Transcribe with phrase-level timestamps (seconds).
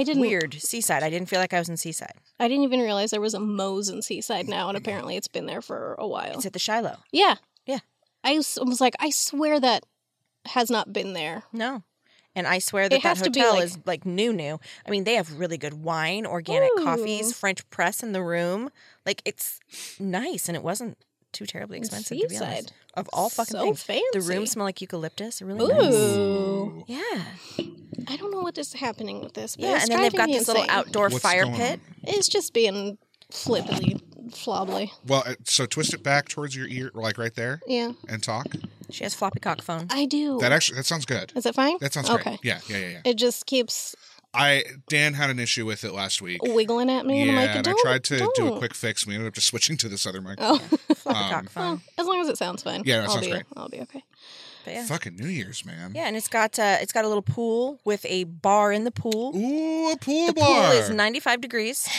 [0.00, 0.20] I didn't.
[0.20, 0.54] weird.
[0.54, 1.02] Seaside.
[1.02, 2.14] I didn't feel like I was in Seaside.
[2.38, 5.46] I didn't even realize there was a Mo's in Seaside now, and apparently it's been
[5.46, 6.34] there for a while.
[6.34, 6.98] It's at the Shilo.
[7.12, 7.36] yeah,
[7.66, 7.78] Yeah.
[8.24, 9.84] I was, was like, I swear that
[10.46, 11.44] has not been there.
[11.52, 11.82] No.
[12.34, 14.60] And I swear that that has to be, hotel like- is like new, new.
[14.86, 16.84] I mean, they have really good wine, organic Ooh.
[16.84, 18.70] coffees, French press in the room.
[19.04, 19.58] Like it's
[19.98, 20.96] nice, and it wasn't
[21.32, 22.72] too terribly expensive to be honest.
[22.94, 24.02] Of all fucking So things, fancy.
[24.12, 25.40] the rooms smell like eucalyptus.
[25.42, 25.92] Really nice.
[25.94, 27.00] Ooh, Yeah,
[28.08, 29.56] I don't know what is happening with this.
[29.56, 29.74] But yeah.
[29.76, 31.80] it's And then they've got me this little outdoor What's fire pit.
[31.80, 31.96] on?
[32.02, 32.98] It's just being
[33.30, 34.00] flippily,
[34.34, 34.92] flobbly.
[35.06, 38.46] Well, uh, so twist it back towards your ear, like right there, Yeah, and talk.
[38.90, 39.86] She has floppy cock phone.
[39.90, 40.38] I do.
[40.40, 41.32] That actually that sounds good.
[41.36, 41.76] is it fine?
[41.80, 42.22] That sounds okay.
[42.30, 42.40] great.
[42.42, 43.00] Yeah, yeah, yeah, yeah.
[43.04, 43.94] It just keeps
[44.32, 46.40] I Dan had an issue with it last week.
[46.42, 48.58] wiggling at me, Yeah, and I'm like, and I tried to do a don't.
[48.58, 49.06] quick fix.
[49.06, 50.38] We ended up just switching to this other mic.
[50.40, 50.60] Oh,
[51.06, 52.82] um, well, as long as it sounds fine.
[52.84, 53.44] Yeah, that I'll sounds be, great.
[53.56, 54.04] I'll be okay.
[54.64, 54.86] But yeah.
[54.86, 55.92] Fucking New Year's, man.
[55.94, 58.90] Yeah, and it's got uh, it's got a little pool with a bar in the
[58.90, 59.32] pool.
[59.34, 60.70] Ooh, a pool the bar.
[60.70, 61.88] pool is 95 degrees.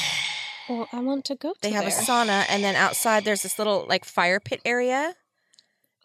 [0.70, 1.52] Well, I want to go.
[1.54, 1.90] To They have there.
[2.00, 5.16] a sauna, and then outside there's this little like fire pit area.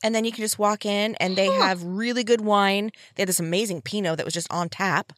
[0.03, 1.63] And then you can just walk in, and they Huh.
[1.67, 2.91] have really good wine.
[3.15, 5.13] They had this amazing Pinot that was just on tap.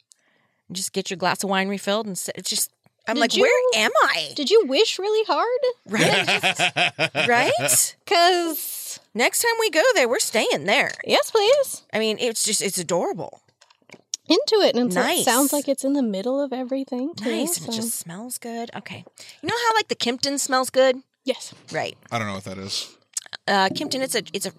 [0.69, 2.35] And just get your glass of wine refilled, and sit.
[2.37, 2.71] it's just.
[3.07, 4.33] I'm Did like, you- where am I?
[4.37, 5.49] Did you wish really hard?
[5.89, 7.97] Right, right.
[8.07, 10.91] Cause Next time we go there, we're staying there.
[11.07, 11.85] yes, please.
[11.93, 13.41] I mean, it's just it's adorable,
[14.29, 15.25] Into it, and it's like- Nice.
[15.25, 17.15] sounds like it's in the middle of everything.
[17.15, 18.71] Too, nice, and it just smells good.
[18.77, 19.05] Okay,
[19.43, 21.55] you know how like the Kimpton smells good, yes.
[21.73, 21.97] right?
[22.13, 22.95] I don't know what that is.
[23.49, 24.53] uh, Kimpton, it's a it's a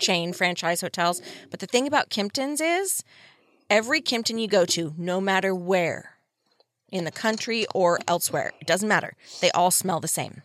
[0.00, 1.20] chain franchise hotels.
[1.50, 3.04] But the thing about Kimptons is
[3.70, 6.16] every Kimpton you go to, no matter where
[6.90, 9.14] in the country or elsewhere, it doesn't matter.
[9.40, 10.42] They all smell the same.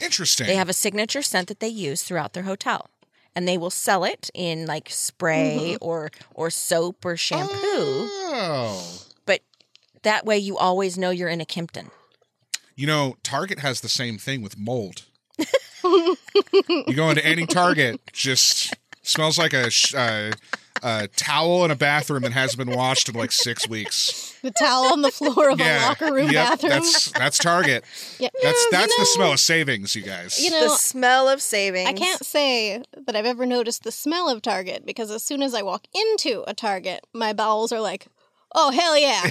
[0.00, 0.46] Interesting.
[0.46, 2.90] They have a signature scent that they use throughout their hotel.
[3.36, 5.84] And they will sell it in like spray mm-hmm.
[5.84, 7.52] or or soap or shampoo.
[7.52, 9.02] Oh.
[9.26, 9.40] But
[10.02, 11.90] that way you always know you're in a Kimpton.
[12.76, 15.02] You know, Target has the same thing with mold.
[15.84, 18.72] you go into any Target, just
[19.04, 20.32] smells like a, sh- uh,
[20.82, 24.36] a towel in a bathroom that hasn't been washed in like six weeks.
[24.42, 26.70] The towel on the floor of a locker room yep, bathroom.
[26.70, 27.84] That's that's Target.
[28.18, 28.28] yeah.
[28.42, 30.42] That's You that's the smell of savings, you guys.
[30.42, 31.88] You know, the know, smell of savings.
[31.88, 35.54] I can't say that I've ever noticed the smell of Target because as soon as
[35.54, 38.08] I walk into a Target, my bowels are like,
[38.54, 39.22] "Oh hell yeah!"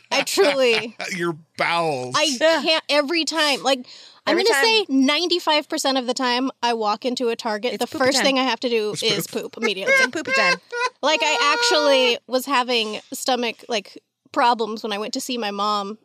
[0.10, 2.14] I truly, Your bowels.
[2.16, 3.62] I can't every time.
[3.62, 3.86] Like
[4.26, 7.98] I'm gonna say, 95 percent of the time I walk into a Target, It's the
[7.98, 8.24] first time.
[8.24, 9.94] thing I have to do It's is poop immediately.
[9.96, 10.54] It's poopy time.
[11.02, 13.98] like I actually was having stomach like
[14.32, 15.98] problems when I went to see my mom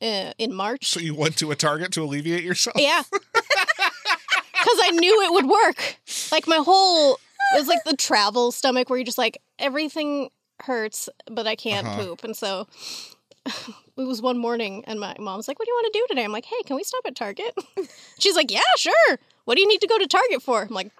[0.00, 0.86] uh, in March.
[0.88, 2.76] so you went to a Target to alleviate yourself?
[2.78, 3.02] Yeah.
[4.60, 5.96] Because I knew it would work.
[6.32, 7.14] Like my whole,
[7.54, 10.30] it was like the travel stomach where you're just like, everything
[10.60, 12.02] hurts, but I can't Uh-huh.
[12.04, 12.24] poop.
[12.24, 12.66] And so
[13.96, 16.24] it was one morning and my mom's like, what do you want to do today?
[16.24, 17.54] I'm like, hey, can we stop at Target?
[18.18, 19.18] She's like, yeah, sure.
[19.44, 20.62] What do you need to go to Target for?
[20.62, 20.90] I'm like,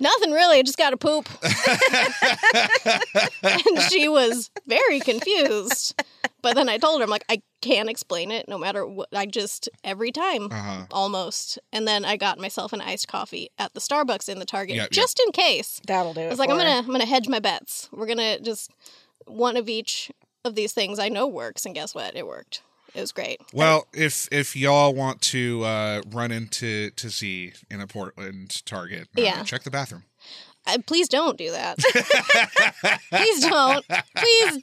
[0.00, 0.58] nothing really.
[0.58, 1.28] I just got to poop.
[3.42, 6.00] and she was very confused.
[6.42, 9.08] But then I told her, I'm like, I can't explain it no matter what.
[9.14, 10.86] I just, every time Uh-huh.
[10.90, 11.58] almost.
[11.72, 14.82] And then I got myself an iced coffee at the Starbucks in the Target Yep,
[14.84, 14.90] yep.
[14.90, 15.80] just in case.
[15.86, 16.26] That'll do it.
[16.26, 16.62] I was like, I'm her.
[16.62, 17.88] gonna I'm gonna hedge my bets.
[17.92, 18.70] We're gonna just
[19.26, 20.10] one of each
[20.44, 22.16] of these things I know works, and guess what?
[22.16, 22.62] It worked.
[22.94, 23.40] It was great.
[23.52, 29.08] Well, if if y'all want to uh, run into to Z in a Portland Target,
[29.16, 29.42] uh, Yeah.
[29.44, 30.04] check the bathroom.
[30.66, 31.78] Uh, please don't do that.
[33.10, 33.84] please don't.
[34.16, 34.58] Please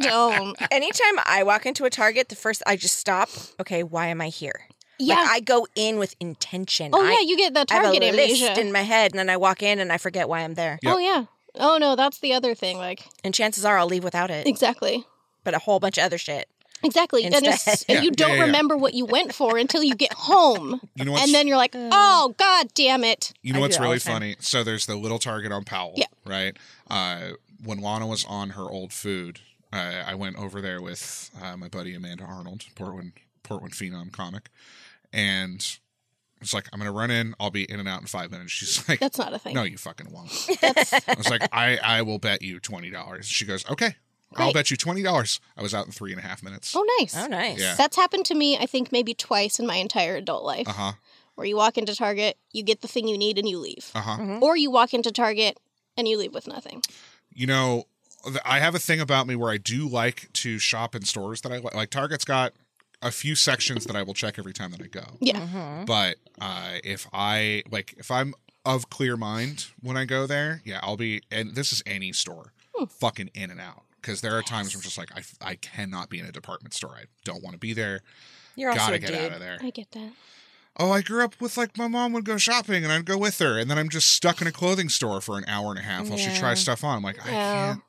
[0.00, 0.56] don't.
[0.70, 3.28] Anytime I walk into a Target, the first I just stop.
[3.60, 4.62] Okay, why am I here?
[4.98, 5.16] Yeah.
[5.16, 6.90] Like, I go in with intention.
[6.92, 8.44] oh I, yeah, you get that I have Target a amnesia.
[8.46, 10.78] list in my head, and then I walk in and I forget why I'm there.
[10.82, 10.94] Yep.
[10.94, 11.24] Oh yeah.
[11.56, 12.76] Oh no, that's the other thing.
[12.78, 15.04] Like And chances are I'll leave without it, exactly.
[15.44, 16.48] But a whole bunch of other shit.
[16.84, 17.24] Exactly.
[17.24, 18.42] And, it's, and Yeah, you don't yeah, yeah.
[18.46, 20.80] remember what you went for until you get home.
[20.96, 23.32] You know And then you're like, oh, god damn it.
[23.42, 24.36] you know I what's do it all really funny?
[24.40, 26.06] So there's the little Target on Powell, Yeah.
[26.26, 26.56] right?
[26.90, 27.32] Uh,
[27.64, 29.38] when Lana was on her old food,
[29.72, 33.12] uh, I went over there with uh, my buddy Amanda Arnold, Portland
[33.44, 34.50] Portland Phenom comic,
[35.12, 35.78] and
[36.40, 37.34] it's like I'm gonna run in.
[37.40, 38.50] I'll be in and out in five minutes.
[38.52, 39.54] She's like, That's not a thing.
[39.54, 40.30] No, you fucking won't.
[40.62, 43.26] I was like, I I will bet you twenty dollars.
[43.26, 43.94] She goes, Okay,
[44.36, 45.40] I'll bet you twenty dollars.
[45.56, 46.74] I was out in three and a half minutes.
[46.76, 47.16] oh nice.
[47.16, 47.60] Oh, nice.
[47.60, 47.74] Yeah.
[47.76, 50.68] That's happened to me, I think, maybe twice in my entire adult life.
[50.68, 50.92] Uh huh.
[51.34, 53.90] Where you walk into Target, you get the thing you need, and you leave.
[53.94, 54.16] Uh huh.
[54.18, 54.42] Mhm.
[54.42, 55.58] Or you walk into Target
[55.96, 56.82] and you leave with nothing.
[57.34, 57.84] you know,
[58.24, 61.40] th- I have a thing about me where I do like to shop in stores
[61.42, 61.74] that I like.
[61.74, 62.52] Like Target's got
[63.00, 65.04] a few sections that I will check every time that I go.
[65.20, 65.40] Yeah.
[65.40, 65.86] Mhm.
[65.86, 70.78] But uh, if I like, if I'm of clear mind when I go there, yeah,
[70.82, 71.22] I'll be.
[71.32, 72.84] And this is any store, Hmm.
[72.84, 73.82] fucking in and out.
[74.02, 76.74] Because there are times where I'm just like, I, I cannot be in a department
[76.74, 76.94] store.
[76.94, 78.00] I don't want to be there.
[78.56, 79.18] You're also Gotta a get dude.
[79.20, 79.58] out of there.
[79.62, 80.12] I get that.
[80.78, 83.38] Oh, I grew up with like my mom would go shopping and I'd go with
[83.38, 85.82] her, and then I'm just stuck in a clothing store for an hour and a
[85.82, 86.96] half while she tries stuff on.
[86.98, 87.64] I'm like, I Yeah.
[87.74, 87.82] can't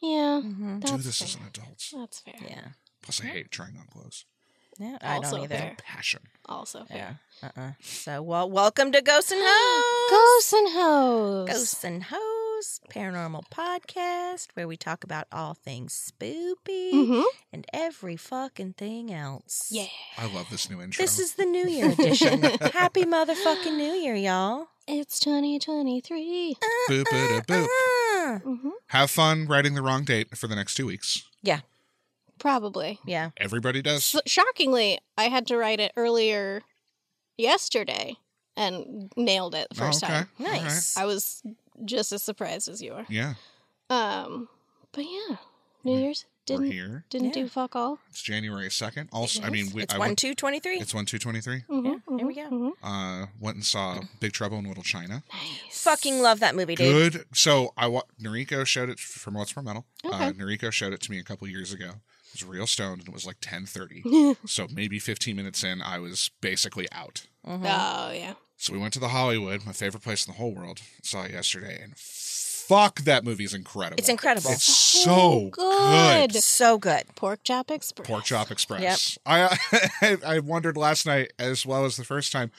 [0.00, 0.80] Yeah, Mhm.
[0.84, 1.82] do That's this as an adult.
[1.94, 2.34] that's fair.
[2.46, 2.68] Yeah.
[3.02, 4.24] Plus, I hate trying on clothes.
[4.78, 4.98] Yeah.
[5.02, 5.56] I Also don't either.
[5.56, 5.76] fair.
[5.78, 6.20] Passion.
[6.46, 7.18] Also fair.
[7.42, 7.48] Yeah.
[7.56, 7.70] Uh-uh.
[7.82, 10.10] So, well, welcome to Ghosts and Hoes.
[10.10, 11.48] Ghosts and hoes.
[11.48, 12.33] Ghosts and Hoes,
[12.90, 17.22] paranormal podcast where we talk about all things spoopy Mm-hmm.
[17.52, 19.68] and every fucking thing else.
[19.70, 19.86] Yeah.
[20.18, 21.02] I love this new intro.
[21.02, 22.40] This is the New Year edition.
[22.72, 24.68] Happy motherfucking New Year, y'all.
[24.86, 26.56] It's 2023.
[26.90, 27.66] boop, boop, boop.
[27.70, 28.40] Ah.
[28.44, 28.68] Mm-hmm.
[28.88, 31.22] Have fun writing the wrong date for the next two weeks.
[31.42, 31.60] Yeah.
[32.38, 32.98] Probably.
[33.06, 33.30] Yeah.
[33.36, 34.14] Everybody does.
[34.14, 36.62] S shockingly, I had to write it earlier
[37.38, 38.16] yesterday
[38.56, 40.12] and nailed it the Oh, first okay.
[40.12, 40.28] time.
[40.40, 40.62] All right.
[40.62, 40.96] Nice.
[40.96, 41.42] I was
[41.84, 43.06] just as surprised as you are.
[43.08, 43.34] Yeah,
[43.90, 44.48] Um,
[44.92, 45.36] but yeah,
[45.84, 47.04] New Year's we're didn't here.
[47.10, 47.44] didn't Yeah.
[47.44, 47.98] do fuck all.
[48.10, 49.08] It's January second.
[49.12, 50.76] Also, I mean, we, It's I 1 went, 2 23.
[50.78, 51.62] it's one two twenty three.
[51.70, 52.50] Mm-hmm, here we go.
[52.50, 52.72] mhm.
[52.82, 55.22] Uh, went and saw Big Trouble in Little China.
[55.32, 55.82] Nice.
[55.82, 57.12] Fucking love that movie, dude.
[57.14, 57.24] Good.
[57.34, 59.86] So I wa- Noriko showed it from What's More Metal.
[60.04, 60.32] Uh, Okay.
[60.38, 61.92] Noriko showed it to me a couple years ago.
[62.34, 64.02] It was real stoned, and it was like ten thirty.
[64.46, 67.26] so maybe fifteen minutes in, I was basically out.
[67.46, 67.62] Mhm.
[67.64, 68.34] Oh yeah.
[68.64, 70.80] So we went to the Hollywood, my favorite place in the whole world.
[71.02, 73.98] Saw it yesterday, and fuck, that movie is incredible.
[73.98, 74.52] It's incredible.
[74.52, 76.32] It's So good.
[76.32, 76.42] good.
[76.42, 77.04] So good.
[77.14, 78.08] Pork Chop Express.
[78.08, 79.18] Pork Chop Express.
[79.26, 79.26] Yep.
[79.26, 82.50] I I wondered last night as well as the first time,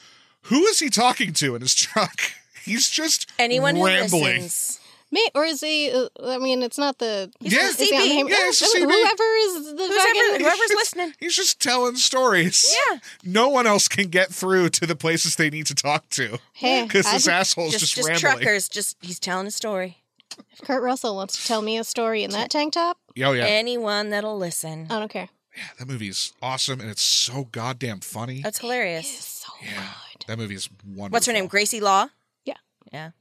[0.44, 2.22] who is he talking to in his truck?
[2.63, 4.42] He's just Anyone who rambling.
[4.44, 4.80] listens.
[5.12, 5.92] Me or is he?
[5.92, 7.31] Uh, I mean, it's not the.
[7.40, 7.60] He's Yeah.
[7.60, 8.30] on the is he on the CB.
[8.30, 8.80] Yeah, it's CB.
[8.81, 10.22] Whoever is the Who's fucking.
[10.22, 11.13] ever, whoever's listening.
[11.19, 12.75] He's just telling stories.
[12.90, 13.00] Yeah.
[13.24, 16.84] No one else can get through to the places they need to talk to Hey,
[16.84, 18.38] because this I'd- asshole's Just, just, just, rambling.
[18.40, 18.68] truckers.
[18.68, 20.04] Just he's telling a story.
[20.52, 23.46] if Kurt Russell wants to tell me a story in that tank top, Oh yeah,
[23.46, 24.88] Anyone that'll listen.
[24.90, 25.30] I don't care.
[25.56, 25.63] yeah.
[25.80, 28.42] That movie's awesome and it's so goddamn funny.
[28.42, 29.07] That's It's hilarious.
[29.46, 29.69] so Yeah.
[30.13, 30.25] good.
[30.28, 31.10] That movie is wonderful.
[31.12, 31.48] What's her name?
[31.48, 32.07] Gracie Law.
[32.44, 32.56] Yeah.
[32.92, 33.12] Yeah.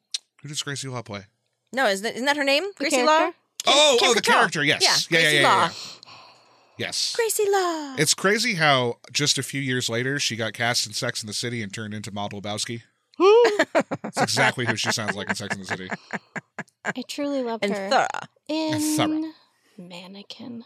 [0.42, 1.26] Who does Gracie Law play?
[1.74, 2.64] No, isn't that, isn't that her name?
[2.78, 3.30] The Gracie Law.
[3.66, 4.24] Oh, Kim oh, the Cattrall.
[4.24, 4.64] character.
[4.64, 4.82] Yes.
[5.10, 5.64] Yeah, Yeah, yeah, Gracie yeah, yeah, Law.
[5.66, 5.72] yeah.
[6.76, 7.14] Yes.
[7.16, 7.94] Gracie Law.
[7.98, 11.32] It's crazy how just a few years later she got cast in Sex in the
[11.32, 12.82] City and turned into Maud Lebowski.
[14.02, 15.88] That's exactly who she sounds like in Sex in the City.
[16.84, 18.06] I truly loved and her thorough.
[18.48, 19.30] in thorough.
[19.78, 20.64] Mannequin.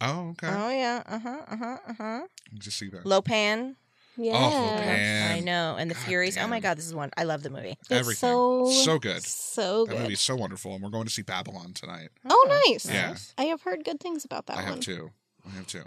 [0.00, 0.48] Oh, okay.
[0.48, 1.02] Oh yeah.
[1.06, 1.38] Uh huh.
[1.46, 1.76] Uh huh.
[1.88, 2.20] Uh huh.
[2.54, 3.04] Just see that.
[3.04, 3.74] Lopan.
[4.18, 5.32] Yeah, Lopan.
[5.36, 5.76] I know.
[5.78, 6.36] And the God Furies.
[6.36, 6.58] Oh my.
[6.60, 7.10] God, this is one.
[7.16, 7.76] I love the movie.
[7.80, 8.28] It's Everything.
[8.28, 9.22] so So good.
[9.22, 10.02] so That good.
[10.02, 12.08] movie's so wonderful, and we're going to see Babylon tonight.
[12.28, 12.84] Oh, nice.
[12.90, 13.14] Yeah.
[13.38, 14.80] I have heard good things about that I have one.
[14.80, 15.10] two.
[15.46, 15.84] I have two.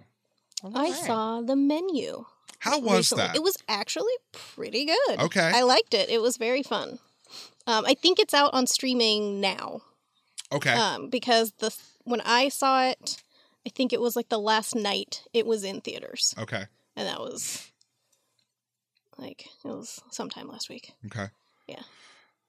[0.63, 1.03] Well, I all right.
[1.05, 2.25] saw the menu.
[2.59, 3.23] How was recently.
[3.25, 3.35] that?
[3.35, 5.19] It was actually pretty good.
[5.19, 5.51] Okay.
[5.53, 6.09] I liked it.
[6.09, 6.99] It was very fun.
[7.67, 9.81] Um, I think it's out on streaming now.
[10.51, 10.73] okay.
[10.73, 13.21] Um, because the when I saw it,
[13.65, 16.65] I think it was like the last night it was in theaters, okay.
[16.95, 17.70] and that was
[19.17, 20.91] like it was sometime last week.
[21.05, 21.27] Okay.
[21.67, 21.81] Yeah.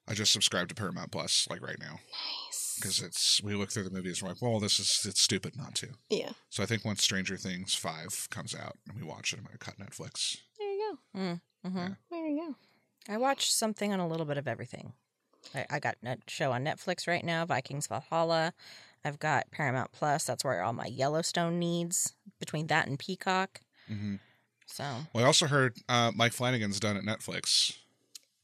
[0.08, 2.00] I just subscribed to Paramount Plus like right now
[2.48, 2.76] Nice.
[2.80, 5.56] because it's we look through the movies and we're like, well, this is it's stupid
[5.56, 5.88] not to.
[6.10, 6.30] Yeah.
[6.50, 9.58] So I think once Stranger Things five comes out and we watch it, I'm gonna
[9.58, 10.38] cut Netflix.
[10.58, 11.18] There you go.
[11.20, 11.78] Mm-hmm.
[11.78, 11.88] Yeah.
[12.10, 12.40] There you
[13.08, 13.12] go.
[13.12, 14.92] I watched something on a little bit of everything.
[15.54, 18.54] I, I got a show on Netflix right now, Vikings Valhalla.
[19.04, 20.24] I've got Paramount Plus.
[20.24, 22.14] That's where all my Yellowstone needs.
[22.38, 24.16] Between that and Peacock, hmm
[24.66, 27.76] so Well, I also heard uh, Mike Flanagan's done at Netflix.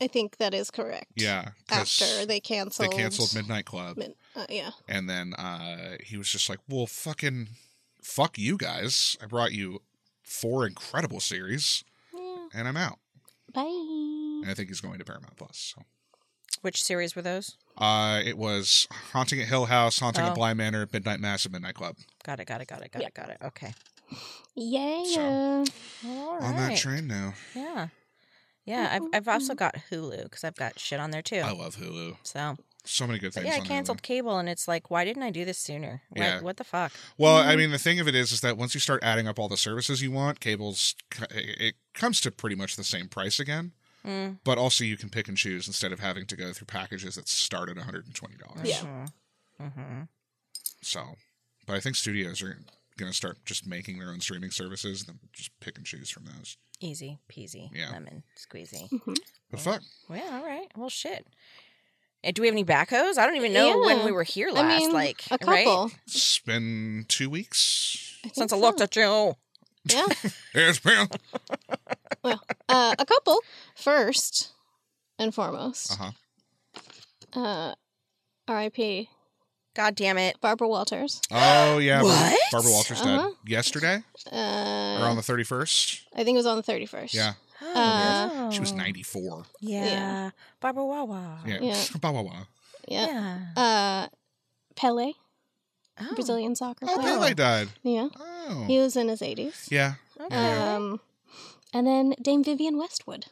[0.01, 1.07] I think that is correct.
[1.17, 3.31] Yeah, After they canceled, they canceled.
[3.31, 4.71] canceled Midnight Club, Mid- uh, yeah.
[4.89, 7.49] and then uh, he was just like, "Well, fucking,
[8.01, 9.17] fuck you guys!
[9.21, 9.83] I brought you
[10.23, 11.83] four incredible series,
[12.15, 12.47] Yeah.
[12.55, 13.01] and I'm out."
[13.53, 13.63] Bye.
[13.63, 15.75] And I think he's going to Paramount Plus.
[15.77, 15.83] So.
[16.61, 17.57] which series were those?
[17.77, 20.29] Uh, it was Haunting at Hill House, Haunting Oh.
[20.29, 21.97] at Bly Manor, Midnight Mass, and Midnight Club.
[22.25, 22.47] Got it.
[22.47, 22.69] Got it.
[22.69, 22.93] Got it.
[22.93, 23.09] Got Yeah.
[23.09, 23.15] it.
[23.15, 23.39] Got it.
[23.43, 23.75] Okay.
[24.55, 25.05] Yeah.
[25.05, 25.65] So-
[26.05, 26.43] right.
[26.43, 27.35] On that train now.
[27.55, 27.89] Yeah.
[28.65, 28.89] Yeah.
[28.93, 31.41] I've I've also got Hulu because I've got shit on there too.
[31.45, 32.17] I love Hulu.
[32.23, 33.55] So So many good but things.
[33.57, 34.03] yeah, I canceled Hulu.
[34.03, 36.03] cable, and it's like, why didn't I do this sooner?
[36.11, 36.41] What, Yeah.
[36.41, 36.93] What the fuck?
[37.17, 37.59] Well, I Mm-hmm.
[37.59, 39.57] mean, the thing of it is, is that once you start adding up all the
[39.57, 40.95] services you want, cables,
[41.31, 43.73] it it comes to pretty much the same price again.
[44.07, 44.39] Mm.
[44.45, 47.29] But also, you can pick and choose instead of having to go through packages that
[47.29, 48.67] start at one hundred and twenty dollars.
[48.69, 49.07] Yeah.
[49.61, 50.03] Mm-hmm.
[50.83, 51.17] So,
[51.67, 52.59] but I think studios are
[52.99, 56.11] going to start just making their own streaming services, and then just pick and choose
[56.11, 56.57] from those.
[56.81, 57.71] Easy peasy.
[57.75, 57.91] Yeah.
[57.93, 58.89] Lemon squeezy.
[58.93, 59.17] Mhm.
[59.51, 60.69] But fuck, Well, all right.
[60.77, 61.27] Well, shit.
[62.23, 63.17] Eh, do we have any backhoes?
[63.17, 64.81] I don't even know when we were here I last.
[64.81, 65.65] mean, like a right?
[65.65, 65.91] couple.
[66.07, 68.19] it's been two weeks.
[68.19, 68.61] I think since I so.
[68.61, 69.35] looked at you.
[69.85, 70.07] Yeah.
[70.55, 71.09] It's been.
[72.23, 73.39] well, uh, a couple.
[73.75, 74.53] First
[75.19, 76.11] and foremost, Uh
[77.35, 77.41] huh.
[77.41, 77.75] uh,
[78.49, 79.09] R.I.P.
[79.79, 80.41] God damn it.
[80.41, 81.21] Barbara Walters.
[81.31, 82.37] Oh yeah, What?
[82.51, 83.29] Barbara Walters Uh-huh.
[83.29, 86.01] died yesterday or Uh, on the thirty first.
[86.17, 87.15] I think it was on the 31st.
[87.15, 88.77] Yeah, Uh, she was Oh.
[88.77, 89.47] ninety four.
[89.61, 89.85] Yeah.
[89.87, 90.31] Yeah.
[90.61, 91.39] Barbara Wawa.
[91.47, 91.85] Yeah, Yeah.
[92.89, 93.07] Yeah.
[93.07, 93.39] Yeah.
[93.57, 94.09] Uh,
[94.75, 95.13] Pele,
[96.01, 96.15] Oh.
[96.17, 97.15] Brazilian soccer Oh, player.
[97.19, 97.69] Pele died.
[97.85, 98.09] Yeah.
[98.19, 99.69] Oh, He was in his 80s.
[99.71, 99.95] yeah.
[100.21, 100.35] Okay.
[100.59, 101.01] Um,
[101.73, 103.27] and then Dame Vivienne Westwood.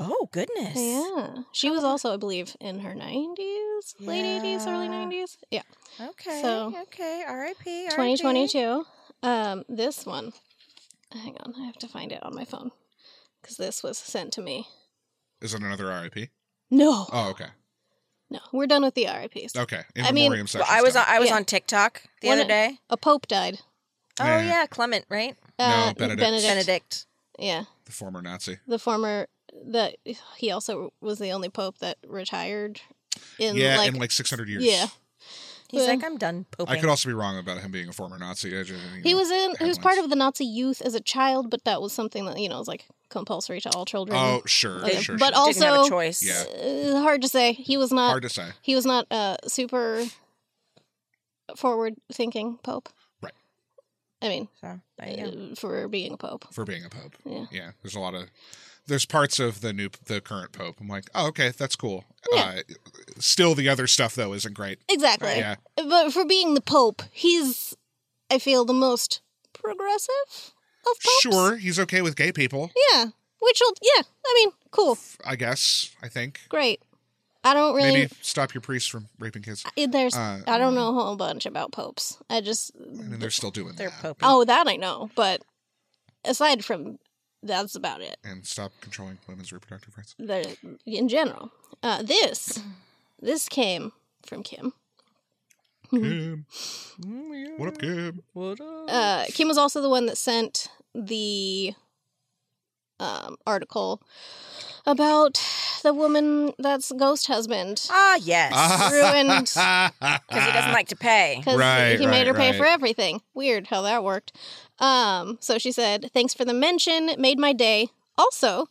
[0.00, 0.76] Oh, goodness.
[0.76, 1.42] Yeah.
[1.52, 5.36] She was also, I believe, in her 90s, late 80s, early 90s.
[5.50, 5.62] Yeah.
[6.00, 6.40] Okay.
[6.42, 7.24] So- okay.
[7.26, 7.86] R.I.P.
[7.86, 7.88] R.I.P.
[7.90, 8.84] 2022.
[9.22, 10.32] Um, this one.
[11.12, 12.70] Hang on, I have to find it on my phone
[13.40, 14.66] because this was sent to me.
[15.40, 16.28] Is it another RIP?
[16.70, 17.46] No, Oh, okay,
[18.30, 19.56] no, we're done with the RIPS.
[19.56, 19.84] okay.
[19.96, 21.04] In I mean, Well, I was on.
[21.08, 21.36] I was Yeah.
[21.36, 22.78] on TikTok the One- other day.
[22.90, 23.60] A pope died.
[24.20, 24.42] Oh Yeah.
[24.42, 25.34] yeah, Clement, right?
[25.58, 26.20] Uh, Benedict.
[26.20, 26.46] Benedict.
[26.46, 27.06] Benedict.
[27.38, 28.58] Yeah, the former Nazi.
[28.66, 29.28] the former.
[29.66, 29.96] That
[30.36, 32.80] he also was the only pope that retired.
[33.38, 34.64] In yeah, like, in like six hundred years.
[34.64, 34.86] yeah,
[35.70, 35.88] He's Yeah.
[35.88, 36.76] like, I'm done poping.
[36.76, 38.56] I could also be wrong about him being a former Nazi.
[38.58, 39.56] I just, he know, was in.
[39.58, 42.38] He was part of the Nazi youth as a child, but that was something that
[42.38, 44.16] you know was like compulsory to all children.
[44.18, 45.36] Oh, sure, Okay, sure, but sure.
[45.40, 46.22] all- Didn't have a also- choice.
[46.22, 46.44] Yeah.
[46.94, 47.52] Uh, hard to say.
[47.54, 48.10] He was not.
[48.10, 48.50] hard to say.
[48.62, 50.04] he was not a super
[51.56, 52.88] forward thinking pope.
[53.22, 53.32] Right.
[54.22, 55.52] I mean, So there you go.
[55.52, 56.46] uh, for being a pope.
[56.52, 57.14] for being a pope.
[57.24, 57.46] Yeah.
[57.50, 58.24] Yeah, there's a lot of
[58.88, 60.76] there's parts of the new the current pope.
[60.80, 62.04] I'm like, oh, okay, that's cool.
[62.32, 62.56] Yeah.
[62.58, 62.62] Uh,
[63.18, 64.80] still, the other stuff though isn't great.
[64.88, 65.36] Exactly.
[65.36, 67.74] Yeah, But for being the pope, he's,
[68.30, 69.20] I feel, the most
[69.52, 70.52] progressive of
[70.84, 71.20] popes.
[71.20, 72.70] sure, he's okay with gay people.
[72.92, 73.06] Yeah.
[73.40, 74.02] Which will, yeah.
[74.26, 74.98] I mean, cool.
[75.24, 75.94] I guess.
[76.02, 76.82] I think Great.
[77.44, 77.92] I don't really.
[77.92, 79.64] maybe stop your priests from raping kids.
[79.78, 82.18] I- There's, uh, I don't know a whole bunch about popes.
[82.28, 84.02] I just, I mean, they're still doing They're that.
[84.02, 84.28] poping.
[84.28, 85.10] oh, that I know.
[85.14, 85.42] But
[86.24, 86.98] aside from,
[87.48, 88.16] that's about it.
[88.22, 90.14] And stop controlling women's reproductive rights.
[90.18, 91.50] the in general.
[91.82, 92.60] Uh, this
[93.20, 93.92] this came
[94.24, 94.72] from Kim.
[95.90, 96.44] Kim,
[97.00, 98.22] Mm, what up, Kim?
[98.34, 98.84] What up?
[98.88, 101.72] Uh, Kim was also the one that sent the
[103.00, 104.02] um, article
[104.86, 105.40] about
[105.82, 108.92] the woman that's ghost husband ah, yes.
[108.92, 109.46] ruined
[110.28, 111.36] Because he doesn't like to pay.
[111.38, 112.58] because Right, he made her right, pay right.
[112.58, 113.20] for everything.
[113.34, 114.32] Weird how that worked.
[114.78, 117.08] Um, so she said, "Thanks for the mention.
[117.08, 117.88] It made my day.
[118.16, 118.68] Also,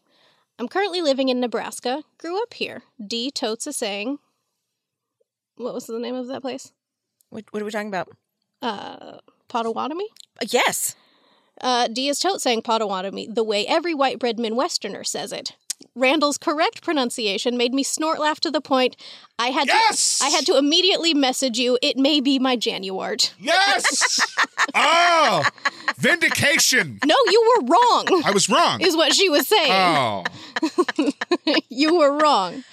[0.60, 2.04] I'm currently living in Nebraska.
[2.18, 2.84] Grew up here.
[3.06, 4.20] D totes is saying,
[5.58, 6.72] what was the name of that place?
[7.30, 8.10] What, what are we talking about?
[8.62, 9.18] Uh,
[9.48, 10.08] Potawatomi.
[10.42, 10.96] Uh, yes.
[11.62, 15.54] Uh, D is tote saying Potawatomi the way every white bread Midwesterner says it.
[15.96, 18.96] Randall's correct pronunciation made me snort laugh to the point
[19.40, 20.20] I had Yes!
[20.20, 21.78] to I had to immediately message you.
[21.82, 23.34] It may be my Januart.
[23.40, 24.20] Yes.
[24.76, 25.44] oh,
[25.98, 27.00] vindication.
[27.06, 28.24] No, you were wrong.
[28.26, 28.82] I was wrong.
[28.82, 29.72] is what she was saying.
[29.72, 30.24] Oh,
[31.70, 32.64] you were wrong.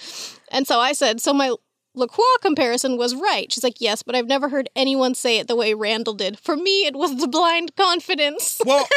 [0.49, 1.53] And so I said, so my
[1.95, 3.51] LaCroix comparison was right.
[3.51, 6.39] She's like, yes, but I've never heard anyone say it the way Randall did.
[6.39, 8.61] For me, it was the blind confidence.
[8.65, 8.87] well,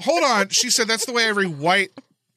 [0.00, 0.48] hold on.
[0.50, 1.90] She said that's the way every white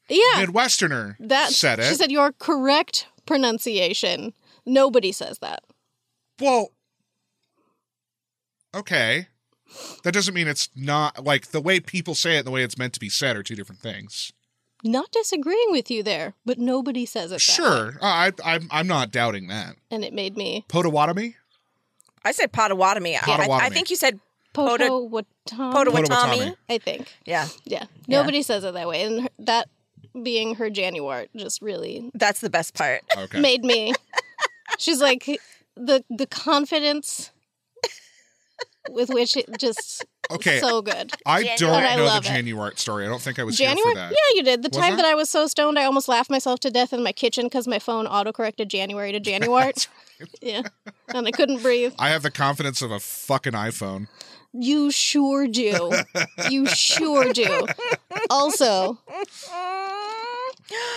[0.08, 0.44] Yeah.
[0.44, 1.84] Midwesterner That said it.
[1.86, 4.32] She said your correct pronunciation.
[4.64, 5.62] Nobody says that.
[6.40, 6.72] Well,
[8.74, 9.28] okay.
[10.04, 12.78] That doesn't mean it's not like the way people say it and the way it's
[12.78, 14.32] meant to be said are two different things.
[14.82, 17.40] Not disagreeing with you there, but nobody says it.
[17.40, 17.66] that way.
[17.66, 19.76] Sure, uh, I, I'm I'm not doubting that.
[19.90, 21.36] And it made me Potawatomi,
[22.24, 23.16] I said Potawatomi.
[23.16, 24.20] I, I, I think you said
[24.52, 25.24] Potawatomi.
[25.46, 26.02] Potawatomi.
[26.06, 26.56] Potawatomi.
[26.68, 27.12] I think.
[27.24, 27.48] Yeah.
[27.64, 27.84] Yeah.
[28.06, 29.02] Nobody says it that way.
[29.02, 29.68] And that
[30.22, 33.02] being her Januart just really That's the best part.
[33.16, 33.40] okay.
[33.40, 33.94] made me.
[34.78, 35.24] She's like
[35.76, 37.30] the the confidence
[38.90, 41.12] with which it just Okay, so good.
[41.26, 41.56] I January.
[41.58, 42.28] don't I know the love it.
[42.28, 43.04] Januart story.
[43.04, 43.92] I don't think I was here January?
[43.92, 44.10] for that.
[44.12, 44.62] Yeah, you did.
[44.62, 44.96] The Was time I?
[44.96, 47.66] that I was so stoned, I almost laughed myself to death in my kitchen because
[47.68, 49.88] my phone autocorrected January to Januart.
[50.40, 50.62] yeah,
[51.14, 51.92] and I couldn't breathe.
[51.98, 54.08] I have the confidence of a fucking iPhone.
[54.54, 55.92] You sure do.
[56.50, 57.66] You sure do.
[58.30, 58.98] Also,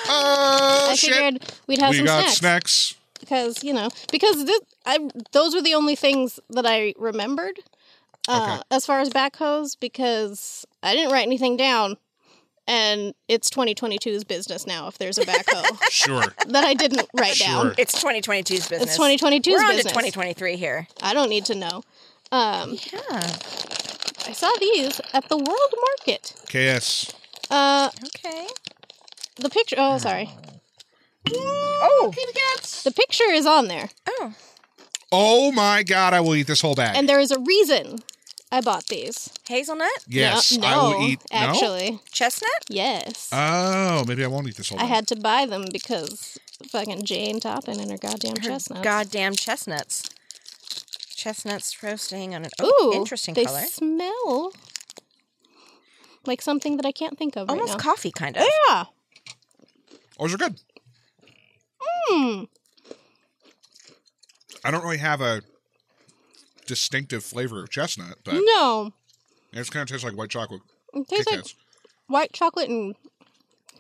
[0.08, 1.14] Oh I shit!
[1.14, 2.38] figured we'd have we some got snacks.
[2.38, 2.96] snacks.
[3.20, 7.60] because you know because this I those were the only things that I remembered
[8.28, 8.64] uh, Okay.
[8.72, 11.98] as far as backhoes because I didn't write anything down,
[12.68, 16.24] and it's 2022's business now if there's a backhoe Sure.
[16.48, 17.76] that I didn't write down.
[17.78, 18.82] It's 2022's business.
[18.82, 20.88] It's 2022's We're on to 2023 here.
[21.04, 21.84] I don't need to know.
[22.32, 23.00] Um, Yeah.
[24.28, 25.74] I saw these at the World
[26.08, 26.34] Market.
[26.48, 27.14] KS.
[27.52, 28.48] Uh, Okay.
[29.36, 29.76] the picture.
[29.78, 30.32] Oh, sorry.
[31.32, 32.12] Oh.
[32.84, 34.34] The picture is on there, Oh.
[35.12, 36.14] Oh my god!
[36.14, 36.96] I will eat this whole bag.
[36.96, 38.00] and there is a reason
[38.52, 39.30] I bought these.
[39.48, 39.90] Hazelnut?
[40.08, 41.20] yes, no, I will no, eat.
[41.32, 41.38] no?
[41.38, 42.52] Actually, Chestnut?
[42.70, 43.30] yes.
[43.34, 44.90] Oh, maybe I won't eat this whole I bag.
[44.92, 46.38] had to buy them because
[46.70, 48.82] fucking Jane Toppin and her goddamn Her chestnuts.
[48.84, 50.10] Goddamn chestnuts.
[51.16, 53.62] chestnuts roasting on an oh, Ooh, interesting they color.
[53.62, 54.54] smell
[56.26, 57.84] like something that I can't think of Almost right now.
[57.84, 58.44] coffee, kind of.
[58.70, 58.86] yeah.
[60.20, 60.60] Those are good.
[62.08, 62.44] Hmm.
[64.64, 65.42] I don't really have a
[66.68, 68.92] distinctive flavor of chestnut, but No,
[69.54, 70.62] it just kind of tastes like white chocolate
[70.94, 71.46] it tastes like
[72.08, 72.96] white chocolate and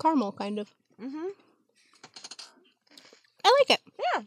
[0.01, 0.69] caramel, kind of.
[1.01, 1.27] Mm-hmm.
[3.45, 3.81] I like it.
[4.15, 4.21] Yeah.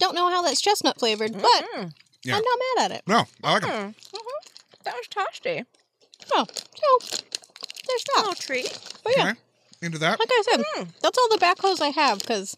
[0.00, 1.42] Don't know how that's chestnut flavored, but
[1.74, 1.92] Mm.
[2.24, 2.36] Yeah.
[2.36, 3.02] I'm not mad at it.
[3.06, 3.94] No, I like them.
[3.94, 4.18] Mm.
[4.84, 5.64] That was tasty.
[6.32, 7.18] Oh, so
[7.86, 8.18] there's that.
[8.18, 8.78] Little treat.
[9.02, 9.40] But yeah, Okay.
[9.82, 10.18] Into that.
[10.18, 10.88] like I said, Mm.
[11.02, 12.56] that's all the backhoes I have because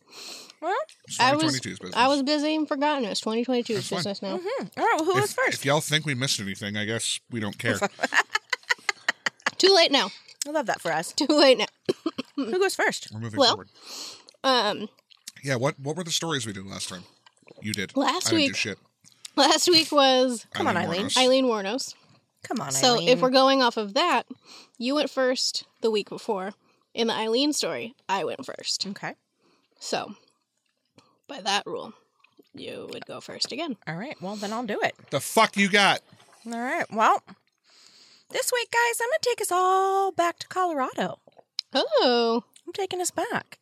[0.61, 0.75] Well,
[1.19, 1.97] I was 2022's business.
[1.97, 3.05] I was busy and forgotten.
[3.07, 3.99] It's 2022 That's fine.
[3.99, 4.39] business now.
[4.43, 4.95] hmm all right.
[4.97, 5.55] Well, who if, was first?
[5.55, 7.79] If y'all think we missed anything, I guess we don't care.
[9.59, 10.11] Too late now.
[10.47, 11.13] I love that for us.
[11.13, 11.67] Too late now.
[12.37, 13.09] who goes first?
[13.13, 13.69] We're moving Well, forward.
[14.45, 14.89] Um,
[15.43, 15.57] Yeah.
[15.57, 17.03] What What were the stories we did last time?
[17.63, 17.97] You did.
[17.97, 18.79] Last I didn't do week- shit.
[19.37, 21.07] last week was Come on, Eileen.
[21.07, 21.17] Wuornos.
[21.19, 21.95] Aileen Wuornos.
[22.43, 23.09] Come on, So Eileen.
[23.09, 24.23] if we're going off of that,
[24.79, 26.53] you went first the week before.
[26.95, 28.87] In the Eileen story, I went first.
[28.89, 29.15] okay.
[29.79, 30.15] So,
[31.31, 31.95] by that rule,
[32.55, 33.77] you would go first again.
[33.87, 34.21] All right.
[34.21, 34.95] Well, then I'll do it.
[35.11, 36.01] The fuck you got?
[36.45, 36.85] All right.
[36.93, 37.23] Well,
[38.31, 41.21] this week, guys, I'm going to take us all back to Colorado.
[41.73, 43.59] Oh, I'm taking us back.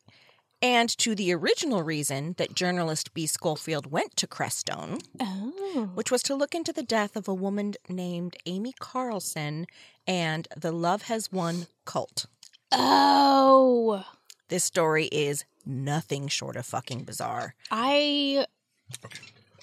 [0.61, 3.27] And to the original reason that journalist B.
[3.27, 7.75] Schofield went to Crestone, oh, which was to look into the death of a woman
[7.87, 9.67] named Amy Carlson
[10.05, 12.25] and the Love Has Won cult.
[12.73, 14.03] oh!
[14.49, 17.55] This story is nothing short of fucking bizarre.
[17.71, 18.45] I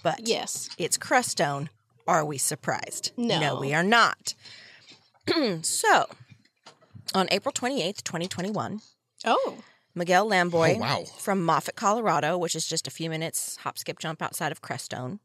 [0.02, 1.68] But yes, it's Crestone.
[2.06, 3.10] Are we surprised?
[3.16, 3.58] No.
[3.60, 4.34] we are not.
[5.62, 6.06] so,
[7.12, 8.80] on April 28th, 2021,
[9.24, 9.58] oh,
[9.92, 11.04] Miguel Lamboy Oh, wow.
[11.18, 15.18] from Moffat, Colorado, which is just a few minutes hop, skip, jump outside of Crestone,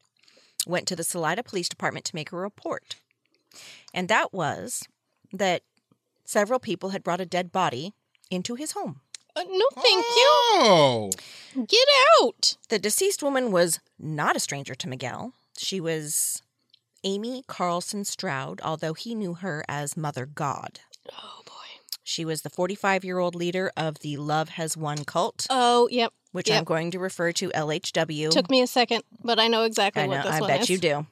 [0.66, 2.96] went to the Salida Police Department to make a report.
[3.94, 4.88] And that was
[5.32, 5.62] that
[6.26, 7.94] several people had brought a dead body
[8.32, 9.02] into his home.
[9.36, 11.12] Uh, no, thank Oh.
[11.56, 11.66] you.
[11.66, 11.88] Get
[12.22, 12.58] out.
[12.70, 15.34] The deceased woman was not a stranger to Miguel.
[15.58, 16.42] She was
[17.04, 20.80] Amy Carlson Stroud, although he knew her as Mother God.
[21.12, 21.52] Oh boy.
[22.04, 26.14] She was the 45 year old leader of the Love Has Won cult, Oh, yep.
[26.32, 28.32] which I'm going to refer to LHW.
[28.32, 30.38] Took me a second, but I know exactly I know, what this was.
[30.38, 30.70] I one bet is.
[30.70, 31.06] you do.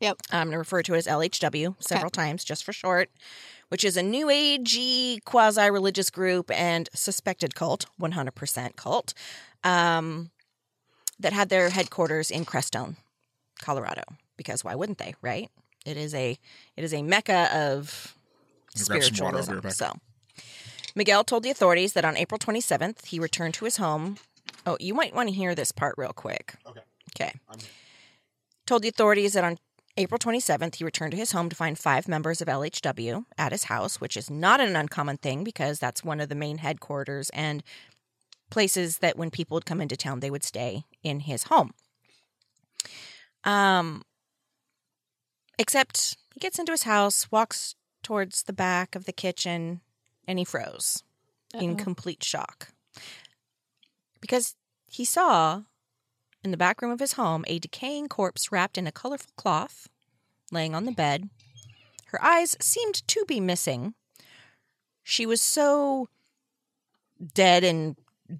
[0.00, 0.18] Yep.
[0.32, 3.10] I'm going to refer to it as LHW several times just for short,
[3.68, 9.14] which is a new agey quasi religious group and suspected cult, 100% cult,
[9.62, 10.30] um,
[11.18, 12.96] that had their headquarters in Crestone,
[13.60, 14.02] Colorado.
[14.36, 15.48] Because why wouldn't they, right?
[15.86, 16.38] It is a
[16.76, 18.16] it is a mecca of
[18.86, 19.84] Grab some water, I'll be spiritualism.
[19.84, 19.92] So,
[20.96, 24.16] Miguel told the authorities that on April 27th he returned to his home.
[24.66, 26.54] Oh, you might want to hear this part real quick.
[26.66, 26.80] Okay.
[27.16, 27.32] Okay.
[28.66, 29.58] Told the authorities that on
[29.96, 33.64] April 27th, he returned to his home to find five members of LHW at his
[33.64, 37.62] house, which is not an uncommon thing because that's one of the main headquarters and
[38.50, 41.72] places that when people would come into town, they would stay in his home.
[43.44, 44.02] Um,
[45.58, 49.80] except he gets into his house, walks towards the back of the kitchen,
[50.26, 51.02] and he froze
[51.54, 51.76] in Uh-oh.
[51.76, 52.68] complete shock
[54.20, 54.56] because
[54.88, 55.62] he saw
[56.44, 59.88] in the back room of his home a decaying corpse wrapped in a colorful cloth
[60.52, 61.30] laying on the bed.
[62.06, 63.94] Her eyes seemed to be missing.
[65.02, 66.08] She was so
[67.32, 67.96] dead and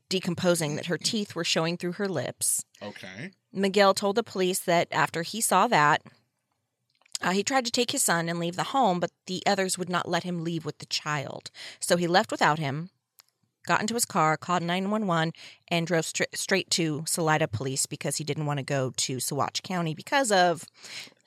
[0.09, 2.65] decomposing that her teeth were showing through her lips.
[2.83, 3.33] Okay.
[3.53, 6.03] Miguel told the police that after he saw that,
[7.21, 9.89] uh, he tried to take his son and leave the home, but the others would
[9.89, 11.51] not let him leave with the child.
[11.81, 12.91] So he left without him,
[13.67, 15.33] got into his car, called 911,
[15.69, 19.63] and drove stra- straight to Salida Police because he didn't want to go to Saguache
[19.63, 20.65] County because of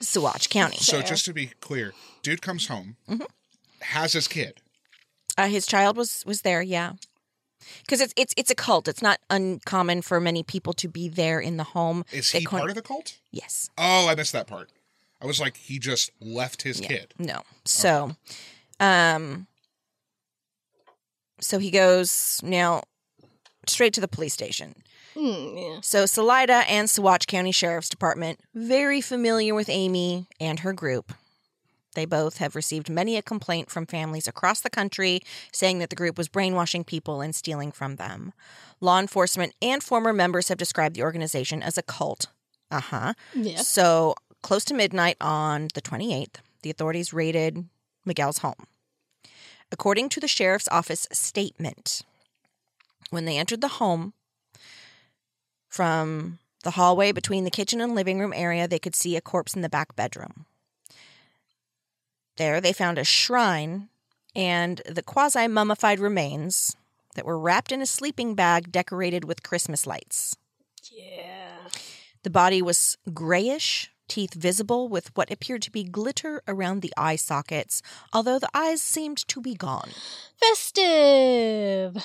[0.01, 0.77] Saguache County.
[0.77, 3.25] So just to be clear, dude comes home, Mhm.
[3.81, 4.61] has his kid.
[5.37, 6.93] Uh, his child was was there, yeah.
[7.81, 8.87] Because it's it's it's a cult.
[8.87, 12.05] It's not uncommon for many people to be there in the home.
[12.11, 13.17] Is he call- part of the cult?
[13.31, 13.69] Yes.
[13.77, 14.71] Oh, I missed that part.
[15.21, 16.87] I was like, he just left his Yeah.
[16.87, 17.13] kid.
[17.17, 17.41] No.
[17.65, 18.15] So,
[18.79, 19.47] um,
[21.39, 22.83] so he goes now
[23.67, 24.75] straight to the police station.
[25.13, 25.77] Hmm, yeah.
[25.81, 31.13] So Salida and Saguache County Sheriff's Department very familiar with Amy and her group.
[31.95, 35.21] They both have received many a complaint from families across the country
[35.51, 38.33] saying that the group was brainwashing people and stealing from them.
[38.79, 42.27] Law enforcement and former members have described the organization as a cult.
[42.69, 43.13] Uh huh.
[43.33, 43.57] Yeah.
[43.57, 47.65] So, close to midnight on the 28th, the authorities raided
[48.05, 48.67] Miguel's home.
[49.71, 52.01] According to the sheriff's office statement,
[53.09, 54.13] when they entered the home
[55.67, 59.55] from The hallway between the kitchen and living room area, they could see a corpse
[59.55, 60.45] in the back bedroom.
[62.35, 63.87] There, they found a shrine
[64.35, 66.75] and the quasi mummified remains
[67.15, 70.35] that were wrapped in a sleeping bag decorated with Christmas lights.
[70.91, 71.69] Yeah.
[72.23, 77.15] The body was grayish, teeth visible with what appeared to be glitter around the eye
[77.15, 77.81] sockets,
[78.13, 79.89] although the eyes seemed to be gone.
[80.39, 81.97] Festive.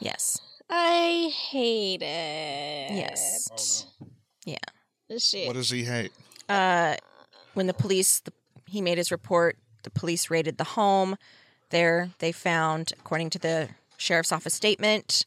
[0.00, 0.40] Yes.
[0.70, 2.92] I hate it.
[2.92, 3.86] Yes.
[4.44, 4.56] Yeah.
[5.08, 5.46] This shit.
[5.46, 6.12] What does he hate?
[6.48, 6.96] Uh,
[7.54, 8.32] when the police, the,
[8.66, 11.16] he made his report, the police raided the home.
[11.70, 15.26] There, they found, according to the sheriff's office statement,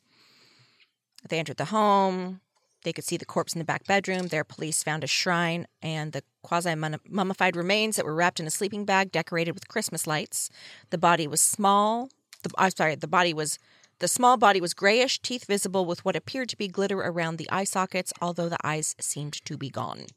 [1.27, 2.41] they entered the home.
[2.83, 4.27] They could see the corpse in the back bedroom.
[4.27, 8.51] Their police found a shrine and the quasi mummified remains that were wrapped in a
[8.51, 10.49] sleeping bag decorated with Christmas lights.
[10.89, 12.09] The body was small.
[12.43, 13.59] The, I'm sorry, the body was.
[13.99, 17.47] The small body was grayish, teeth visible with what appeared to be glitter around the
[17.51, 20.07] eye sockets, although the eyes seemed to be gone.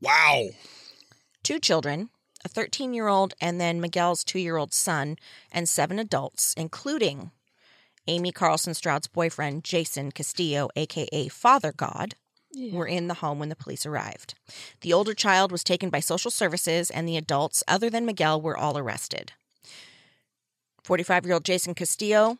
[0.00, 0.50] Wow.
[1.42, 2.10] Two children,
[2.44, 5.16] a 13 year old, and then Miguel's two year old son,
[5.50, 7.32] and seven adults, including
[8.10, 12.16] Amy Carlson Stroud's boyfriend, Jason Castillo, aka Father God,
[12.72, 14.34] were in the home when the police arrived.
[14.80, 18.56] The older child was taken by social services, and the adults, other than Miguel, were
[18.58, 19.32] all arrested.
[20.82, 22.38] 45 year old Jason Castillo,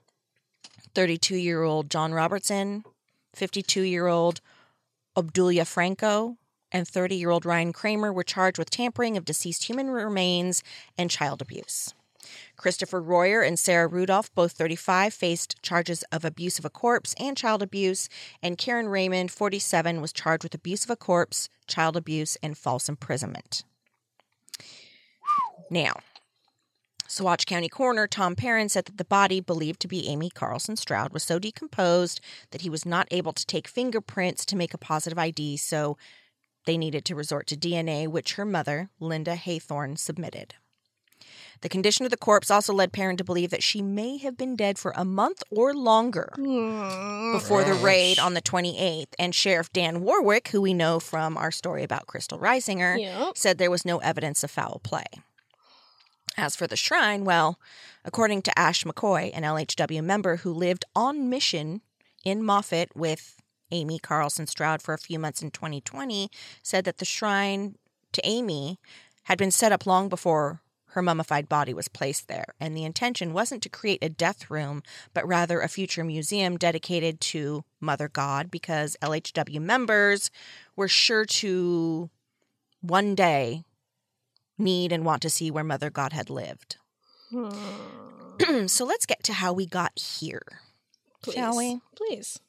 [0.97, 2.85] 32 year old John Robertson,
[3.37, 4.41] 52 year old
[5.17, 6.37] Obdulia Franco,
[6.73, 10.65] and 30 year old Ryan Kramer were charged with tampering of deceased human remains
[10.99, 11.95] and child abuse.
[12.61, 17.35] Christopher Royer and Sarah Rudolph, both 35, faced charges of abuse of a corpse and
[17.35, 18.11] child abuse,
[18.43, 22.87] and Karen Raymond, 47, was charged with abuse of a corpse, child abuse, and false
[22.87, 23.65] imprisonment.
[25.71, 25.95] Now,
[27.09, 31.15] Saguache County coroner Tom Perrin said that the body, believed to be Amy Carlson Stroud,
[31.15, 32.21] was so decomposed
[32.51, 35.97] that he was not able to take fingerprints to make a positive ID, so
[36.67, 40.57] they needed to resort to DNA, which her mother, Linda Haythorne, submitted.
[41.63, 44.57] The condition of the corpse also led Perrin to believe that she may have been
[44.57, 47.33] dead for a month or longer hmm.
[47.33, 49.13] before the raid on the 28th.
[49.19, 53.37] And Sheriff Dan Warwick, who we know from our story about Kristal Reisinger, Yep.
[53.37, 55.05] said there was no evidence of foul play.
[56.37, 57.59] As for the shrine, well,
[58.05, 61.83] according to Ash McCoy, an LHW member who lived on mission
[62.25, 63.37] in Moffat with
[63.71, 66.31] Amy Carlson Stroud for a few months in 2020,
[66.63, 67.77] said that the shrine
[68.13, 68.79] to Amy
[69.25, 73.33] had been set up long before her mummified body was placed there, and the intention
[73.33, 74.83] wasn't to create a death room,
[75.15, 80.31] but rather a future museum dedicated to Mother God, because LHW members
[80.77, 82.11] were sure to
[82.81, 83.65] one day
[84.59, 86.77] need and want to see where Mother God had lived.
[87.31, 88.67] Hmm.
[88.67, 90.43] so let's get to how we got here.
[91.23, 91.35] Please.
[91.35, 91.81] Shall we?
[91.97, 92.41] Please.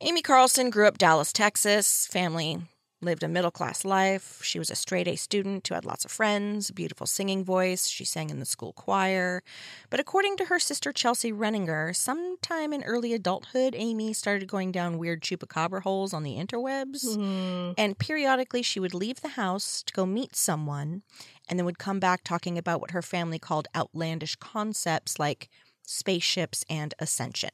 [0.00, 2.06] Amy Carlson grew up Dallas, Texas.
[2.06, 2.60] Family
[3.02, 4.40] lived a middle class life.
[4.42, 7.88] She was a straight A student who had lots of friends, a beautiful singing voice.
[7.88, 9.42] She sang in the school choir.
[9.90, 14.98] But according to her sister Chelsea Renninger, sometime in early adulthood, Amy started going down
[14.98, 17.04] weird chupacabra holes on the interwebs.
[17.04, 17.74] Mm.
[17.76, 21.02] And periodically, she would leave the house to go meet someone
[21.48, 25.48] and then would come back talking about what her family called outlandish concepts like
[25.82, 27.50] spaceships and ascension.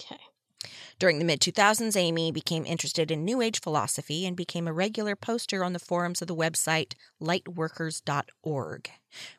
[0.00, 0.20] Okay.
[0.98, 5.16] During the mid 2000s, Amy became interested in New Age philosophy and became a regular
[5.16, 8.90] poster on the forums of the website lightworkers.org,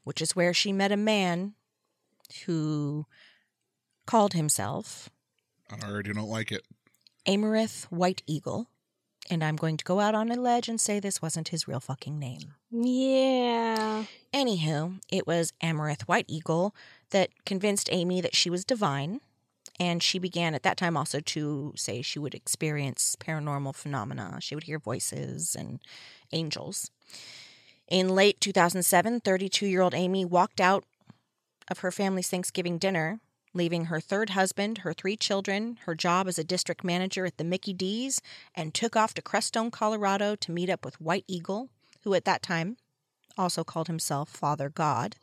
[0.03, 1.53] which is where she met a man
[2.45, 3.05] who
[4.05, 5.09] called himself
[5.71, 6.63] I already don't like it.
[7.27, 8.67] Amerith White Eagle.
[9.29, 11.79] And I'm going to go out on a ledge and say this wasn't his real
[11.79, 12.55] fucking name.
[12.71, 14.05] Yeah.
[14.33, 16.73] Anywho, it was Amerith White Eagle
[17.11, 19.21] that convinced Amy that she was divine.
[19.79, 24.37] And she began at that time also to say she would experience paranormal phenomena.
[24.41, 25.79] She would hear voices and
[26.33, 26.91] angels.
[27.87, 30.83] In late 2007, 32 year old Amy walked out
[31.69, 33.19] of her family's Thanksgiving dinner,
[33.53, 37.43] leaving her third husband, her three children, her job as a district manager at the
[37.43, 38.21] Mickey D's,
[38.53, 41.69] and took off to Crestone, Colorado to meet up with White Eagle,
[42.03, 42.77] who at that time
[43.37, 45.15] also called himself Father God,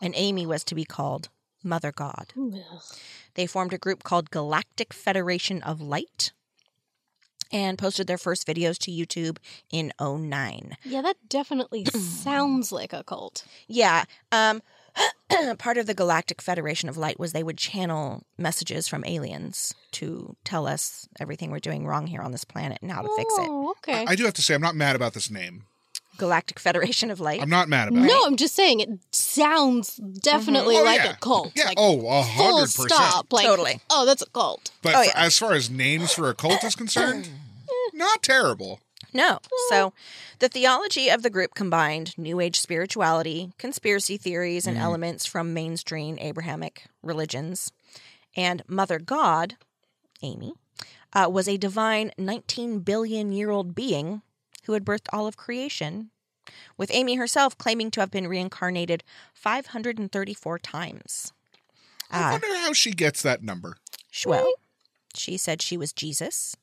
[0.00, 1.30] and Amy was to be called
[1.62, 2.32] Mother God.
[3.34, 6.32] They formed a group called Galactic Federation of Light
[7.52, 9.38] and posted their first videos to YouTube
[9.70, 10.76] in 09.
[10.84, 13.44] Yeah, that definitely sounds like a cult.
[13.68, 14.62] Yeah, um
[15.58, 20.36] part of the Galactic Federation of Light was they would channel messages from aliens to
[20.44, 23.48] tell us everything we're doing wrong here on this planet and how to fix it.
[23.50, 24.04] Oh, okay.
[24.06, 25.64] I, I do have to say, I'm not mad about this name.
[26.16, 27.40] Galactic Federation of Light.
[27.42, 28.06] I'm not mad about it.
[28.08, 31.12] no, I'm just saying it sounds definitely Oh, like yeah.
[31.12, 31.52] a cult.
[31.54, 31.64] Yeah.
[31.66, 32.90] Like, oh, a full hundred percent.
[32.92, 33.32] stop.
[33.32, 33.80] Like, Totally.
[33.90, 34.70] Oh, that's a cult.
[34.82, 35.12] But Oh, f- yeah.
[35.24, 37.28] as far as names for a cult is concerned,
[37.92, 38.80] Not terrible.
[39.12, 39.38] No.
[39.68, 39.92] So
[40.40, 44.80] the theology of the group combined New Age spirituality, conspiracy theories, and Mhm.
[44.80, 47.70] elements from mainstream Abrahamic religions.
[48.36, 49.56] And Mother God,
[50.22, 50.54] Amy,
[51.12, 54.22] uh, was a divine 19 billion year old being
[54.64, 56.10] who had birthed all of creation,
[56.76, 59.02] with Amy herself claiming to have been reincarnated
[59.34, 61.32] 534 times.
[62.10, 63.76] I Uh, wonder how she gets that number.
[64.26, 64.52] well,
[65.14, 66.56] she said she was Jesus.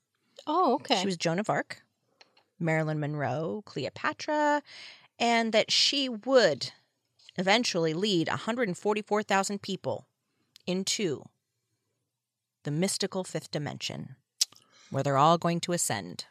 [0.47, 0.99] Oh, okay.
[0.99, 1.81] She was Joan of Arc,
[2.59, 4.61] Marilyn Monroe, Cleopatra,
[5.19, 6.71] and that she would
[7.37, 10.05] eventually lead 144,000 people
[10.67, 11.23] into
[12.63, 14.15] the mystical fifth dimension,
[14.91, 16.25] where they're all going to ascend.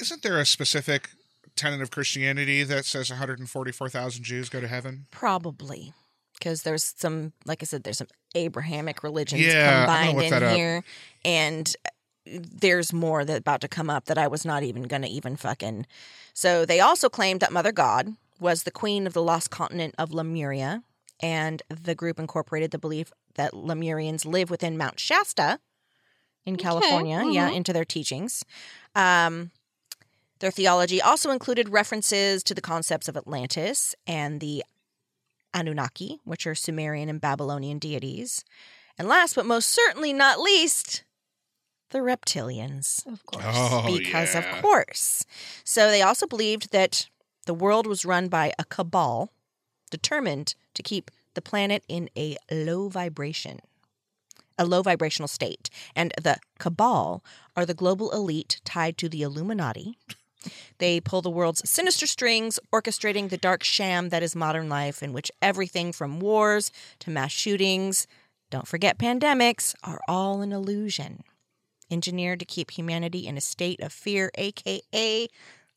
[0.00, 1.10] Isn't there a specific
[1.56, 5.06] tenet of Christianity that says 144,000 Jews go to heaven?
[5.10, 5.92] Probably.
[6.38, 10.56] Because there's some, like I said, there's some Abrahamic religions Yeah, combined in that up.
[10.56, 10.82] here.
[11.24, 11.70] And
[12.26, 15.36] there's more that about to come up that I was not even going to even
[15.36, 15.86] fucking.
[16.32, 20.12] So they also claimed that Mother God was the queen of the lost continent of
[20.14, 20.82] Lemuria.
[21.22, 25.58] And the group incorporated the belief that Lemurians live within Mount Shasta
[26.46, 27.56] in Okay, California, yeah, mhm.
[27.56, 28.42] into their teachings.
[28.94, 29.50] Um,
[30.40, 34.64] their theology also included references to the concepts of Atlantis and the
[35.52, 38.44] Anunnaki, which are Sumerian and Babylonian deities.
[38.98, 41.04] And last but most certainly not least,
[41.90, 43.06] the reptilians.
[43.06, 43.44] of course.
[43.46, 44.56] Oh, because yeah.
[44.56, 45.24] of course.
[45.64, 47.08] So they also believed that
[47.46, 49.30] the world was run by a cabal
[49.90, 53.60] determined to keep the planet in a low vibration,
[54.58, 55.68] a low vibrational state.
[55.96, 57.24] And the cabal
[57.56, 59.96] are the global elite tied to the Illuminati.
[60.78, 65.12] They pull the world's sinister strings, orchestrating the dark sham that is modern life, in
[65.12, 68.06] which everything from wars to mass shootings,
[68.50, 71.22] don't forget pandemics, are all an illusion
[71.90, 75.28] engineered to keep humanity in a state of fear, aka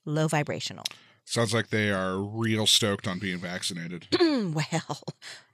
[0.05, 0.85] low vibrational.
[1.25, 4.07] Sounds like they are real stoked on being vaccinated.
[4.19, 5.01] well,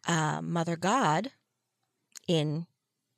[0.07, 1.31] uh, Mother God,
[2.27, 2.65] in,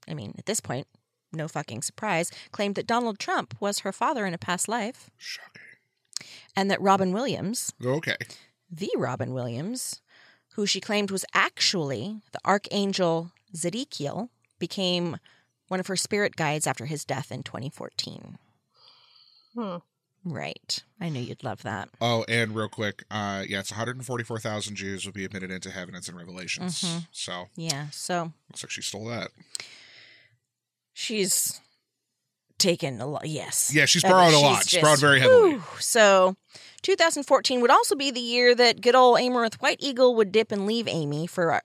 [0.07, 0.87] I mean, at this point,
[1.31, 5.61] no fucking surprise, claimed that Donald Trump was her father in a past life, Shocking.
[6.55, 8.17] And that Robin Williams, Okay.
[8.69, 10.01] the Robin Williams,
[10.55, 14.29] who she claimed was actually the archangel Zedekiel,
[14.59, 15.17] became
[15.67, 18.37] one of her spirit guides after his death in 2014.
[19.55, 19.77] Hmm.
[20.23, 20.83] Right.
[20.99, 21.89] I knew you'd love that.
[21.99, 25.95] Oh, and real quick, uh, yeah, it's 144,000 Jews will be admitted into heaven.
[25.95, 26.81] It's in Revelations.
[26.83, 27.07] Mhm.
[27.11, 27.89] So Yeah.
[27.89, 29.31] So looks like she stole that.
[30.93, 31.59] she's
[32.61, 33.27] taken a lot.
[33.27, 33.71] Yes.
[33.73, 34.69] Yeah, she's Uh, borrowed a she's lot.
[34.69, 35.51] She's borrowed very heavily.
[35.55, 35.63] whew.
[35.79, 36.35] So
[36.83, 40.65] 2014 would also be the year that good old Amerith White Eagle would dip and
[40.65, 41.59] leave Amy for, uh,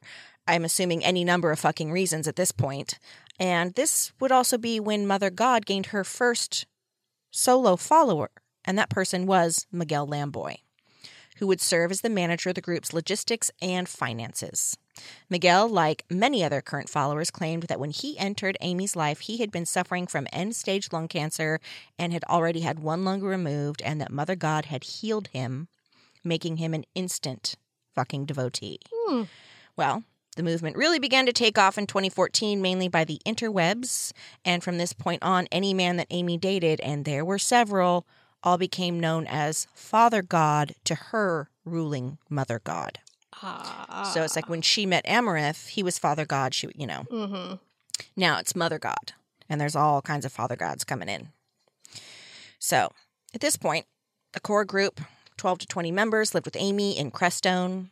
[0.48, 2.98] I'm assuming, any number of fucking reasons at this point.
[3.38, 6.66] And this would also be when Mother God gained her first
[7.30, 8.30] solo follower,
[8.64, 10.56] and that person was Miguel Lamboy,
[11.38, 14.76] who would serve as the manager of the group's logistics and finances.
[15.28, 19.50] Miguel, like many other current followers, claimed that when he entered Amy's life, he had
[19.50, 21.60] been suffering from end stage lung cancer
[21.98, 25.68] and had already had one lung removed, and that Mother God had healed him,
[26.24, 27.56] making him an instant
[27.94, 28.78] fucking devotee.
[28.92, 29.22] Hmm.
[29.76, 30.04] Well,
[30.36, 34.12] the movement really began to take off in 2014, mainly by the interwebs.
[34.44, 38.06] And from this point on, any man that Amy dated, and there were several,
[38.42, 42.98] all became known as Father God to her ruling Mother God.
[43.42, 44.10] Ah.
[44.14, 46.54] So it's like when she met Amerith, he was Father God.
[46.54, 47.54] She, you know, Mm-hmm.
[48.16, 49.12] now it's Mother God,
[49.48, 51.28] and there's all kinds of Father Gods coming in.
[52.58, 52.90] So
[53.34, 53.86] at this point,
[54.32, 55.00] the core group,
[55.36, 57.90] 12 to 20 members, lived with Amy in Crestone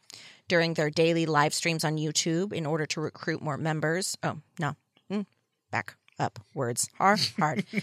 [0.48, 4.16] during their daily live streams on YouTube in order to recruit more members.
[4.22, 4.76] Oh, no.
[5.10, 5.26] Mm,
[5.70, 6.38] back up.
[6.54, 7.64] Words are hard.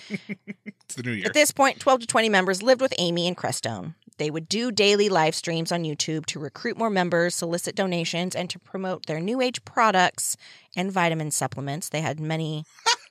[0.86, 1.26] It's the new year.
[1.26, 3.96] At this point, 12 to 20 members lived with Amy in Crestone.
[4.22, 8.52] They would do daily live streams on YouTube to recruit more members, solicit donations, and
[8.52, 10.38] to promote their new age products
[10.76, 11.90] and vitamin supplements.
[11.90, 12.66] They had many,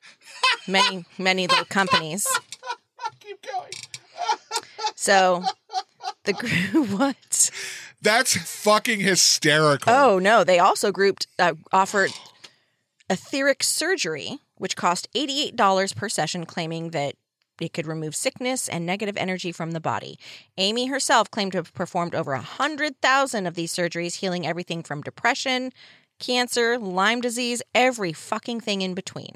[0.68, 2.28] many, many little companies.
[3.18, 3.72] Keep going.
[4.94, 5.42] So
[6.22, 7.50] the group, what?
[8.00, 9.92] That's fucking hysterical.
[9.92, 10.44] Oh, no.
[10.44, 12.12] They also grouped, uh, offered
[13.08, 17.16] etheric surgery, which cost $88 per session, claiming that
[17.60, 20.18] it could remove sickness and negative energy from the body.
[20.58, 25.72] Amy herself claimed to have performed over 100,000 of these surgeries, healing everything from depression,
[26.18, 29.34] cancer, Lyme disease, every fucking thing in between.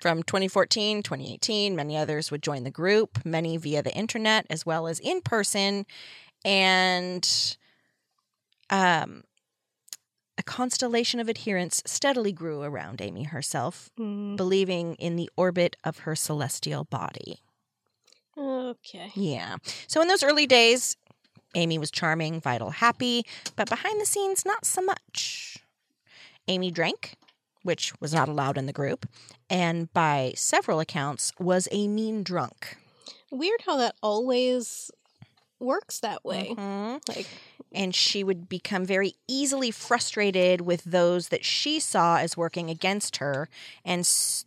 [0.00, 4.86] From 2014, 2018, many others would join the group, many via the internet as well
[4.86, 5.84] as in person.
[6.42, 7.56] And
[8.70, 9.24] um,
[10.40, 14.38] a constellation of adherents steadily grew around Amy herself, Mm.
[14.38, 17.40] believing in the orbit of her celestial body.
[18.38, 19.12] Okay.
[19.14, 19.56] Yeah.
[19.86, 20.96] So in those early days,
[21.54, 25.58] Amy was charming, vital, happy, but behind the scenes, not so much.
[26.48, 27.16] Amy drank,
[27.62, 29.06] which was not allowed in the group,
[29.50, 32.78] and by several accounts, was a mean drunk.
[33.30, 34.90] Weird how that always
[35.60, 36.54] works that way.
[36.56, 37.00] Mhm.
[37.08, 37.26] Like,
[37.72, 43.18] And she would become very easily frustrated with those that she saw as working against
[43.18, 43.48] her.
[43.84, 44.44] And s-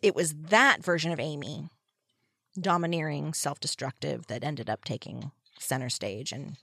[0.00, 1.68] it was that version of Amy,
[2.60, 6.56] domineering, self destructive, that ended up taking center stage and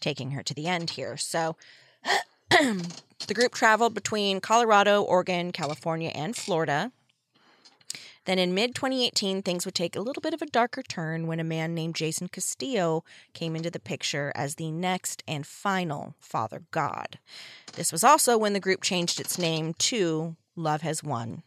[0.00, 1.16] taking her to the end here.
[1.16, 1.56] So
[2.50, 6.92] the group traveled between Colorado, Oregon, California, and Florida.
[8.28, 11.40] Then in mid 2018, things would take a little bit of a darker turn when
[11.40, 16.64] a man named Jason Castillo came into the picture as the next and final Father
[16.70, 17.18] God.
[17.72, 21.42] This was also when the group changed its name to Love Has Won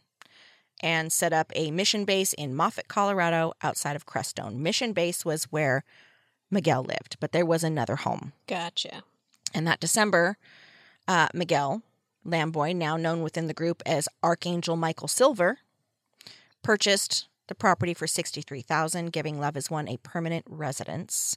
[0.82, 4.56] and set up a mission base in Moffat, Colorado, outside of Crestone.
[4.56, 5.84] Mission base was where
[6.50, 8.32] Miguel lived, but there was another home.
[8.48, 9.04] gotcha.
[9.54, 10.36] And that December,
[11.06, 11.82] uh, Miguel
[12.26, 15.58] Lamboy, now known within the group as Archangel Michael Silver,
[16.62, 21.36] purchased the property for sixty-three thousand, giving Love Is One a permanent residence.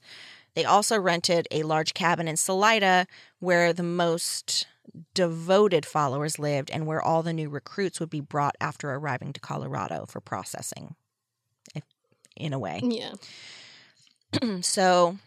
[0.55, 3.07] They also rented a large cabin in Salida,
[3.39, 4.67] where the most
[5.13, 9.39] devoted followers lived, and where all the new recruits would be brought after arriving to
[9.39, 10.95] Colorado for processing.
[11.75, 11.83] If,
[12.37, 12.81] in a way.
[12.83, 13.13] Yeah.
[14.61, 15.17] So,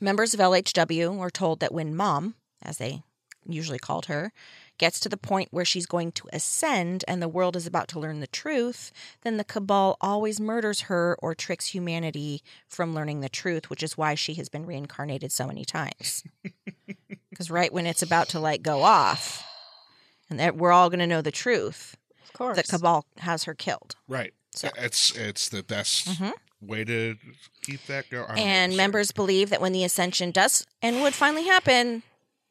[0.00, 3.02] members of LHW were told that when mom, as they
[3.44, 4.32] usually called her,
[4.78, 7.98] gets to the point where she's going to ascend and the world is about to
[8.00, 13.28] learn the truth, then the cabal always murders her or tricks humanity from learning the
[13.28, 16.24] truth, which is why she has been reincarnated so many times.
[17.30, 19.44] Because right when it's about to like go off,
[20.28, 22.56] and that we're all going to know the truth, Of course.
[22.56, 23.94] the cabal has her killed.
[24.08, 24.34] Right.
[24.54, 26.32] So- it's it's the best Mhm.
[26.60, 27.16] way to
[27.62, 28.24] keep that going.
[28.24, 31.44] I don't know what And members believe that when the ascension does and would finally
[31.44, 32.02] happen,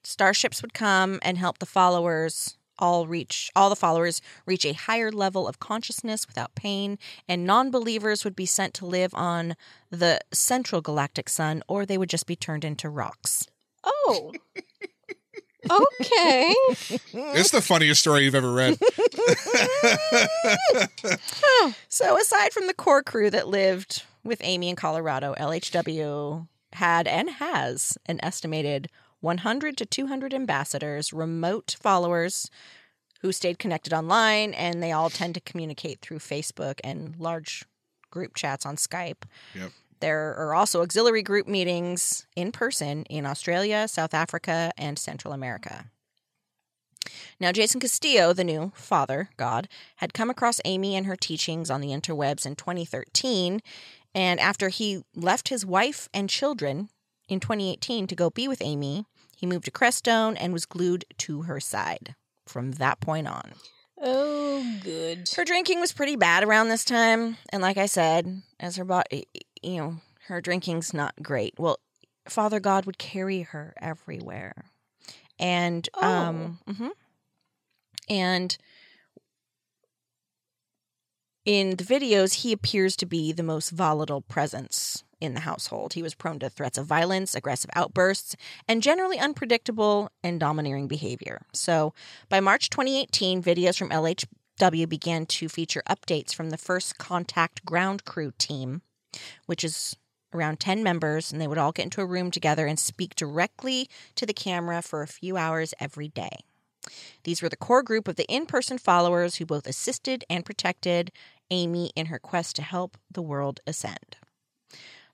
[0.08, 5.12] starships would come and help the followers all reach all the followers reach a higher
[5.12, 9.56] level of consciousness without pain and non-believers would be sent to live on
[9.89, 13.48] the central galactic sun or they would just be turned into rocks.
[13.84, 14.32] Oh.
[15.65, 16.54] okay.
[17.36, 18.78] It's the funniest story you've ever read.
[21.89, 27.30] So aside from the core crew that lived with Amy in Colorado, LHW had and
[27.30, 28.88] has an estimated
[29.22, 32.50] 100 to 200 ambassadors, remote followers
[33.22, 37.66] who stayed connected online, and they all tend to communicate through Facebook and large
[38.12, 39.24] group chats on Skype.
[39.56, 39.72] Yep.
[40.00, 45.86] There are also auxiliary group meetings in person in Australia, South Africa, and Central America.
[47.40, 51.82] Now, Jason Castillo, the new father god, had come across Amy and her teachings on
[51.82, 53.62] the interwebs in 2013.
[54.14, 56.90] And after he left his wife and children
[57.28, 61.44] in 2018 to go be with Amy, he moved to Crestone and was glued to
[61.44, 63.54] her side from that point on.
[64.00, 65.30] Oh, good.
[65.36, 69.28] Her drinking was pretty bad around this time, and like I said, as her body,
[69.62, 71.56] you know, her drinking's not great.
[71.58, 71.80] Well,
[72.28, 74.66] Father God would carry her everywhere,
[75.40, 76.92] and um, mhm.
[78.08, 78.58] and
[81.44, 85.94] in the videos, he appears to be the most volatile presence in the household.
[85.94, 88.36] He was prone to threats of violence, aggressive outbursts,
[88.68, 91.46] and generally unpredictable and domineering behavior.
[91.54, 91.94] So,
[92.30, 98.06] by March 2018, videos from LHW began to feature updates from the first contact ground
[98.06, 98.82] crew team,
[99.46, 99.96] which is
[100.34, 103.90] around 10 members, and they would all get into a room together and speak directly
[104.16, 106.40] to the camera for a few hours every day.
[107.24, 111.12] These were the core group of the in person followers who both assisted and protected
[111.50, 114.18] Amy in her quest to help the world ascend.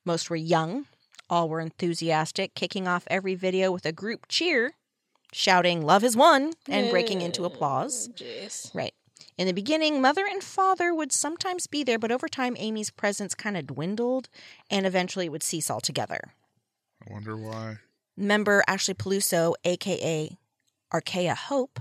[0.05, 0.85] Most were young,
[1.29, 4.73] all were enthusiastic, kicking off every video with a group cheer,
[5.31, 8.09] shouting, Love is one, and breaking into applause.
[8.09, 8.73] Jeez.
[8.75, 8.93] Right.
[9.37, 13.33] In the beginning, mother and father would sometimes be there, but over time, Amy's presence
[13.33, 14.29] kind of dwindled
[14.69, 16.33] and eventually it would cease altogether.
[17.07, 17.77] I wonder why.
[18.15, 20.37] Member Ashley Peluso, aka
[20.93, 21.79] Archeia Hope,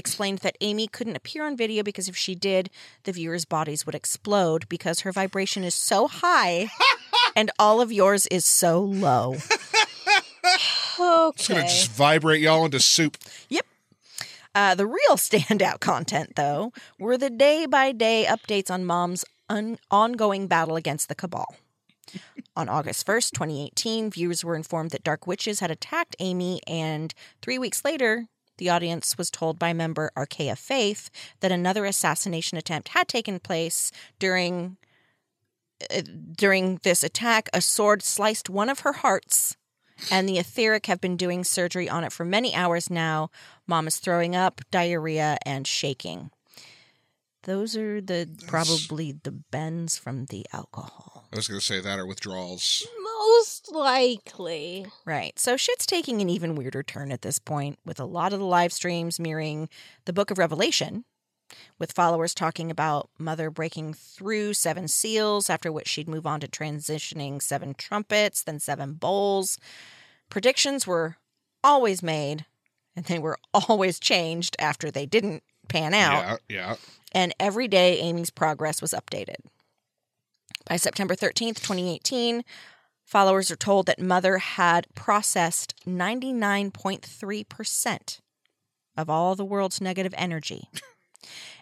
[0.00, 2.70] explained that Amy couldn't appear on video because if she did,
[3.04, 6.68] the viewers' bodies would explode because her vibration is so high
[7.36, 9.36] and all of yours is so low.
[11.02, 13.16] It's gonna just vibrate y'all into soup.
[13.48, 13.66] Yep.
[14.54, 19.78] Uh, the real standout content, though, were the day by day updates on Mom's un-
[19.90, 21.56] ongoing battle against the Cabal.
[22.56, 27.58] On August 1st, 2018, viewers were informed that Dark Witches had attacked Amy, and three
[27.58, 28.26] weeks later,
[28.60, 33.90] the audience was told by member Archeia Faith that another assassination attempt had taken place
[34.20, 34.76] during
[35.92, 36.02] uh,
[36.36, 39.56] during this attack, a sword sliced one of her hearts,
[40.10, 43.30] and the etheric have been doing surgery on it for many hours now.
[43.66, 46.30] Mom is throwing up, diarrhea, and shaking.
[47.44, 51.24] Those are the probably the bends from the alcohol.
[51.32, 52.86] I was going to say that or withdrawals.
[53.02, 54.86] Most likely.
[55.06, 55.38] Right.
[55.38, 58.44] So shit's taking an even weirder turn at this point, with a lot of the
[58.44, 59.68] live streams mirroring
[60.04, 61.04] the book of Revelation,
[61.78, 66.48] with followers talking about Mother breaking through seven seals, after which she'd move on to
[66.48, 69.56] transitioning seven trumpets, then seven bowls.
[70.28, 71.16] Predictions were
[71.64, 72.44] always made,
[72.94, 76.76] and they were always changed after they didn't pan out Yeah, yeah.
[77.12, 79.36] And every day Amy's progress was updated.
[80.68, 82.42] By September 13th, 2018,
[83.04, 88.20] followers are told that Mother had processed 99.3%
[88.96, 90.68] of all the world's negative energy.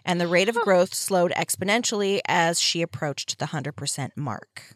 [0.05, 4.75] And the rate of growth slowed exponentially as she approached the 100% mark.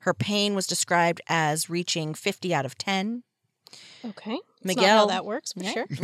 [0.00, 3.22] Her pain was described as reaching 50 out of 10.
[4.04, 4.38] Okay.
[4.62, 5.72] That's Miguel- not how that works, but Yeah.
[5.72, 5.86] sure.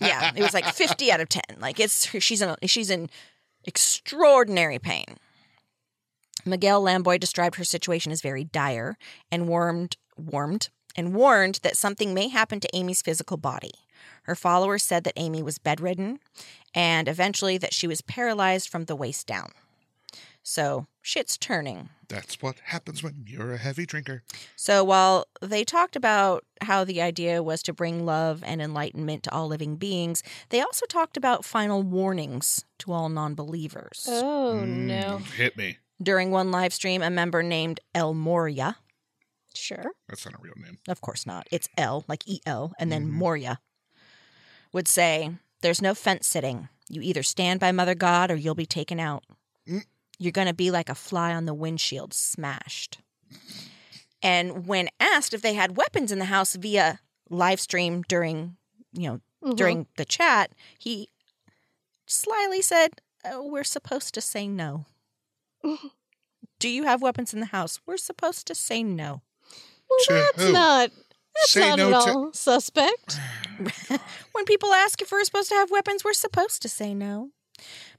[0.00, 1.42] yeah, it was like 50 out of 10.
[1.58, 3.08] Like it's she's in she's in
[3.64, 5.16] extraordinary pain.
[6.44, 8.96] Miguel Lamboy described her situation as very dire
[9.30, 13.72] and warmed warmed and warned that something may happen to Amy's physical body.
[14.24, 16.18] Her followers said that Amy was bedridden
[16.74, 19.50] and eventually that she was paralyzed from the waist down.
[20.42, 21.88] So, shit's turning.
[22.08, 24.22] That's what happens when you're a heavy drinker.
[24.56, 29.32] So while they talked about how the idea was to bring love and enlightenment to
[29.32, 34.06] all living beings, they also talked about final warnings to all non believers.
[34.08, 35.18] Oh, Mm, no.
[35.36, 35.78] Hit me.
[36.02, 38.76] During one live stream, a member named El Morya,
[39.54, 39.92] Sure.
[40.08, 40.78] That's not a real name.
[40.88, 43.12] of course not, it's L, like E L, and then Mhm.
[43.14, 43.60] Morya,
[44.72, 45.30] would say,
[45.62, 46.68] There's no fence sitting.
[46.88, 49.24] You either stand by Mother God or you'll be taken out.
[49.68, 49.84] Mm.
[50.22, 52.98] You're going to be like a fly on the windshield, smashed.
[54.22, 57.00] And when asked if they had weapons in the house via
[57.30, 58.56] live stream during,
[58.92, 59.56] you know, Mhm.
[59.56, 61.08] during the chat, he
[62.06, 64.84] slyly said, oh, "We're supposed to say no."
[66.58, 67.80] Do you have weapons in the house?
[67.86, 69.22] We're supposed to say no.
[69.88, 70.52] Well, To that's who?
[70.52, 70.90] not.
[71.34, 73.18] That's Say not no at to- all suspect.
[74.32, 77.30] When people ask if we're supposed to have weapons, we're supposed to say no.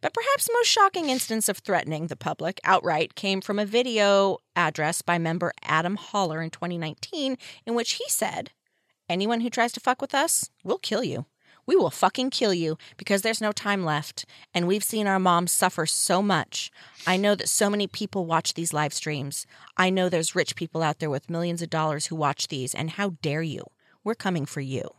[0.01, 4.39] But perhaps the most shocking instance of threatening the public outright came from a video
[4.55, 8.51] address by member Adam Holler in 2019, in which he said,
[9.07, 11.25] Anyone who tries to fuck with us, we'll kill you.
[11.67, 14.25] We will fucking kill you because there's no time left.
[14.53, 16.71] And we've seen our moms suffer so much.
[17.05, 19.45] I know that so many people watch these live streams.
[19.77, 22.73] I know there's rich people out there with millions of dollars who watch these.
[22.73, 23.65] And how dare you?
[24.03, 24.89] We're coming for you.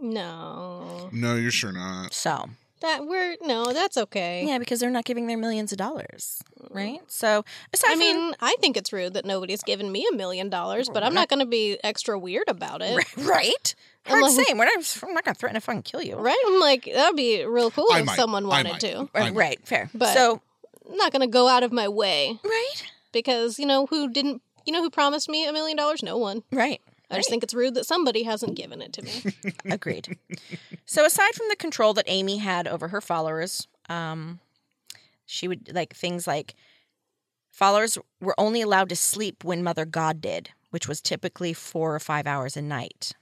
[0.00, 1.08] No.
[1.12, 2.12] No, you're sure not.
[2.12, 2.50] So,
[2.80, 4.44] That we're no, that's okay.
[4.46, 6.74] yeah, because they're not giving their millions of dollars, mm.
[6.74, 7.00] right?
[7.08, 10.48] So, aside I from mean, I think it's rude that nobody's given me a million
[10.48, 12.96] dollars, but I'm not going to be extra weird about it.
[13.18, 13.74] right?
[14.06, 14.58] I'm Hard like- saying.
[14.58, 16.16] We're not, I'm not going to threaten to fucking kill you.
[16.16, 16.42] Right?
[16.46, 18.16] I'm like, that'd be real cool I if might.
[18.16, 19.08] someone wanted to.
[19.14, 19.90] Right, right, fair.
[19.94, 20.40] But- so,
[20.88, 24.40] I'm not going to go out of my way right, because, you know, who didn't,
[24.64, 26.02] you know, who promised me a million dollars?
[26.02, 26.42] No one.
[26.50, 26.80] right.
[27.10, 29.52] I just think it's rude that somebody hasn't given it to me.
[29.70, 30.16] Agreed.
[30.86, 34.38] so aside from the control that Amy had over her followers, um,
[35.26, 36.54] she would like things like
[37.50, 42.00] followers were only allowed to sleep when Mother God did, which was typically four or
[42.00, 43.12] five hours a night.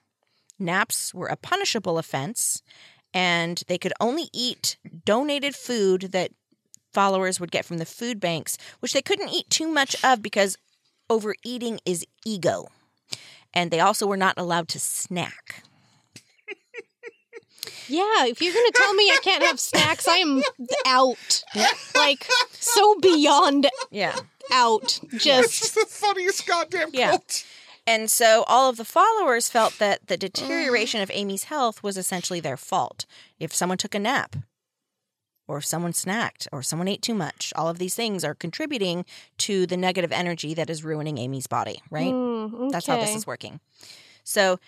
[0.58, 2.62] Naps were a punishable offense,
[3.14, 6.32] and they could only eat donated food that
[6.92, 10.56] followers would get from the food banks, which they couldn't eat too much of because
[11.08, 12.68] overeating is ego.
[13.58, 15.64] And they also were not allowed to snack.
[17.88, 20.42] yeah, if you're going to tell me I can't have snacks, I am
[20.86, 21.42] out.
[21.96, 24.16] Like, so beyond Yeah.
[24.52, 25.00] out.
[25.16, 27.10] Just, It's the funniest goddamn Yeah.
[27.10, 27.44] cult.
[27.84, 32.38] And so all of the followers felt that the deterioration of Amy's health was essentially
[32.38, 33.06] their fault.
[33.40, 34.36] If someone took a nap,
[35.48, 39.06] or if someone snacked, or someone ate too much, all of these things are contributing
[39.38, 42.12] to the negative energy that is ruining Amy's body, right?
[42.12, 43.60] Mm, Mm, That's how this is working.
[44.24, 44.58] So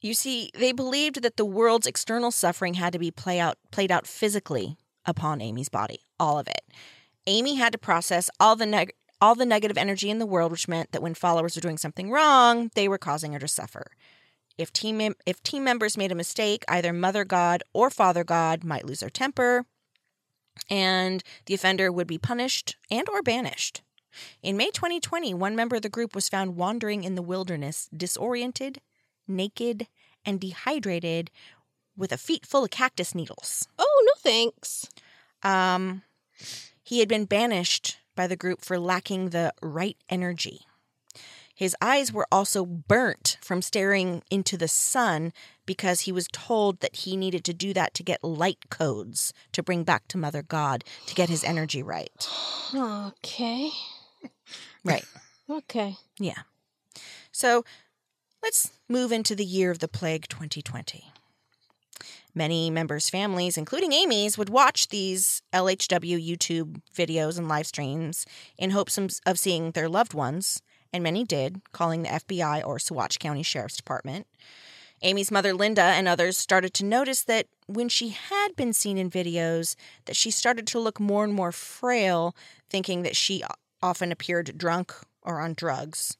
[0.00, 3.90] you see, they believed that the world's external suffering had to be play out played
[3.90, 6.62] out physically upon Amy's body, all of it.
[7.26, 10.68] Amy had to process all the neg- all the negative energy in the world, which
[10.68, 13.86] meant that when followers were doing something wrong, they were causing her to suffer.
[14.56, 18.64] If team mem- if team members made a mistake, either Mother God or Father God
[18.64, 19.66] might lose their temper,
[20.70, 23.82] and the offender would be punished and or banished.
[24.42, 28.80] In May 2020, one member of the group was found wandering in the wilderness, disoriented,
[29.26, 29.86] naked,
[30.24, 31.30] and dehydrated,
[31.96, 33.66] with a feet full of cactus needles.
[33.78, 34.88] Oh, no thanks.
[35.42, 36.02] Um,
[36.82, 40.62] he had been banished by the group for lacking the right energy.
[41.54, 45.32] His eyes were also burnt from staring into the sun
[45.66, 49.62] because he was told that he needed to do that to get light codes to
[49.62, 52.28] bring back to Mother God to get his energy right.
[52.74, 53.70] Okay.
[54.84, 55.04] Right.
[55.50, 55.96] Okay.
[56.18, 56.42] Yeah.
[57.32, 57.64] So
[58.42, 61.10] let's move into the year of the plague 2020.
[62.34, 68.26] Many members' families, including Amy's, would watch these LHW YouTube videos and live streams
[68.58, 70.60] in hopes of- seeing their loved ones,
[70.92, 74.26] and many did, calling the FBI or Saguache County Sheriff's Department.
[75.00, 79.10] Amy's mother Linda and others started to notice that when she had been seen in
[79.10, 82.36] videos that she started to look more and more frail,
[82.68, 83.42] thinking that she
[83.82, 86.16] often appeared drunk or on drugs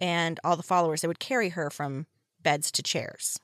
[0.00, 2.06] and all the followers that would carry her from
[2.42, 3.38] beds to chairs.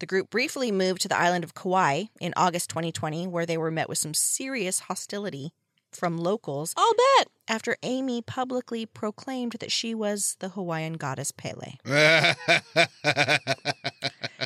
[0.00, 3.70] The group briefly moved to the island of Kauai in August 2020, where they were
[3.70, 5.52] met with some serious hostility
[5.92, 7.28] from locals I'll bet.
[7.46, 11.74] after Amy publicly proclaimed that she was the Hawaiian goddess Pele.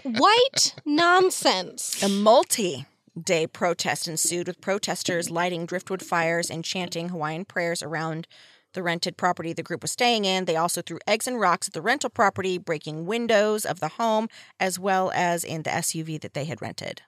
[0.04, 2.02] White nonsense.
[2.02, 2.84] A multi
[3.18, 8.26] day protest ensued with protesters lighting driftwood fires and chanting Hawaiian prayers around
[8.74, 10.44] the rented property the group was staying in.
[10.44, 14.28] They also threw eggs and rocks at the rental property, breaking windows of the home
[14.60, 17.02] as well as in the SUV that they had rented.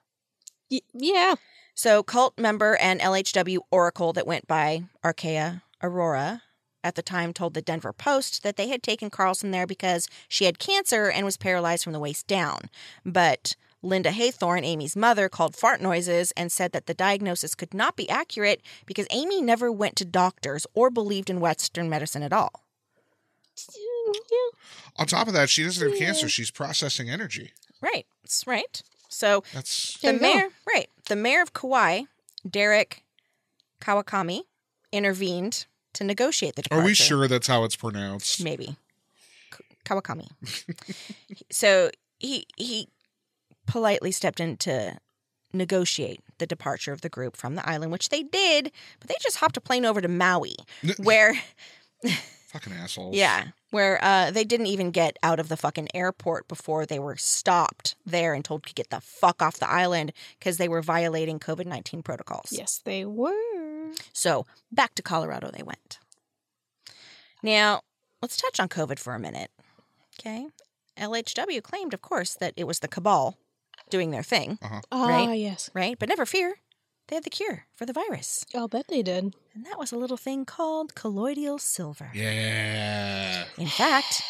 [0.69, 1.35] Y- yeah.
[1.73, 6.43] So, cult member and LHW oracle that went by Archeia Aurora
[6.83, 10.45] at the time told the Denver Post that they had taken Carlson there because she
[10.45, 12.69] had cancer and was paralyzed from the waist down.
[13.05, 17.95] But Linda Haythorne, Amy's mother, called fart noises and said that the diagnosis could not
[17.95, 22.63] be accurate because Amy never went to doctors or believed in Western medicine at all.
[24.97, 26.29] On top of that, she doesn't have cancer.
[26.29, 27.51] She's processing energy.
[27.81, 28.05] Right.
[28.45, 28.83] Right.
[29.09, 30.33] So That's The There you go.
[30.33, 30.89] mayor, right?
[31.07, 32.03] The mayor of Kauai,
[32.49, 33.03] Derek
[33.81, 34.41] Kawakami,
[34.91, 36.81] intervened to negotiate the departure.
[36.81, 38.43] Are we sure that's how it's pronounced?
[38.43, 38.77] Maybe
[39.85, 40.29] Kawakami.
[41.51, 42.87] so he he
[43.65, 44.97] politely stepped in to
[45.53, 49.37] negotiate the departure of the group from the island, which they did, but they just
[49.37, 50.55] hopped a plane over to Maui,
[50.97, 51.33] where
[52.47, 53.15] Fucking assholes.
[53.15, 57.15] yeah, where uh, they didn't even get out of the fucking airport before they were
[57.15, 61.39] stopped there and told to get the fuck off the island because they were violating
[61.39, 62.49] COVID 19 protocols.
[62.51, 63.91] Yes, they were.
[64.11, 65.99] So back to Colorado they went.
[67.41, 67.81] Now,
[68.21, 69.49] let's touch on COVID for a minute.
[70.19, 70.47] Okay.
[70.99, 73.37] LHW claimed, of course, that it was the cabal
[73.91, 75.33] doing their thing, Ah, Right.
[75.35, 75.69] yes.
[75.75, 75.97] right?
[75.99, 76.55] But never fear,
[77.07, 78.43] they had the cure for the virus.
[78.55, 79.35] I'll bet they did.
[79.53, 82.09] And that was a little thing called colloidal silver.
[82.13, 83.45] Yeah.
[83.57, 84.23] In fact,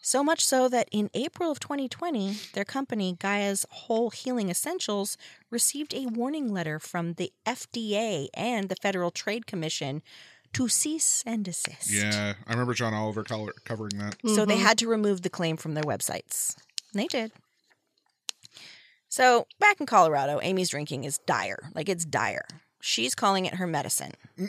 [0.00, 5.18] so much so that in April of 2020, their company, Gaia's Whole Healing Essentials,
[5.50, 10.02] received a warning letter from the FDA and the Federal Trade Commission
[10.54, 11.90] to cease and desist.
[11.90, 12.34] Yeah.
[12.46, 14.16] I remember John Oliver covering that.
[14.34, 14.62] So they Mhm.
[14.62, 16.54] had to remove the claim from their websites.
[16.92, 17.32] And they did.
[19.08, 21.70] So back in Colorado, Amy's drinking is dire.
[21.74, 22.44] Like it's dire.
[22.80, 24.12] She's calling it her medicine.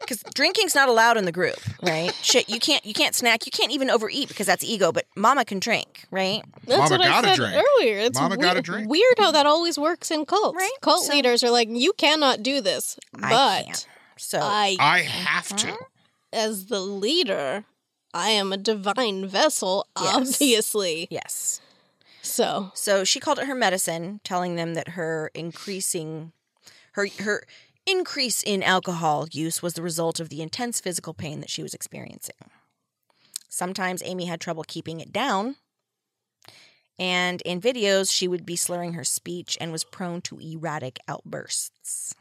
[0.00, 2.12] Because drinking's not allowed in the group, right?
[2.22, 4.92] Shit, you can't you can't snack, you can't even overeat because that's ego.
[4.92, 6.42] But Mama can drink, right?
[6.66, 7.54] That's Mama what I gotta said drink.
[7.54, 7.98] earlier.
[8.00, 8.90] It's Mama weird, gotta drink.
[8.90, 10.56] weird how that always works in cults.
[10.58, 10.70] Right?
[10.82, 12.98] Cult So- leaders are like, you cannot do this.
[13.22, 13.86] I But can't.
[14.18, 15.74] So I, I have to.
[16.34, 17.64] as the leader,
[18.12, 20.14] I am a divine vessel, Yes.
[20.34, 21.08] obviously.
[21.10, 21.62] yes.
[22.24, 26.32] So, So she called it her medicine, telling them that her increasing
[26.92, 27.44] her her
[27.86, 31.74] increase in alcohol use was the result of the intense physical pain that she was
[31.74, 32.36] experiencing.
[33.48, 35.56] Sometimes Amy had trouble keeping it down.
[36.98, 42.14] And in videos, she would be slurring her speech and was prone to erratic outbursts.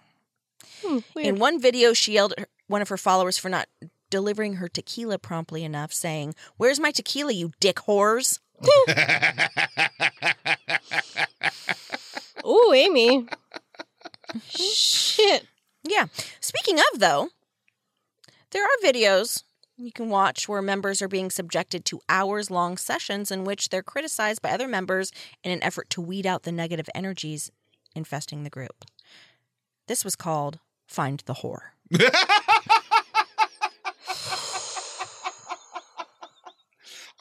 [0.84, 1.00] hmm.
[1.18, 3.68] In one video, she yelled at one of her followers for not
[4.10, 8.40] delivering her tequila promptly enough, saying, Where's my tequila, you dick whores?
[12.46, 13.26] Ooh, Amy.
[14.50, 15.48] Shit.
[15.84, 16.08] Yeah.
[16.40, 17.30] Speaking of, though,
[18.52, 19.44] there are videos
[19.78, 23.84] you can watch where members are being subjected to hours long sessions in which they're
[23.84, 25.12] criticized by other members
[25.44, 27.52] in an effort to weed out the negative energies
[27.96, 28.86] infesting the group.
[29.88, 31.72] This was called Find the Whore.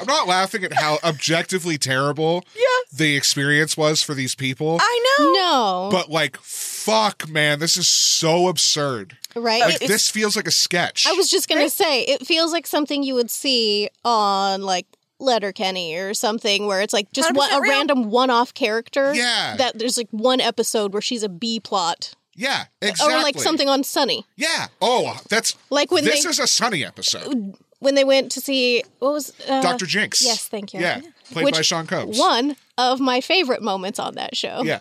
[0.00, 2.44] I'm not laughing at how objectively terrible
[2.92, 5.32] the experience was for these people, I know.
[5.32, 5.88] No.
[5.92, 9.16] but like, fuck, man, this is so absurd.
[9.36, 9.60] right?
[9.62, 11.06] Like, It's- this feels like a sketch.
[11.06, 11.72] I was just gonna Right?
[11.72, 14.86] say it feels like something you would see on like
[15.20, 17.70] Letterkenny or something, where it's like just one, a real.
[17.70, 19.14] random one-off character.
[19.14, 19.54] Yeah.
[19.56, 23.14] That there's like one episode where she's a B plot Yeah, exactly.
[23.14, 24.26] Or like something on Sunny.
[24.36, 24.66] Yeah.
[24.80, 27.54] Oh, that's Like when this they is a sunny episode.
[27.82, 29.86] When they went to see what was uh, Dr.
[29.86, 30.22] Jinx.
[30.24, 30.80] yes, thank you.
[30.80, 32.18] Yeah, played Which by Sean Combs.
[32.18, 34.62] One of my favorite moments on that show.
[34.62, 34.80] Yeah.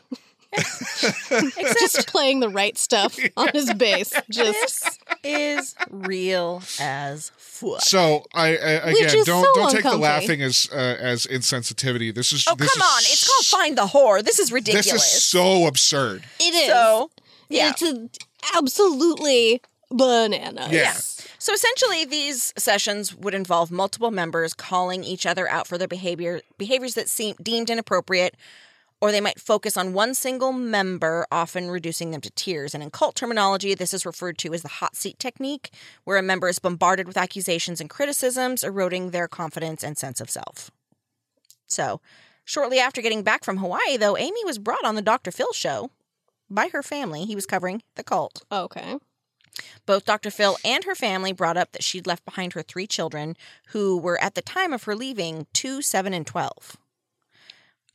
[1.80, 4.14] Just playing the right stuff on his bass.
[4.30, 7.82] Just This is real as fuck.
[7.82, 12.14] So I, I again don't so don't take the laughing as uh, as insensitivity.
[12.14, 13.00] This is Oh, this come is on.
[13.00, 14.24] It's called Find the Whore.
[14.24, 14.86] This is ridiculous.
[14.86, 15.16] This ridiculous.
[15.18, 16.24] is so absurd.
[16.40, 16.68] it is.
[16.68, 17.12] So,
[17.50, 17.70] yeah.
[17.70, 18.10] It's a,
[18.58, 20.72] absolutely bananas.
[20.72, 20.94] Yeah.
[21.42, 26.42] So essentially, these sessions would involve multiple members calling each other out for their behavior
[26.60, 28.38] behaviors that seem deemed inappropriate,
[29.02, 32.76] or they might focus on one single member, often reducing them to tears.
[32.76, 35.74] And in cult terminology, this is referred to as the hot seat technique,
[36.04, 40.30] where a member is bombarded with accusations and criticisms, eroding their confidence and sense of
[40.30, 40.70] self.
[41.66, 42.02] So,
[42.46, 45.32] shortly after getting back from Hawaii, though, Amy was brought on the Dr.
[45.32, 45.90] Phil show
[46.52, 47.26] by her family.
[47.26, 48.44] He was covering the cult.
[48.52, 48.98] Oh, okay.
[49.86, 50.32] Both Dr.
[50.32, 53.36] Phil and her family brought up that she'd left behind her three children,
[53.68, 56.78] who were at the time of her leaving two, seven, and twelve.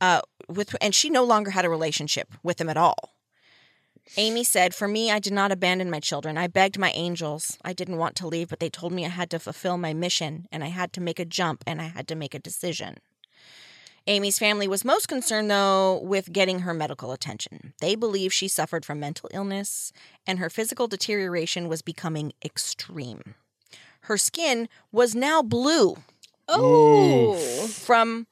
[0.00, 3.14] Uh, with and she no longer had a relationship with them at all.
[4.16, 6.38] Amy said, "For me, I did not abandon my children.
[6.38, 7.58] I begged my angels.
[7.64, 10.46] I didn't want to leave, but they told me I had to fulfill my mission,
[10.52, 12.98] and I had to make a jump, and I had to make a decision."
[14.08, 17.72] Amy's family was most concerned, though, with getting her medical attention.
[17.80, 19.92] They believe she suffered from mental illness
[20.26, 23.34] and her physical deterioration was becoming extreme.
[24.02, 25.96] Her skin was now blue
[26.48, 27.36] Oh.
[27.66, 28.28] from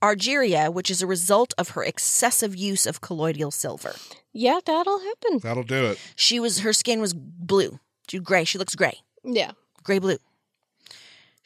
[0.00, 3.96] argyria, which is a result of her excessive use of colloidal silver.
[4.32, 5.38] Yeah, that'll happen.
[5.40, 5.98] That'll do it.
[6.14, 8.44] She was her skin was blue, she gray.
[8.44, 9.52] She looks gray, Yeah.
[9.82, 10.18] gray blue.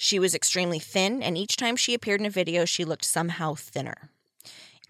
[0.04, 3.54] She was extremely thin, and each time she appeared in a video, she looked somehow
[3.54, 4.10] thinner.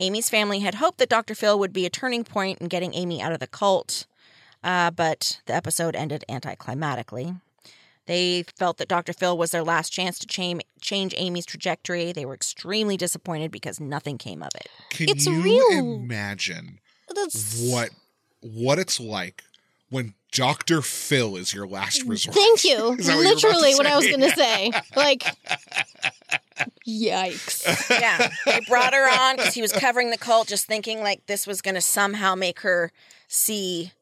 [0.00, 1.34] Amy's family had hoped that Dr.
[1.34, 4.06] Phil would be a turning point in getting Amy out of the cult,
[4.64, 7.38] uh, but the episode ended anticlimactically.
[8.06, 9.12] They felt that Dr.
[9.12, 12.10] Phil was their last chance to change, change Amy's trajectory.
[12.12, 14.68] They were extremely disappointed because nothing came of it.
[14.88, 16.80] Can It's you real- imagine
[17.14, 17.90] That's what
[18.40, 19.44] what it's like
[19.92, 20.80] when Dr.
[20.80, 22.10] Phil is your last mm.
[22.10, 22.34] resort?
[22.34, 22.92] Thank you.
[22.98, 24.72] Is that what you were about to Literally what I was going to say.
[24.96, 25.24] Like
[26.86, 27.90] yikes.
[27.90, 31.46] Yeah, they brought her on because he was covering the cult, just thinking like this
[31.46, 32.92] was going to somehow make her
[33.26, 33.92] see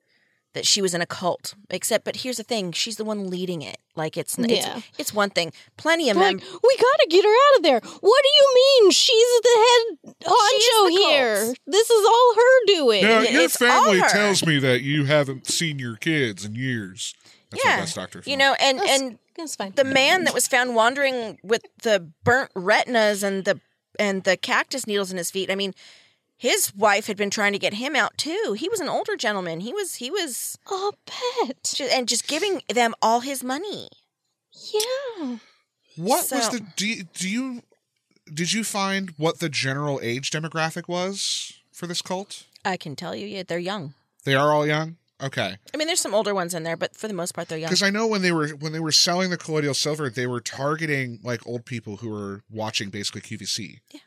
[0.52, 1.54] that she was in a cult.
[1.70, 3.78] Except, but here's the thing: she's the one leading it.
[3.96, 4.80] Like it's it's, Yeah.
[4.98, 5.52] it's one thing.
[5.76, 6.46] Plenty of Like, men.
[6.62, 7.80] we gotta get her out of there.
[8.00, 8.90] What do you mean?
[8.90, 9.66] She's the
[10.06, 11.44] head honcho the here.
[11.44, 11.58] cult.
[11.66, 13.02] This is all her doing.
[13.04, 14.08] Now, your it's all family her.
[14.08, 17.14] tells me that you haven't seen your kids in years.
[17.50, 18.22] That's yeah, what that's Dr.
[18.26, 19.72] You know, and That's- and That's fine.
[19.74, 23.60] the man that was found wandering with the burnt retinas and the
[23.98, 25.50] and the cactus needles in his feet.
[25.50, 25.74] I mean,
[26.40, 28.56] his wife had been trying to get him out too.
[28.58, 29.60] He was an older gentleman.
[29.60, 31.70] He was he was a pet.
[31.74, 33.88] ju- and just giving them all his money.
[34.72, 35.36] Yeah.
[35.96, 37.62] What was the do you, do you
[38.32, 42.46] did you find what the general age demographic was for this cult?
[42.64, 43.92] I can tell you, yeah, they're young.
[44.24, 44.96] They are all young.
[45.22, 47.58] Okay, I mean, there's some older ones in there, but for the most part, they're
[47.58, 47.68] young.
[47.68, 50.40] because I know when they were when they were selling the colloidal silver, they were
[50.40, 53.80] targeting like old people who were watching basically QVC.
[53.92, 54.00] Yeah.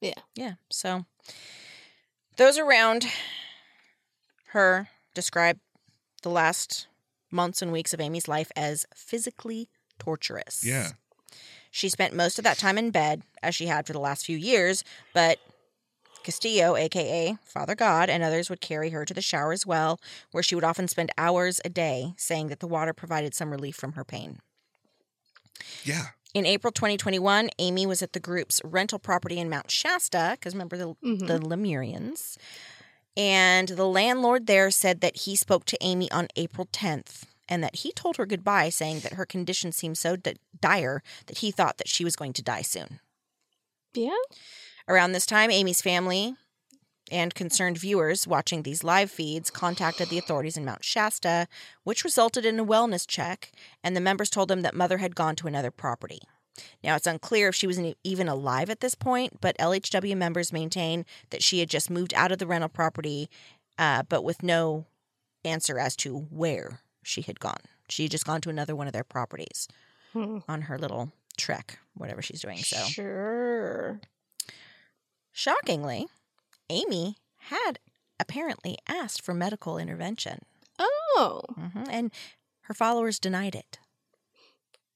[0.00, 0.14] Yeah.
[0.34, 0.52] Yeah.
[0.70, 1.04] So
[2.36, 3.06] those around
[4.48, 5.58] her describe
[6.22, 6.86] the last
[7.30, 9.68] months and weeks of Amy's life as physically
[9.98, 10.64] torturous.
[10.64, 10.90] Yeah,
[11.70, 14.36] She spent most of that time in bed, as she had for the last few
[14.36, 15.38] years, but
[16.22, 19.98] Castillo, aka Father God, and others would carry her to the shower as well,
[20.30, 23.76] where she would often spend hours a day, saying that the water provided some relief
[23.76, 24.38] from her pain.
[25.84, 26.08] yeah.
[26.34, 30.76] In April 2021, Amy was at the group's rental property in Mount Shasta, because remember
[30.78, 31.26] the, Mhm.
[31.26, 32.36] the Lemurians.
[33.16, 37.76] And the landlord there said that he spoke to Amy on April 10th and that
[37.76, 41.76] he told her goodbye, saying that her condition seemed so di- dire that he thought
[41.76, 43.00] that she was going to die soon.
[43.92, 44.16] Yeah.
[44.88, 46.34] Around this time, Amy's family
[47.12, 51.46] and concerned viewers watching these live feeds contacted the authorities in Mount Shasta,
[51.84, 53.52] which resulted in a wellness check,
[53.84, 56.20] and the members told them that Mother had gone to another property.
[56.82, 61.04] Now, it's unclear if she was even alive at this point, but LHW members maintain
[61.30, 63.30] that she had just moved out of the rental property,
[63.78, 64.86] uh, but with no
[65.44, 67.60] answer as to where she had gone.
[67.88, 69.68] She had just gone to another one of their properties
[70.12, 70.38] Hmm.
[70.46, 72.58] on her little trek, whatever she's doing.
[72.58, 72.76] So.
[72.84, 74.00] Sure.
[75.32, 76.06] Shockingly,
[76.72, 77.16] Amy
[77.52, 77.78] had
[78.18, 80.38] apparently asked for medical intervention,
[80.78, 81.42] Oh.
[81.54, 82.10] hmm and
[82.62, 83.78] her followers denied it.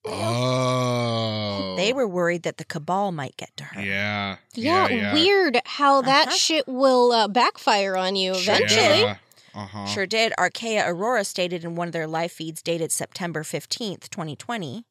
[0.07, 3.83] Oh, They were worried that the cabal might get to her.
[3.83, 5.13] Yeah, Yeah, yeah.
[5.13, 6.37] weird how that Uh-huh.
[6.37, 9.01] shit will uh, backfire on you eventually.
[9.03, 9.17] Yeah.
[9.55, 9.87] Uh huh.
[9.87, 10.33] Sure did.
[10.39, 14.85] Archeia Aurora stated in one of their live feeds dated September 15th, 2020.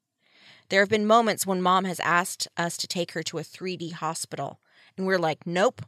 [0.70, 3.94] There have been moments when mom has asked us to take her to a 3D
[3.94, 4.60] hospital,
[4.98, 5.82] and we're like, nope,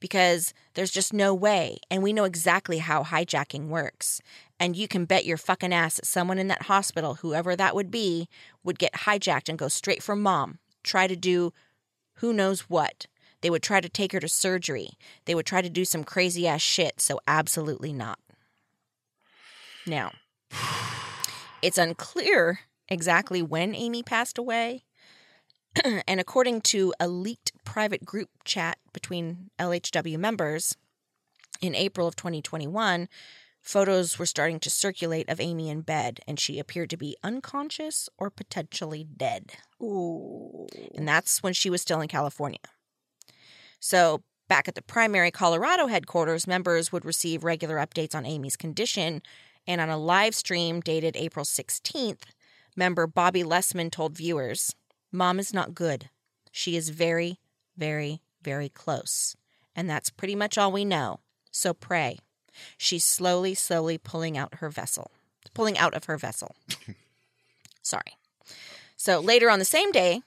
[0.00, 1.78] because there's just no way.
[1.90, 4.20] And we know exactly how hijacking works.
[4.60, 7.90] And you can bet your fucking ass that someone in that hospital, whoever that would
[7.90, 8.28] be,
[8.62, 11.52] would get hijacked and go straight for mom, try to do
[12.16, 13.06] who knows what.
[13.40, 14.90] They would try to take her to surgery.
[15.26, 18.18] They would try to do some crazy ass shit, so absolutely not.
[19.86, 20.12] Now,
[21.62, 24.84] it's unclear exactly when Amy passed away.
[26.06, 30.76] and according to a leaked private group chat between LHW members
[31.60, 33.08] in April of 2021,
[33.62, 38.08] photos were starting to circulate of Amy in bed, and she appeared to be unconscious
[38.18, 39.52] or potentially dead.
[39.82, 40.66] Ooh.
[40.94, 42.58] And that's when she was still in California.
[43.80, 49.22] So, back at the primary Colorado headquarters, members would receive regular updates on Amy's condition.
[49.66, 52.24] And on a live stream dated April 16th,
[52.76, 54.74] member Bobby Lessman told viewers,
[55.14, 56.10] Mom is not good.
[56.50, 57.38] She is very,
[57.76, 59.36] very, very close.
[59.76, 61.20] And that's pretty much all we know.
[61.52, 62.18] So pray.
[62.76, 65.12] She's slowly, slowly pulling out her vessel,
[65.54, 66.56] pulling out of her vessel.
[67.82, 68.16] Sorry.
[68.96, 70.22] So later on the same day,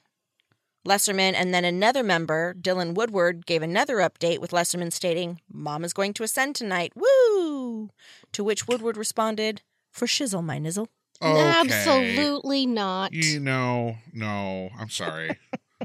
[0.86, 5.92] Lesserman and then another member, Dylan Woodward, gave another update with Lesserman stating, Mom is
[5.92, 6.94] going to ascend tonight.
[6.96, 7.90] Woo!
[8.32, 9.60] To which Woodward responded,
[9.90, 10.88] For shizzle, my nizzle.
[11.20, 11.50] Okay.
[11.60, 13.12] Absolutely not.
[13.12, 14.70] You know, no.
[14.78, 15.38] I'm sorry.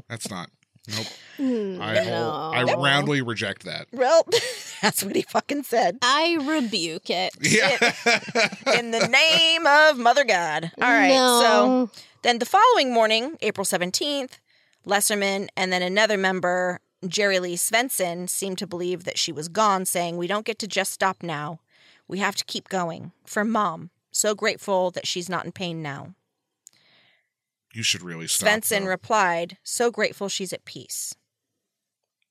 [0.08, 0.50] That's not.
[0.88, 1.06] Nope.
[1.36, 3.88] Mm, I whole, I roundly reject that.
[3.92, 4.24] Well,
[4.80, 5.98] that's what he fucking said.
[6.00, 7.32] I rebuke it.
[7.40, 7.76] Yeah.
[8.78, 10.70] In the name of Mother God.
[10.80, 11.10] All right.
[11.16, 11.90] So No.
[12.22, 14.38] then the following morning, April 17th,
[14.86, 19.84] Lesserman and then another member, Jerry Lee Svensson, seemed to believe that she was gone,
[19.86, 21.58] saying, We don't get to just stop now.
[22.06, 23.10] We have to keep going.
[23.26, 23.90] For mom.
[24.14, 26.14] So grateful that she's not in pain now.
[27.72, 28.48] you should really stop.
[28.48, 31.16] Svensson replied, So grateful she's at peace.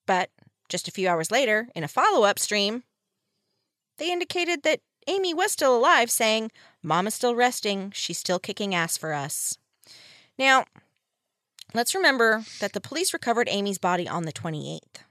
[0.05, 0.29] But
[0.69, 2.83] just a few hours later, in a follow up stream,
[3.97, 7.91] they indicated that Amy was still alive, saying, Mom is still resting.
[7.93, 9.57] She's still kicking ass for us.
[10.39, 10.63] Now,
[11.73, 15.03] let's remember that the police recovered Amy's body on the 28th.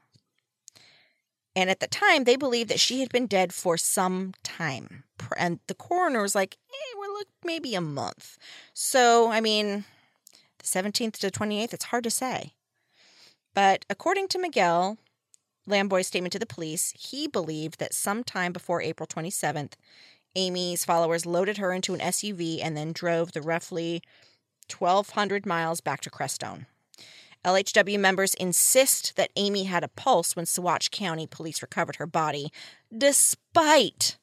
[1.54, 5.04] And at the time, they believed that she had been dead for some time.
[5.36, 8.38] And the coroner was like, eh, well, look, maybe a month.
[8.74, 9.84] So, I mean,
[10.58, 12.54] the 17th to 28th, it's hard to say.
[13.54, 14.98] But according to Miguel
[15.66, 19.72] Lamboy's statement to the police, he believed that sometime before April 27th,
[20.34, 24.02] Amy's followers loaded her into an SUV and then drove the roughly
[24.76, 26.66] 1,200 miles back to Crestone.
[27.44, 32.52] LHW members insist that Amy had a pulse when Saguache County police recovered her body,
[32.96, 34.16] despite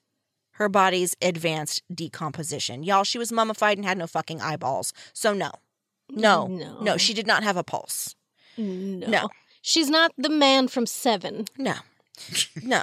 [0.59, 2.83] her body's advanced decomposition.
[2.83, 4.93] Y'all, she was mummified and had no fucking eyeballs.
[5.13, 5.51] So, no.
[6.11, 6.47] No.
[6.47, 6.79] No.
[6.81, 8.15] No, she did not have a pulse.
[8.57, 9.07] No.
[9.07, 9.29] No.
[9.61, 11.75] She's not the man from Seven, No.
[12.61, 12.81] No.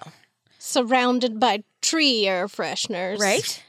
[0.59, 3.19] surrounded by tree air fresheners.
[3.19, 3.63] Right?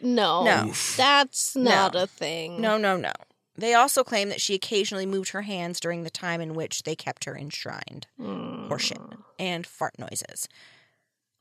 [0.00, 0.44] No.
[0.44, 0.72] No.
[0.96, 1.70] That's No.
[1.70, 2.60] not a thing.
[2.60, 3.12] No, no, no.
[3.56, 6.94] They also claim that she occasionally moved her hands during the time in which they
[6.94, 8.06] kept her enshrined.
[8.20, 8.68] Mm.
[8.68, 9.18] Horseshit.
[9.38, 10.48] And fart noises.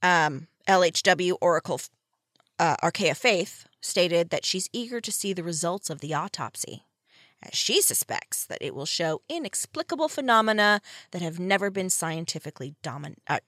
[0.01, 1.79] Um, LHW Oracle
[2.59, 6.83] uh, Archeia Faith stated that she's eager to see the results of the autopsy,
[7.43, 10.81] as she suspects that it will show inexplicable phenomena
[11.11, 13.39] that have never been scientifically domin- uh,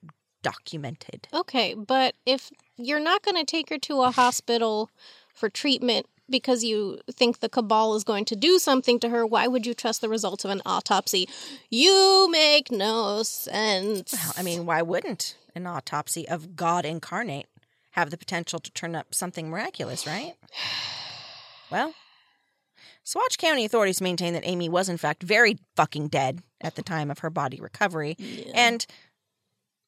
[0.42, 1.28] documented.
[1.34, 4.90] Okay, but if you're not going to take her to a hospital
[5.34, 9.48] for treatment because you think the cabal is going to do something to her, why
[9.48, 11.28] would you trust the results of an autopsy?
[11.68, 14.12] You make no sense.
[14.12, 17.46] Well, I mean, why wouldn't an autopsy of God incarnate
[17.90, 20.34] have the potential to turn up something miraculous, right?
[21.70, 21.94] Well,
[23.04, 27.12] Saguache County authorities maintain that Amy was, in fact, very fucking dead at the time
[27.12, 28.16] of her body recovery.
[28.18, 28.50] Yeah.
[28.54, 28.84] And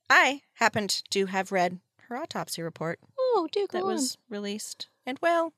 [0.09, 3.93] I happened to have read her autopsy report oh, do go that on.
[3.95, 4.87] was released.
[5.05, 5.55] And well,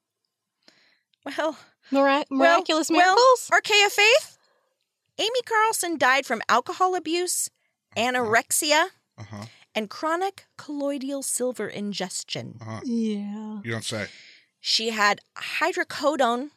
[1.25, 1.59] well,
[1.91, 3.51] Mira- well, miraculous well, miracles?
[3.53, 4.39] Archeia Faith?
[5.19, 7.51] Amy Carlson died from alcohol abuse,
[7.97, 8.87] anorexia,
[9.19, 9.45] Uh huh.
[9.75, 12.59] And chronic colloidal silver ingestion.
[12.61, 12.81] Uh huh.
[12.85, 13.61] yeah.
[13.65, 14.07] You don't say.
[14.61, 16.51] She had hydrocodone,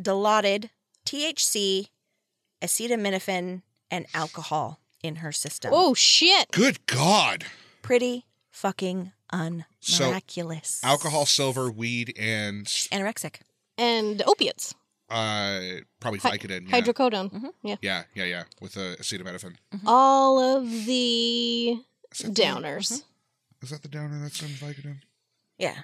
[0.00, 0.70] dilaudid,
[1.06, 1.88] THC,
[2.62, 5.70] acetaminophen, and alcohol in her system.
[5.74, 6.50] Oh, shit.
[6.52, 7.44] Good God.
[7.82, 9.12] Pretty fucking
[9.80, 10.80] So, unmiraculous.
[10.84, 13.36] Alcohol, silver, weed, and Anorexic.
[13.76, 14.74] And opiates.
[15.08, 15.60] uh,
[16.00, 16.68] probably Hy- Vicodin.
[16.68, 16.80] Yeah.
[16.80, 17.32] Hydrocodone.
[17.32, 17.50] Mhm.
[17.62, 17.76] Yeah.
[17.80, 18.42] yeah, yeah, yeah.
[18.60, 19.54] With uh, acetaminophen.
[19.86, 21.80] All of the
[22.12, 22.92] Is that the- downers.
[22.92, 23.02] Uh-huh.
[23.62, 25.00] Is that the downer that's in Vicodin?
[25.58, 25.78] Yeah.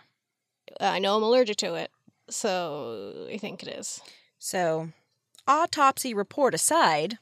[0.80, 1.90] Uh, I know I'm allergic to it,
[2.30, 4.00] so I think it is.
[4.38, 4.90] So,
[5.48, 7.18] autopsy report aside,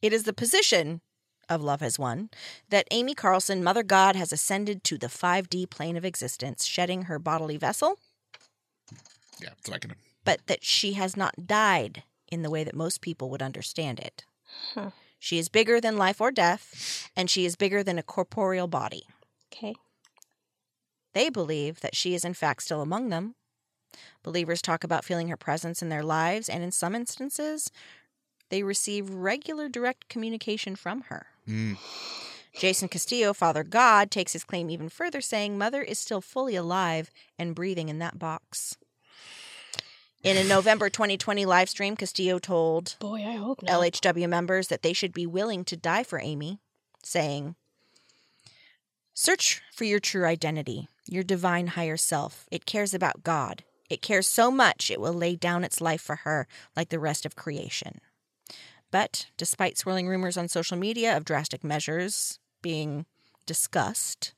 [0.00, 1.00] it is the position
[1.48, 2.30] of Love Has Won
[2.68, 7.18] that Amy Carlson, Mother God, has ascended to the 5D plane of existence, shedding her
[7.18, 7.98] bodily vessel,
[9.40, 13.00] Yeah, that's what I but that she has not died in the way that most
[13.00, 14.24] people would understand it.
[14.74, 14.90] Huh.
[15.22, 19.04] She is bigger than life or death, and she is bigger than a corporeal body.
[19.54, 19.76] Okay.
[21.14, 23.36] They believe that she is in fact still among them.
[24.24, 27.70] Believers talk about feeling her presence in their lives, and in some instances,
[28.50, 31.26] they receive regular direct communication from her.
[31.48, 31.76] Mm.
[32.52, 37.12] Jason Castillo, Father God, takes his claim even further, saying Mother is still fully alive
[37.38, 38.76] and breathing in that box.
[40.22, 43.72] In a November 2020 live stream, Castillo told Boy, I hope not.
[43.80, 46.60] LHW members that they should be willing to die for Amy,
[47.02, 47.56] saying,
[49.14, 52.46] Search for your true identity, your divine higher self.
[52.52, 53.64] It cares about God.
[53.90, 56.46] It cares so much it will lay down its life for her
[56.76, 58.00] like the rest of creation.
[58.92, 63.06] But despite swirling rumors on social media of drastic measures being
[63.44, 64.34] discussed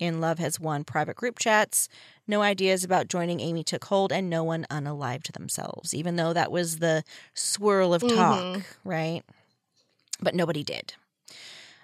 [0.00, 1.88] in Love Has Won private group chats,
[2.30, 6.50] no ideas about joining Amy took hold and no one unalived themselves, even though that
[6.50, 7.04] was the
[7.34, 8.64] swirl of talk, Mhm.
[8.84, 9.22] right?
[10.20, 10.94] But nobody did.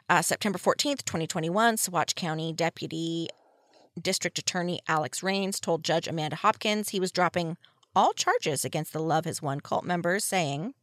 [0.09, 3.29] Uh, September 14th, 2021, Saguache County Deputy
[4.01, 7.57] District Attorney Alex Rains told Judge Amanda Hopkins he was dropping
[7.95, 10.75] all charges against the Love Has Won cult members, saying,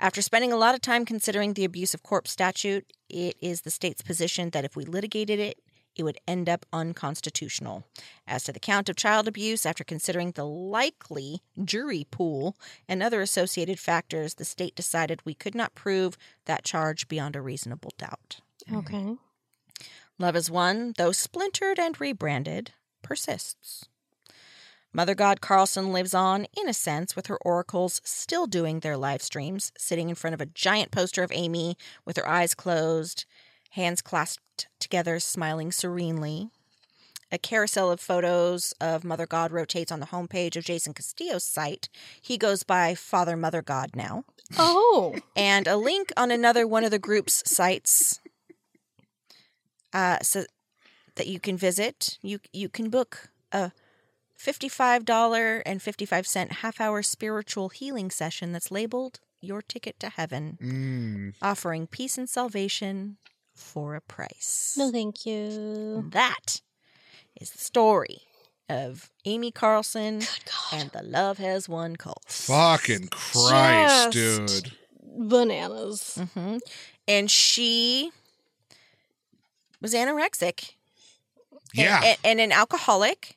[0.00, 3.70] after spending a lot of time considering the abuse of corpse statute, it is the
[3.70, 5.58] state's position that if we litigated it,
[5.96, 7.84] it would end up unconstitutional.
[8.26, 12.56] As to the count of child abuse, after considering the likely jury pool
[12.88, 16.16] and other associated factors, the state decided we could not prove
[16.46, 18.40] that charge beyond a reasonable doubt.
[18.68, 18.76] Mm-hmm.
[18.78, 19.16] Okay.
[20.18, 22.72] Love is One, though splintered and rebranded,
[23.02, 23.86] persists.
[24.96, 29.22] Mother God Carlson lives on, in a sense, with her oracles still doing their live
[29.22, 33.24] streams, sitting in front of a giant poster of Amy with her eyes closed,
[33.74, 36.50] hands clasped together, smiling serenely.
[37.32, 41.88] A carousel of photos of Mother God rotates on the homepage of Jason Castillo's site.
[42.22, 44.24] He goes by Father Mother God now
[44.56, 45.16] Oh.
[45.34, 48.20] and a link on another one of the group's sites
[49.92, 50.44] uh, so
[51.16, 52.18] that you can visit.
[52.22, 53.72] You you can book a
[54.36, 60.58] fifty-five dollar and fifty-five cent half-hour spiritual healing session that's labeled "Your Ticket to Heaven,"
[60.62, 61.34] Mm.
[61.42, 63.16] offering peace and salvation
[63.54, 64.74] for a price.
[64.76, 66.08] No, thank you.
[66.10, 66.60] That
[67.40, 68.22] is the story
[68.68, 70.22] of Amy Carlson
[70.72, 72.24] and the Love Has Won cult.
[72.28, 74.72] Fucking Christ, Just- dude.
[75.16, 76.18] Bananas.
[76.34, 76.56] hmm
[77.06, 78.10] And she
[79.80, 80.72] was anorexic
[81.72, 81.98] Yeah.
[81.98, 83.36] and, and, and an alcoholic.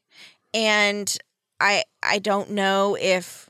[0.53, 1.15] And
[1.59, 3.49] I I don't know if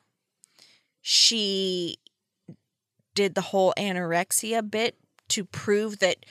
[1.01, 1.97] she
[3.13, 4.97] did the whole anorexia bit
[5.30, 6.26] to prove that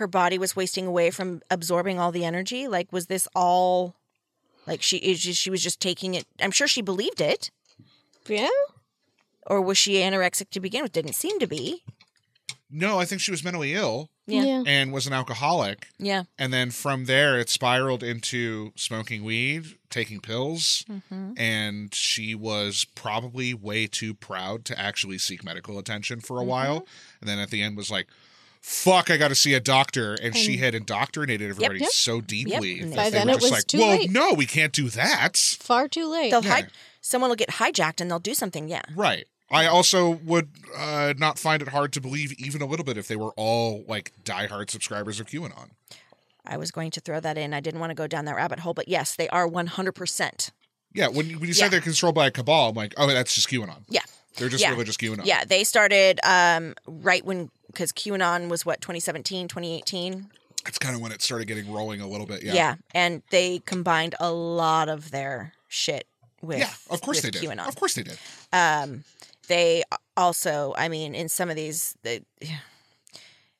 [0.00, 2.66] her body was wasting away from absorbing all the energy.
[2.66, 3.94] Like, was this all
[4.66, 6.26] like she is she was just taking it?
[6.40, 7.50] I'm sure she believed it,
[8.26, 8.48] Yeah.
[9.46, 10.92] or was she anorexic to begin with?
[10.92, 11.82] Didn't seem to be.
[12.72, 14.62] no, I think she was mentally ill Yeah.
[14.66, 15.88] and was an alcoholic.
[15.98, 16.22] Yeah.
[16.38, 21.32] And then from there, it spiraled into smoking weed, taking pills, Mm-hmm.
[21.36, 26.86] and she was probably way too proud to actually seek medical attention for a while.
[27.20, 28.06] And then at the end was like,
[28.60, 31.90] "Fuck, I got to see a doctor." And, she had indoctrinated everybody yep.
[31.90, 34.32] so deeply And that by then were it just was like, too "Well, late." no,
[34.34, 36.30] we can't do that." Far too late.
[36.30, 36.50] They'll Yeah.
[36.50, 36.70] hide.
[37.00, 38.68] Someone will get hijacked and they'll do something.
[38.68, 38.82] Yeah.
[38.94, 39.26] Right.
[39.50, 43.08] I also would uh, not find it hard to believe even a little bit if
[43.08, 45.70] they were all like diehard subscribers of QAnon.
[46.46, 47.52] I was going to throw that in.
[47.52, 50.50] I didn't want to go down that rabbit hole, but yes, they are 100%.
[50.92, 51.64] Yeah, when you, when you Yeah.
[51.64, 53.84] say they're controlled by a cabal, I'm like, oh, that's just QAnon.
[53.88, 54.02] Yeah.
[54.36, 54.70] They're just Yeah.
[54.70, 55.24] religious QAnon.
[55.24, 60.30] Yeah, they started um, right when, because QAnon was what, 2017, 2018?
[60.64, 62.42] That's kind of when it started getting rolling a little bit.
[62.42, 62.54] Yeah.
[62.54, 62.74] Yeah.
[62.94, 66.06] And they combined a lot of their shit
[66.42, 67.48] with, Yeah, of course with they did.
[67.48, 67.66] QAnon.
[67.68, 68.18] Of course they did.
[68.52, 69.04] Um,
[69.48, 69.82] they
[70.16, 72.22] also, I mean, in some of these, the,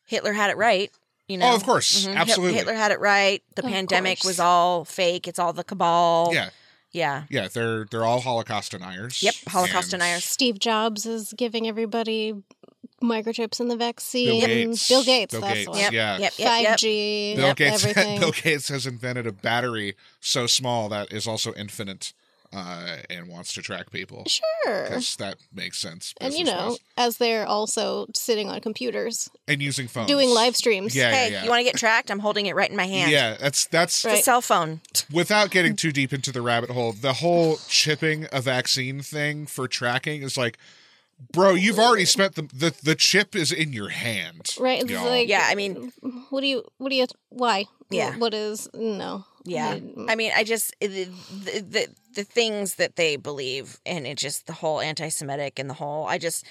[0.06, 0.90] Hitler had it right.
[1.28, 2.06] You know, Oh, of course.
[2.06, 2.16] Mhm.
[2.16, 2.54] Absolutely.
[2.58, 3.42] Hitler had it right.
[3.54, 4.32] The Of pandemic course.
[4.32, 5.28] was all fake.
[5.28, 6.30] It's all the cabal.
[6.32, 6.50] Yeah.
[6.93, 7.24] Yeah.
[7.30, 9.22] Yeah, they're they're all Holocaust deniers.
[9.22, 10.24] Yep, Holocaust And deniers.
[10.24, 12.34] Steve Jobs is giving everybody
[13.03, 14.26] microchips in the vaccine.
[14.41, 14.88] Bill Gates.
[14.88, 15.32] Bill Gates.
[15.32, 15.70] Bill that's Gates.
[15.72, 15.78] the.
[15.78, 15.93] Yep.
[15.93, 16.18] Yeah.
[16.18, 16.32] Yep.
[16.38, 16.62] Yep.
[16.62, 16.78] Yep.
[16.78, 17.36] 5G.
[17.36, 18.20] Bill yep, Gates everything.
[18.20, 22.12] Bill Gates has invented a battery so small that is also infinite.
[22.53, 24.24] Uh, and wants to track people.
[24.26, 24.84] Sure.
[24.84, 26.14] Because that makes sense.
[26.20, 26.78] And you know, business-wise.
[26.96, 30.94] as they're also sitting on computers and using phones, doing live streams.
[30.94, 31.44] Yeah, hey, yeah, yeah.
[31.44, 32.11] you want to get tracked?
[32.11, 33.11] I'm holding it right in my hand.
[33.11, 34.80] Yeah, that's that's It's a cell phone.
[35.12, 36.92] without getting too deep into the rabbit hole.
[36.92, 40.59] The whole chipping a vaccine thing for tracking is like,
[41.32, 44.82] bro, you've already spent the the, the chip is in your hand, Right.
[44.82, 45.92] It's like Yeah, I mean,
[46.30, 47.66] what do you what do you why?
[47.90, 48.16] Yeah.
[48.18, 49.24] What is no.
[49.45, 49.78] Yeah.
[50.09, 54.47] I- mean, I just the, the the the things that they believe, and it just
[54.47, 56.07] the whole anti-Semitic and the whole.
[56.07, 56.45] I just,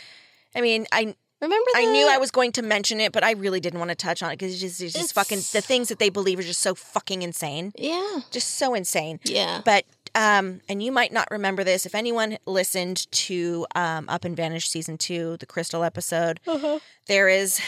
[0.56, 3.62] I mean, I Remember I knew I was going to mention it, but I really
[3.62, 5.88] didn't want to touch on it because it's just, it's just It's- fucking the things
[5.88, 8.20] that they believe are just so fucking insane, Yeah.
[8.30, 9.22] just so insane.
[9.24, 9.62] Yeah.
[9.64, 9.86] But
[10.16, 14.68] um, and you might not remember this if anyone listened to um, Up and Vanish
[14.70, 16.42] season two, the Kristal episode.
[16.48, 16.80] Uh-huh.
[17.08, 17.62] There is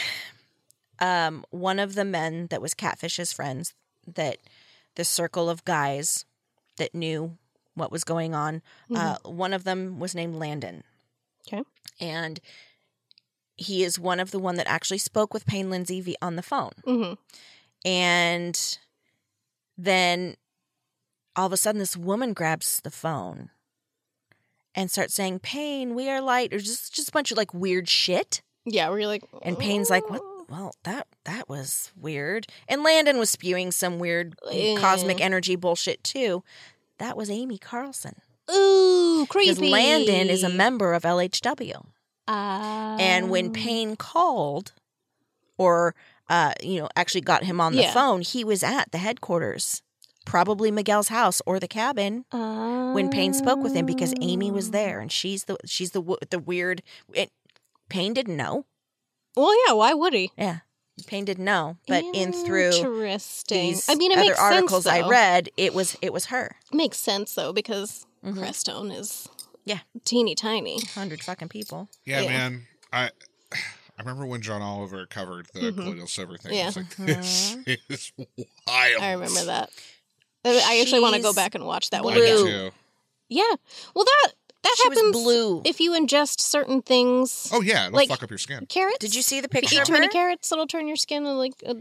[0.99, 3.73] um one of the men that was Catfish's friends
[4.15, 4.37] that
[4.95, 6.25] the circle of guys
[6.77, 7.37] that knew
[7.75, 8.61] what was going on.
[8.93, 10.83] Uh, one of them was named Landon.
[11.47, 11.63] Okay.
[11.99, 12.39] and
[13.57, 16.41] he is one of the one that actually spoke with Payne Lindsey v- on the
[16.43, 17.13] phone hmm
[17.83, 18.77] and
[19.77, 20.35] then
[21.35, 23.49] all of a sudden this woman grabs the phone
[24.75, 27.89] and starts saying Payne we are light or just just a bunch of like weird
[27.89, 30.21] shit Yeah, where you're like and Payne's like what.
[30.51, 34.35] Well that that was weird and Landon was spewing some weird
[34.77, 36.43] cosmic energy bullshit too
[36.99, 38.15] that was Amy Carlson
[38.53, 39.49] Ooh, crazy.
[39.51, 39.71] because creepy.
[39.71, 41.85] Landon is a member of LHW
[42.27, 42.97] Ah.
[42.99, 44.73] And when Payne called,
[45.57, 45.95] or
[46.29, 47.93] uh, you know, actually got him on the Yeah.
[47.93, 49.81] phone, he was at the headquarters,
[50.25, 54.99] probably Miguel's house or the cabin when Payne spoke with him because Amy was there,
[55.01, 56.83] and she's the she's the the weird.
[57.13, 57.31] It,
[57.89, 58.65] Payne didn't know.
[59.35, 59.73] Well, yeah.
[59.73, 60.31] Why would he?
[60.37, 60.59] Yeah,
[61.07, 63.67] Payne didn't know, but in through interesting.
[63.69, 66.55] these I mean, it other makes articles sense, I read, it was it was her.
[66.73, 68.35] Makes sense though because Mhm.
[68.37, 69.27] Crestone is
[69.65, 69.79] Yeah.
[70.05, 70.79] teeny tiny.
[70.95, 71.89] Hundred fucking people.
[72.05, 72.27] Yeah, Yeah.
[72.29, 72.67] man.
[72.93, 73.09] I
[73.53, 75.75] I remember when John Oliver covered the Mhm.
[75.75, 76.53] colloidal silver thing.
[76.53, 76.67] Yeah.
[76.67, 78.11] It's like, this is
[78.67, 79.01] wild.
[79.01, 79.69] I remember that.
[80.43, 82.47] I actually want to go back and watch that one I do blue.
[82.47, 82.71] again.
[82.71, 82.75] too.
[83.29, 83.55] Yeah.
[83.95, 84.33] Well, that
[84.63, 85.61] that She was happens blue.
[85.65, 87.49] if you ingest certain things.
[87.53, 88.65] Oh yeah, it'll Like- fuck up your skin.
[88.67, 88.97] Carrots.
[88.99, 91.23] Did you see the If you picture eat too many carrots, it'll turn your skin
[91.25, 91.53] like.
[91.65, 91.75] A,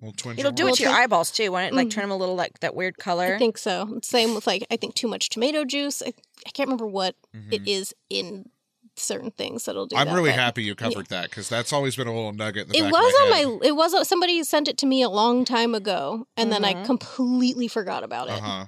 [0.00, 1.50] Well, twins It'll are do it to your eyeballs too.
[1.52, 1.90] Won't it like Mhm.
[1.92, 3.34] turn them a little like that weird color?
[3.36, 3.98] I think so.
[4.02, 6.02] Same with like I think too much tomato juice.
[6.02, 6.12] I,
[6.46, 7.16] I can't remember what
[7.50, 7.66] it Mhm.
[7.68, 8.50] is in
[8.98, 9.96] certain things that'll do.
[9.96, 12.66] I'm that, really but- happy you covered that because that's always been a little nugget.
[12.66, 13.44] In the It back was of on my.
[13.44, 13.58] my.
[13.68, 16.84] It was somebody sent it to me a long time ago, and then I Mhm.
[16.84, 18.34] completely forgot about it.
[18.34, 18.66] Uh huh.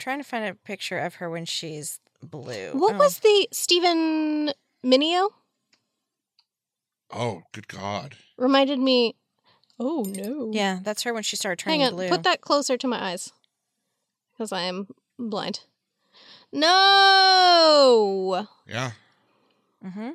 [0.00, 2.70] Trying to find a picture of her when she's blue.
[2.72, 2.98] What Oh.
[2.98, 4.52] was the Stephen
[4.84, 5.30] Minio?
[7.12, 8.16] Oh, good God.
[8.36, 9.14] Reminded me.
[9.78, 10.50] Oh no!
[10.52, 12.08] Yeah, that's her when she started turning Hang on, blue.
[12.10, 13.32] put that closer to my eyes,
[14.32, 14.88] because I am
[15.18, 15.60] blind.
[16.52, 18.90] No, Yeah,
[19.84, 20.10] Mm-hmm.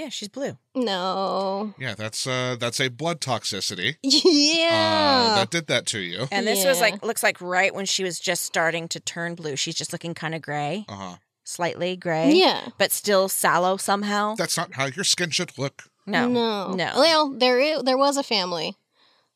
[0.00, 0.56] Yeah, she's blue.
[0.74, 1.74] no.
[1.78, 1.94] yeah.
[1.94, 3.96] That's uh, that's a blood toxicity.
[4.02, 5.26] Yeah.
[5.32, 6.26] Uh, that did that to you.
[6.32, 9.56] And this was like looks like right when she was just starting to turn blue.
[9.56, 11.16] She's just looking kind of gray, Uh huh.
[11.44, 12.32] slightly gray.
[12.32, 12.68] yeah.
[12.78, 14.34] But still sallow somehow.
[14.36, 15.84] That's not how your skin should look.
[16.06, 16.28] No.
[16.28, 16.72] No.
[16.72, 16.92] No.
[16.96, 18.74] Well, there is, there was a family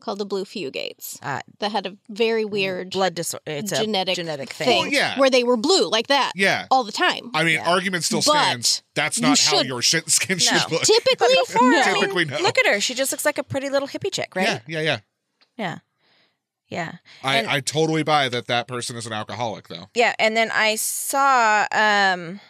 [0.05, 3.43] called the Blue Fugates Uh, that had a very weird blood disorder.
[3.47, 4.79] It's genetic a genetic thing, thing.
[4.83, 5.19] Well, yeah.
[5.19, 6.67] where they were blue like that Yeah.
[6.71, 7.31] all the time.
[7.35, 7.69] I mean, Yeah.
[7.69, 8.83] argument still But stands.
[8.95, 10.41] That's you not how your shit skin No.
[10.41, 10.83] should look.
[10.83, 11.81] Typically, But before, no.
[11.81, 12.39] I mean, Typically, no.
[12.39, 12.81] look at her.
[12.81, 14.47] She just looks like a pretty little hippie chick, right?
[14.47, 14.99] Yeah, yeah, yeah.
[15.57, 15.79] Yeah.
[16.69, 16.93] Yeah.
[17.23, 19.89] I, And- I totally buy that that person is an alcoholic, though.
[19.95, 22.41] Yeah, and then I saw um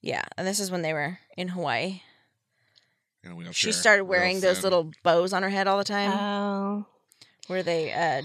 [0.00, 2.00] yeah, and this is when they were in Hawaii.
[3.22, 4.62] You know, we don't She share started real wearing those thin.
[4.64, 6.10] little bows on her head all the time.
[6.12, 6.86] Oh.
[7.46, 8.22] where they uh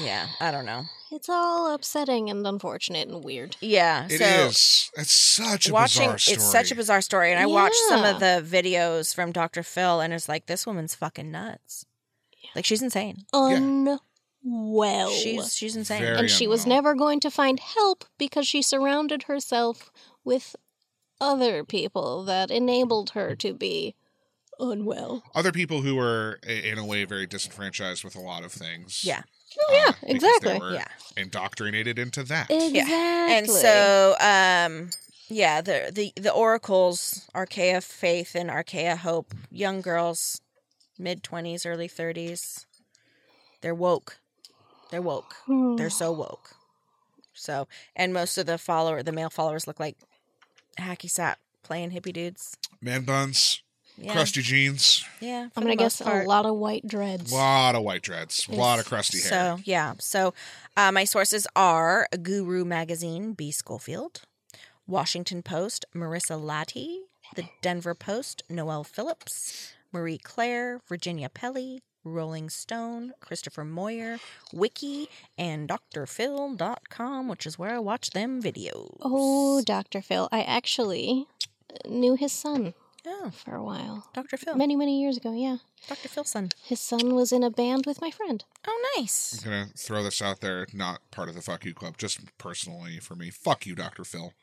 [0.00, 0.84] yeah, I don't know.
[1.10, 3.56] It's all upsetting and unfortunate and weird.
[3.60, 4.90] Yeah, It so is.
[4.96, 6.34] It's such a watching bizarre story.
[6.36, 9.62] it's such a bizarre story and I watched some of the videos from Dr.
[9.62, 11.84] Phil and it's like this woman's fucking nuts.
[12.54, 13.24] Like she's insane.
[14.44, 15.10] Unwell.
[15.10, 16.00] She's she's insane.
[16.02, 16.76] Very- and she was unwell.
[16.76, 19.90] never going to find help because she surrounded herself
[20.24, 20.54] with
[21.20, 23.96] other people that enabled her to be
[24.60, 25.22] unwell.
[25.34, 29.02] Other people who were, in a way, very disenfranchised with a lot of things.
[29.04, 29.22] Yeah.
[29.60, 30.52] Oh yeah, uh, exactly.
[30.52, 30.84] They were Yeah.
[31.16, 32.50] indoctrinated into that.
[32.50, 32.80] Exactly.
[32.92, 34.90] And so, um,
[35.28, 40.40] yeah, the the the oracles, Archeia Faith and Archeia Hope, young girls,
[40.98, 42.66] mid twenties, early thirties,
[43.62, 44.18] they're woke.
[44.90, 45.34] They're woke.
[45.46, 45.76] Hmm.
[45.76, 46.50] They're so woke.
[47.32, 49.96] So, and most of the follower, the male followers, look like
[50.78, 52.56] hacky sack playing hippie dudes.
[52.80, 53.62] Man buns.
[54.00, 54.12] Yeah.
[54.12, 55.48] crusty jeans, Yeah.
[55.56, 56.24] I'm gonna guess part.
[56.24, 57.32] a lot of white dreads.
[57.32, 59.28] a lot of white dreads, a lot of crusty hair.
[59.28, 59.94] So yeah.
[59.98, 60.34] So
[60.76, 63.50] uh, my sources are Guru Magazine, B.
[63.50, 64.22] Schofield,
[64.86, 67.00] Washington Post, Marissa Latty,
[67.34, 74.18] The Denver Post, Noel Phillips, Marie Claire, Virginia Pelly, Rolling Stone, Christopher Moyer,
[74.52, 78.96] Wiki, and drphil.com, which is where I watch them videos.
[79.02, 80.00] Oh, Dr.
[80.00, 80.28] Phil.
[80.30, 81.26] I actually
[81.88, 82.74] knew his son
[83.10, 84.08] Oh, for a while.
[84.12, 84.36] Dr.
[84.36, 84.54] Phil.
[84.54, 85.56] Many, many years ago, yeah.
[85.88, 86.08] Dr.
[86.08, 86.50] Phil's son.
[86.62, 88.44] His son was in a band with my friend.
[88.66, 89.40] Oh, nice.
[89.44, 92.98] I'm gonna throw this out there, not part of the fuck you club, just personally
[92.98, 93.30] for me.
[93.30, 94.34] Fuck you, Doctor Phil.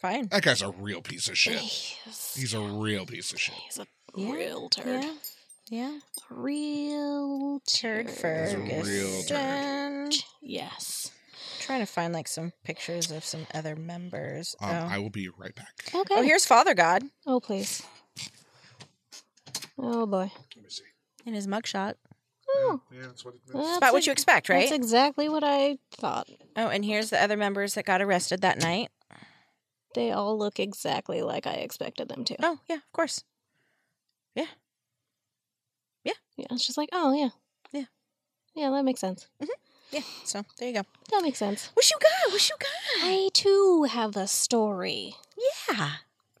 [0.00, 0.28] Fine.
[0.28, 1.58] That guy's a real piece of shit.
[1.58, 3.54] He's, He's a real piece of shit.
[3.54, 5.02] he's a Yeah, real turd.
[5.04, 5.14] Yeah.
[5.68, 5.98] Yeah.
[6.30, 8.48] A real Turd turd.
[8.48, 10.10] He's a real Ferguson.
[10.40, 11.10] Yes.
[11.66, 14.54] Trying to find like some pictures of some other members.
[14.60, 14.88] Um, oh.
[14.88, 15.72] I will be right back.
[15.92, 16.14] Okay.
[16.16, 17.82] oh, here's Father God Oh, please.
[19.78, 20.30] Oh, boy.
[20.54, 20.84] Let me see.
[21.26, 21.94] in his mugshot.
[22.48, 23.52] Oh, Yeah, that's what it is.
[23.52, 24.60] that's About what you expect, right?
[24.60, 26.28] That's exactly what I thought.
[26.56, 28.90] oh, and here's the other members that got arrested that night.
[29.94, 32.36] They all look exactly like I expected them to.
[32.42, 33.24] Oh, yeah, of course.
[34.34, 34.46] Yeah,
[36.04, 36.12] Yeah.
[36.36, 36.46] Yeah.
[36.50, 37.30] it's just like, oh, yeah.
[37.72, 37.86] Yeah.
[38.54, 39.26] Yeah, that makes sense.
[39.90, 40.82] Yeah, so there you go.
[41.12, 41.70] That makes sense.
[41.74, 42.32] What you got?
[42.32, 43.06] What you got?
[43.06, 45.14] I, too, have a story.
[45.68, 45.90] Yeah,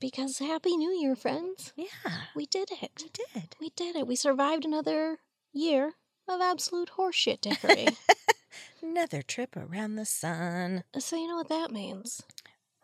[0.00, 1.72] Because Happy New Year, friends.
[1.76, 1.86] yeah,
[2.34, 3.02] We did it.
[3.02, 3.56] we did.
[3.60, 4.06] We did it.
[4.06, 5.18] We survived another
[5.52, 5.92] year
[6.28, 7.88] of absolute horseshit dickery.
[8.82, 10.82] Another trip around the sun.
[10.98, 12.22] so you know what that means?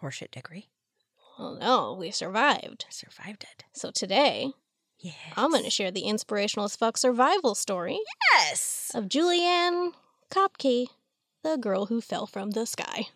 [0.02, 0.68] Horseshit dickery.
[1.38, 2.84] Well, no, we survived.
[2.90, 3.64] Survived it.
[3.72, 4.52] So today,
[4.98, 5.14] Yes.
[5.36, 7.98] I'm going to share the inspirational as fuck survival story
[8.34, 8.90] Yes.
[8.94, 9.92] of Juliane
[10.32, 10.86] Koepcke,
[11.44, 13.08] the girl who fell from the sky.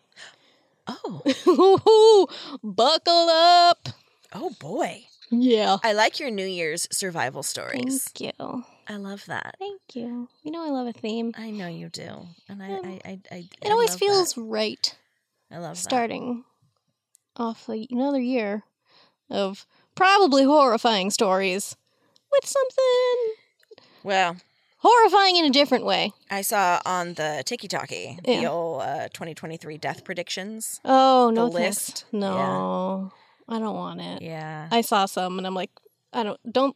[0.87, 2.27] Oh.
[2.63, 3.89] Buckle up.
[4.33, 5.03] Oh boy.
[5.31, 5.77] Yeah.
[5.83, 8.03] I like your New Year's survival stories.
[8.15, 8.63] Thank you.
[8.87, 9.55] I love that.
[9.59, 10.29] Thank you.
[10.43, 11.33] You know I love a theme.
[11.37, 12.79] I know you do, and I, Yeah.
[12.83, 14.95] I, I, I It always feels right
[15.51, 15.77] I love that.
[15.77, 16.45] starting
[17.35, 18.63] off a- another year
[19.29, 19.65] of
[19.95, 21.75] probably horrifying stories
[22.31, 23.33] with something
[24.03, 24.37] Well,
[24.79, 26.11] horrifying in a different way.
[26.29, 28.49] I saw on the Tiki Talkie the Yeah.
[28.49, 30.79] old uh, 2023 death predictions.
[30.85, 31.77] Oh no, The thanks.
[31.89, 32.05] list?
[32.11, 33.11] No,
[33.49, 34.21] I don't want it.
[34.21, 34.67] Yeah.
[34.71, 35.71] I saw some and I'm like,
[36.13, 36.75] I don't, don't,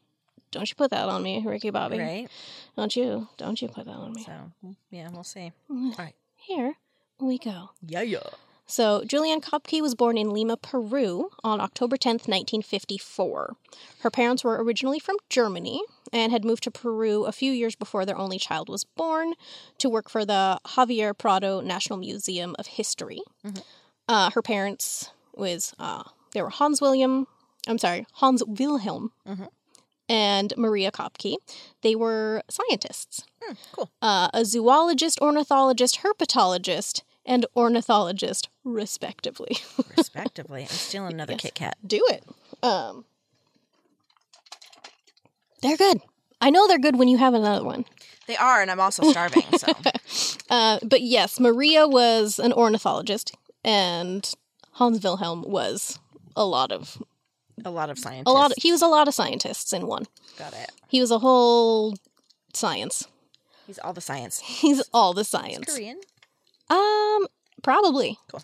[0.51, 1.99] don't you put that on me, Ricky Bobby?
[1.99, 2.27] Right.
[2.75, 4.23] Don't you, don't you put that on me.
[4.23, 5.51] So yeah, we'll see.
[5.69, 6.15] All right.
[6.35, 6.73] Here
[7.19, 7.69] we go.
[7.85, 8.19] Yeah, yeah.
[8.67, 13.55] So, Juliane Koepcke was born in Lima, Peru on October 10th, 1954.
[13.99, 15.81] Her parents were originally from Germany
[16.13, 19.33] and had moved to Peru a few years before their only child was born
[19.79, 23.21] to work for the Javier Prado National Museum of History.
[23.45, 23.61] Mhm.
[24.07, 26.03] Uh, her parents was uh,
[26.33, 27.27] they were Hans William,
[27.67, 29.49] I'm sorry, Hans Wilhelm Mhm.
[30.07, 31.35] and Maria Koepcke.
[31.81, 33.89] They were scientists Hmm, cool.
[34.01, 39.57] uh, a zoologist, ornithologist, herpetologist, and ornithologist, respectively.
[39.97, 41.41] Respectively, I'm stealing another Yes.
[41.41, 41.77] Kit Kat.
[41.85, 42.23] Do it.
[42.63, 43.05] Um,
[45.61, 45.99] they're good.
[46.39, 47.85] I know they're good when you have another one.
[48.27, 49.43] They are, and I'm also starving.
[49.57, 49.67] So
[50.49, 54.29] Uh, but yes, Maria was an ornithologist, and
[54.73, 55.97] Hans Wilhelm was
[56.35, 57.01] a lot of
[57.63, 58.27] a lot of scientists.
[58.27, 58.51] a lot.
[58.51, 60.05] Of, he was a lot of scientists in one.
[60.37, 60.71] got it.
[60.89, 61.95] He was a whole
[62.53, 63.07] science.
[63.67, 64.39] He's all the science.
[64.39, 65.73] He's all the science.
[65.73, 66.01] Korean.
[66.71, 67.27] Um,
[67.61, 68.17] probably.
[68.29, 68.43] Cool.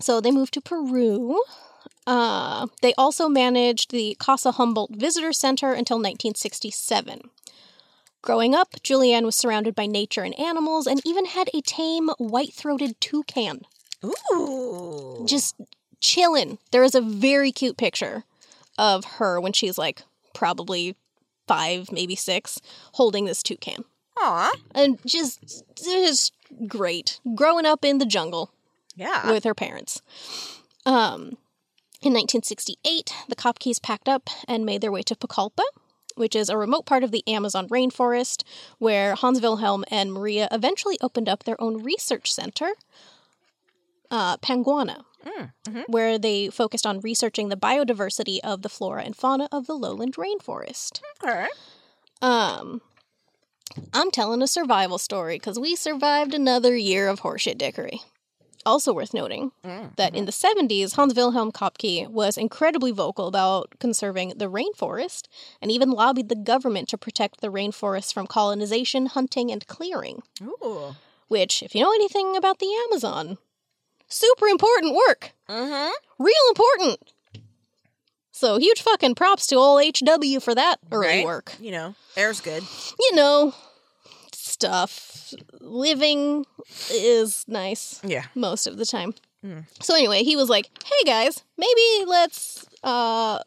[0.00, 1.42] So they moved to Peru.
[2.06, 7.22] Uh, they also managed the Casa Humboldt Visitor Center until 1967.
[8.22, 12.52] Growing up, Juliane was surrounded by nature and animals and even had a tame white
[12.52, 13.62] throated toucan
[14.04, 15.24] Ooh.
[15.26, 15.56] just
[16.00, 16.58] chilling.
[16.70, 18.24] There is a very cute picture
[18.78, 20.02] of her when she's like
[20.34, 20.96] probably
[21.46, 22.60] five, maybe six,
[22.92, 23.84] holding this toucan
[24.18, 24.52] Aw.
[24.74, 26.32] and just just
[26.68, 28.50] great growing up in the jungle
[28.96, 29.30] Yeah.
[29.30, 30.02] with her parents
[30.86, 31.36] um
[32.02, 35.64] in 1968 the Koepckes packed up and made their way to Pucallpa
[36.16, 38.44] which is a remote part of the Amazon rainforest
[38.78, 42.72] where Hans Wilhelm and Maria eventually opened up their own research center
[44.10, 45.84] uh, Panguana Mm, mhm.
[45.88, 50.16] where they focused on researching the biodiversity of the flora and fauna of the lowland
[50.16, 51.46] rainforest Okay.
[52.20, 52.82] um,
[53.92, 58.00] I'm telling a survival story because we survived another year of horseshit dickery.
[58.66, 63.74] Also worth noting Mm, that in the 70s, Hans Wilhelm Koepcke was incredibly vocal about
[63.78, 65.24] conserving the rainforest
[65.60, 70.22] and even lobbied the government to protect the rainforest from colonization, hunting, and clearing.
[70.42, 70.96] Ooh.
[71.28, 73.36] Which, if you know anything about the Amazon,
[74.08, 75.32] super important work.
[75.48, 75.92] Mm-hmm.
[76.18, 77.12] Real important.
[78.36, 81.24] So huge fucking props to old HW for that early Right?
[81.24, 81.52] work.
[81.60, 82.64] You know, air's good.
[82.98, 83.54] You know,
[84.32, 85.32] stuff.
[85.60, 86.44] Living
[86.90, 88.24] is nice Yeah.
[88.34, 89.14] most of the time.
[89.44, 89.64] Mm.
[89.82, 93.38] So anyway, he was like, "Hey guys, maybe let's uh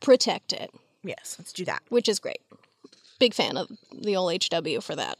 [0.00, 0.70] protect it."
[1.02, 1.82] Yes, let's do that.
[1.88, 2.40] which is great.
[3.18, 5.18] Big fan of the old HW for that.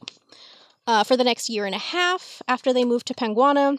[0.86, 3.78] Uh, for the next year and a half after they moved to Panguana,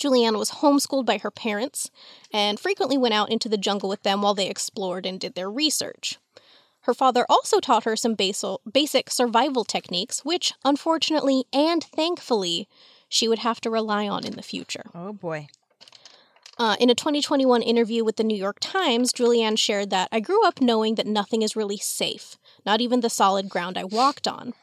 [0.00, 1.90] Juliana was homeschooled by her parents
[2.32, 5.50] and frequently went out into the jungle with them while they explored and did their
[5.50, 6.18] research.
[6.82, 12.66] Her father also taught her some basal, basic survival techniques, which, unfortunately and thankfully,
[13.08, 14.86] she would have to rely on in the future.
[14.94, 15.48] Oh boy.
[16.58, 20.46] Uh, in a 2021 interview with the New York Times, Juliane shared that I grew
[20.46, 22.36] up knowing that nothing is really safe,
[22.66, 24.54] not even the solid ground I walked on.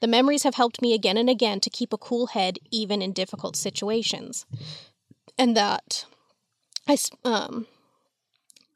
[0.00, 3.12] The memories have helped me again and again to keep a cool head even in
[3.12, 4.46] difficult situations.
[5.38, 6.06] And that
[6.88, 7.66] I, um,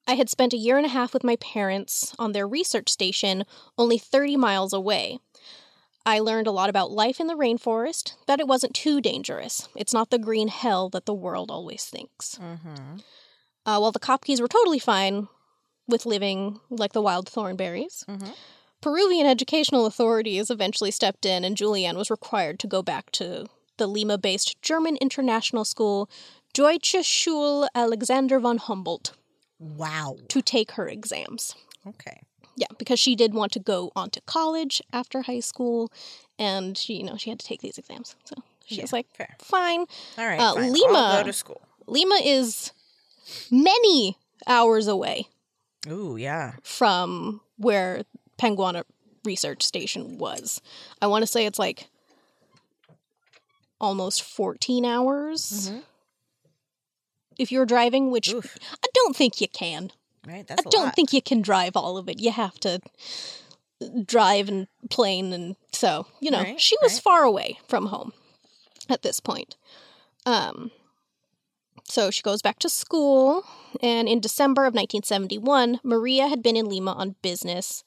[0.07, 3.45] I had spent a year and a half with my parents on their research station
[3.79, 5.19] only 30 miles away.
[6.07, 9.69] I learned a lot about life in the rainforest, that it wasn't too dangerous.
[9.75, 12.39] It's not the green hell that the world always thinks.
[12.39, 12.97] Mm-hmm.
[13.65, 15.29] Uh, while the Koepckes were totally fine
[15.89, 18.35] with living like the wild Thornberrys, Mhm.
[18.85, 23.47] Peruvian educational authorities eventually stepped in, and Juliane was required to go back to
[23.79, 26.11] the Lima based German international school
[26.53, 29.13] Deutsche Schule Alexander von Humboldt
[29.59, 30.17] Wow.
[30.29, 31.55] to take her exams.
[31.87, 32.21] Okay.
[32.57, 35.91] Yeah, because she did want to go on to college after high school,
[36.39, 38.17] and she, you know, she had to take these exams.
[38.25, 38.35] So
[38.67, 39.35] she Yeah, was like, fair.
[39.39, 39.87] fine.
[40.19, 40.39] All right.
[40.39, 40.73] Uh, fine.
[40.75, 41.63] Lima- I'll go to school.
[41.87, 42.73] Lima is
[43.51, 45.29] many hours away
[45.89, 46.53] Ooh, yeah.
[46.63, 48.03] from where
[48.39, 48.85] Panguana
[49.25, 50.61] Research Station was.
[51.01, 51.89] I want to say it's like
[53.81, 55.83] almost 14 hours Mhm.
[57.39, 58.57] if you're driving, which Oof.
[58.83, 59.93] I don't think you can.
[60.27, 60.47] Right.
[60.47, 60.97] That's I don't lot.
[60.97, 62.19] think you can drive all of it.
[62.21, 62.81] You have to
[64.07, 67.03] drive and plane and so, you know, Right, she was right.
[67.03, 68.13] far away from home
[68.89, 69.57] at this point.
[70.25, 70.71] Um
[71.87, 73.45] so she goes back to school
[73.83, 77.85] and in December of 1971, Maria had been in Lima on business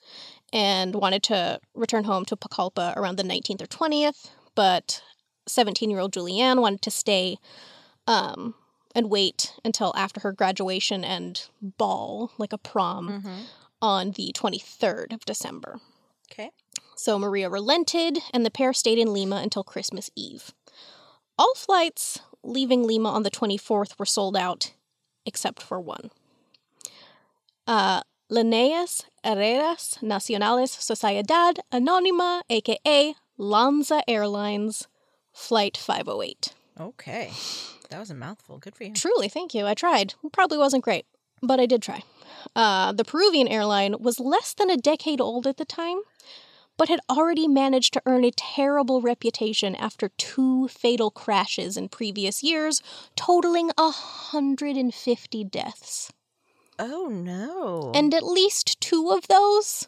[0.54, 5.02] and wanted to return home to Pucallpa around the 19th or 20th, but
[5.50, 7.38] 17-year-old Juliane wanted to stay
[8.08, 8.56] um
[8.96, 13.46] and wait until after her graduation and ball, like a prom, Mhm.
[13.82, 15.80] on the 23rd of December.
[16.32, 16.50] Okay.
[16.96, 20.52] So Maria relented, and the pair stayed in Lima until Christmas Eve.
[21.38, 24.74] All flights leaving Lima on the 24th were sold out,
[25.26, 26.10] except for one.
[27.68, 34.88] Uh, Linneas Herreras Nacionales Sociedad Anónima, aka LANSA Airlines,
[35.32, 36.54] Flight 508.
[36.80, 37.32] Okay.
[37.90, 38.58] That was a mouthful.
[38.58, 38.94] Good for you.
[38.94, 39.66] Truly, thank you.
[39.66, 40.16] I tried.
[40.34, 41.06] Probably wasn't great,
[41.42, 42.04] but I did try.
[42.56, 46.02] Uh, the Peruvian airline was less than a decade old at the time,
[46.76, 52.44] but had already managed to earn a terrible reputation after two fatal crashes in previous
[52.44, 52.82] years,
[53.16, 56.12] totaling 150 deaths.
[56.80, 57.92] Oh no.
[57.96, 59.88] And at least two of those,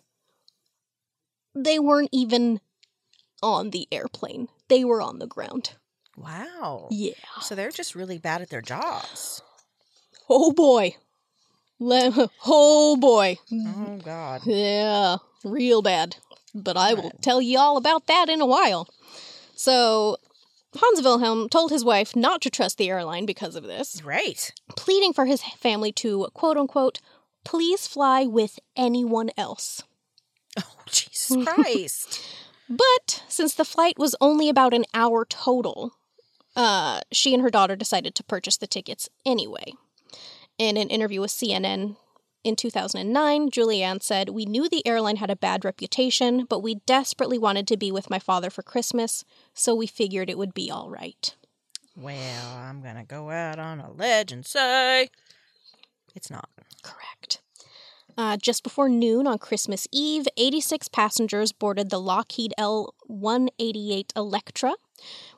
[1.54, 2.60] they weren't even
[3.42, 5.74] on the airplane, they were on the ground.
[6.18, 6.88] wow.
[6.92, 7.14] Yeah.
[7.42, 9.42] So they're just really bad at their jobs.
[10.30, 10.96] Oh boy.
[11.80, 13.38] Le- oh boy.
[13.52, 14.42] Oh God.
[14.46, 16.18] Yeah, real bad.
[16.54, 18.90] But I will tell you all about that in a while.
[19.56, 20.18] So,
[20.76, 24.52] Hans Wilhelm told his wife not to trust the airline because of this, Right.
[24.76, 27.00] pleading for his family to, quote unquote,
[27.44, 29.82] please fly with anyone else.
[30.58, 32.22] Oh Jesus Christ.
[32.70, 35.94] But since the flight was only about an hour total,
[36.56, 39.74] uh, she and her daughter decided to purchase the tickets anyway.
[40.60, 41.96] In an interview with CNN
[42.44, 47.38] in 2009, Juliane said, We knew the airline had a bad reputation, but we desperately
[47.38, 50.90] wanted to be with my father for Christmas, so we figured it would be all
[50.90, 51.36] right.
[51.96, 55.10] well, I'm gonna go out on a ledge and say
[56.16, 56.50] it's not.
[56.82, 57.42] Correct.
[58.18, 64.74] Uh, just before noon on Christmas Eve, 86 passengers boarded the Lockheed L 188 Electra,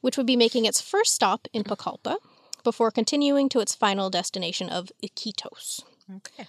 [0.02, 2.18] which would be making its first stop in Pucallpa
[2.64, 5.82] before continuing to its final destination of Iquitos.
[6.16, 6.48] Okay.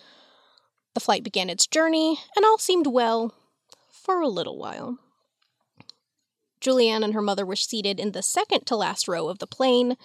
[0.95, 3.35] The flight began its journey, and all seemed well
[3.91, 4.99] for a little while.
[6.61, 9.97] Juliane and her mother were seated in the second to last row of the plane,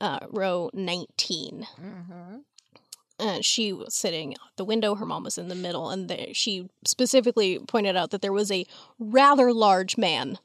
[0.00, 2.36] uh, row 19 Mm-hmm.
[3.18, 4.94] and she was sitting at the window.
[4.96, 8.50] Her mom was in the middle, and they, she specifically pointed out that there was
[8.50, 8.66] a
[8.98, 10.38] rather large man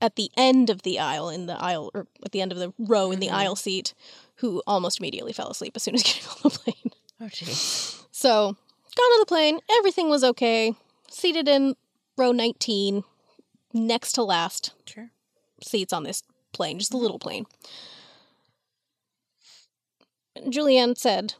[0.00, 2.72] at the end of the aisle, in the aisle, or at the end of the
[2.78, 3.32] row in the Mhm.
[3.34, 3.94] aisle seat,
[4.36, 6.92] who almost immediately fell asleep as soon as getting on the plane.
[7.20, 8.04] Oh geez.
[8.10, 8.56] So
[8.96, 9.60] Got on the plane.
[9.78, 10.74] Everything was okay.
[11.10, 11.74] Seated in
[12.16, 13.04] row 19,
[13.72, 15.10] next to last Sure.
[15.62, 16.22] seats on this
[16.52, 17.46] plane, just a little plane.
[20.48, 21.34] Juliane said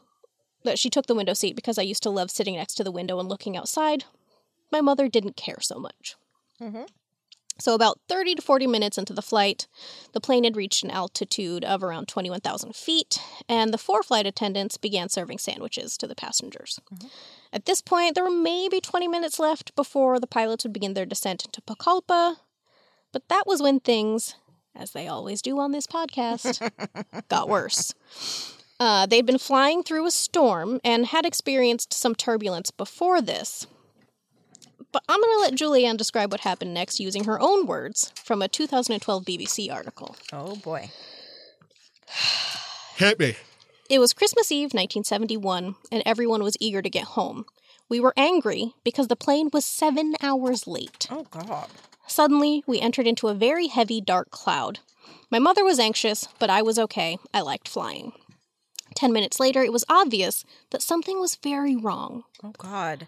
[0.63, 2.91] that she took the window seat because I used to love sitting next to the
[2.91, 4.05] window and looking outside.
[4.71, 6.15] My mother didn't care so much.
[6.59, 6.87] Mhm.
[7.57, 9.67] So, about 30 to 40 minutes into the flight,
[10.11, 13.17] the plane had reached an altitude of around 21,000 feet,
[13.47, 16.79] and the four flight attendants began serving sandwiches to the passengers.
[17.53, 21.05] At this point, there were maybe 20 minutes left before the pilots would begin their
[21.05, 22.35] descent into Pucallpa,
[23.13, 24.35] but that was when things,
[24.75, 26.69] as they always do on this podcast,
[27.29, 27.93] got worse.
[28.77, 33.67] Uh, they'd been flying through a storm and had experienced some turbulence before this.
[34.95, 38.41] But I'm going to let Juliane describe what happened next using her own words from
[38.41, 40.15] a 2012 BBC article.
[40.31, 40.89] Oh boy.
[42.95, 43.35] Hit me.
[43.89, 47.43] It was Christmas Eve, 1971, and everyone was eager to get home.
[47.89, 51.07] We were angry because the plane was seven hours late.
[51.11, 51.67] Oh god.
[52.07, 54.79] Suddenly, we entered into a very heavy, dark cloud.
[55.29, 57.17] My mother was anxious, but I was okay.
[57.33, 58.13] I liked flying.
[58.95, 62.23] Ten minutes later, it was obvious that something was very wrong.
[62.41, 63.07] Oh god.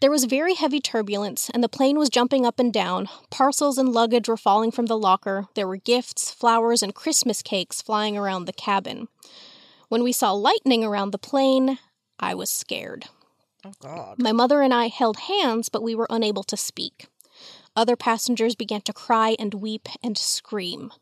[0.00, 3.08] There was very heavy turbulence, and the plane was jumping up and down.
[3.30, 5.48] Parcels and luggage were falling from the locker.
[5.54, 9.08] There were gifts, flowers, and Christmas cakes flying around the cabin.
[9.88, 11.78] When we saw lightning around the plane,
[12.20, 13.06] I was scared.
[13.64, 14.22] Oh god.
[14.22, 17.08] My mother and I held hands, but we were unable to speak.
[17.74, 20.92] Other passengers began to cry and weep and scream.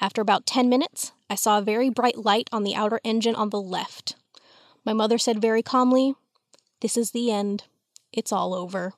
[0.00, 3.50] After about 10 minutes, I saw a very bright light on the outer engine on
[3.50, 4.14] the left.
[4.84, 6.14] My mother said very calmly,
[6.80, 7.64] This is the end.
[8.12, 8.94] It's all over.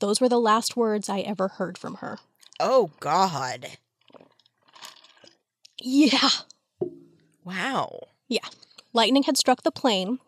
[0.00, 2.18] Those were the last words I ever heard from her.
[2.60, 3.78] Oh god.
[5.80, 6.28] Yeah.
[7.44, 8.08] Wow.
[8.28, 8.46] Yeah.
[8.92, 10.18] Lightning had struck the plane,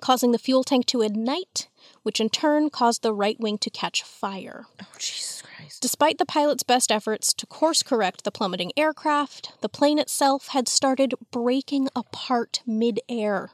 [0.00, 1.68] causing the fuel tank to ignite,
[2.02, 4.66] which in turn caused the right wing to catch fire.
[4.80, 5.82] Oh Jesus Christ.
[5.82, 10.68] Despite the pilot's best efforts to course correct the plummeting aircraft, the plane itself had
[10.68, 13.50] started breaking apart mid-air,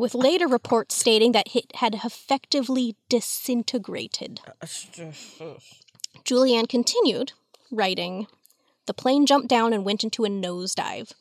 [0.00, 4.40] with later reports stating that it had effectively disintegrated.
[6.24, 7.32] Juliane continued,
[7.70, 8.26] writing,
[8.86, 11.12] The plane jumped down and went into a nosedive.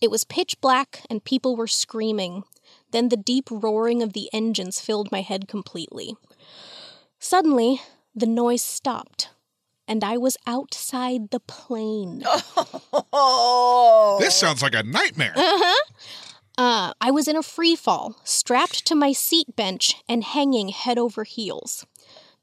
[0.00, 2.42] It was pitch black and people were screaming.
[2.90, 6.16] Then the deep roaring of the engines filled my head completely.
[7.20, 7.82] Suddenly,
[8.16, 9.30] the noise stopped,
[9.86, 12.24] and I was outside the plane.
[13.16, 14.18] Oh.
[14.20, 15.32] This sounds like a nightmare.
[15.36, 15.90] Uh-huh.
[16.56, 20.98] Uh, I was in a free fall, strapped to my seat bench and hanging head
[20.98, 21.84] over heels.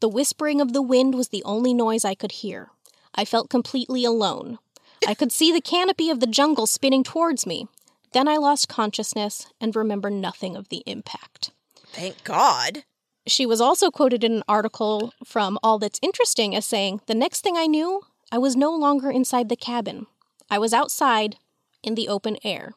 [0.01, 2.71] The whispering of the wind was the only noise I could hear.
[3.15, 4.59] I felt completely alone.
[5.07, 7.67] I could see the canopy of the jungle spinning towards me.
[8.11, 11.51] Then I lost consciousness and remember nothing of the impact.
[11.87, 12.83] Thank God.
[13.27, 17.41] She was also quoted in an article from All That's Interesting as saying, The next
[17.41, 18.01] thing I knew,
[18.31, 20.07] I was no longer inside the cabin.
[20.49, 21.37] I was outside
[21.83, 22.73] in the open air.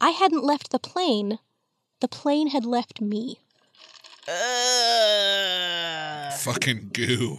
[0.00, 1.38] I hadn't left the plane,
[2.00, 3.40] the plane had left me.
[4.28, 7.38] Uh, Fucking goo.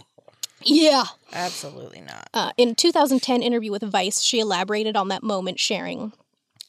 [0.62, 1.04] Yeah.
[1.32, 2.28] absolutely not.
[2.34, 6.12] Uh, in a 2010 interview with Vice, she elaborated on that moment, sharing,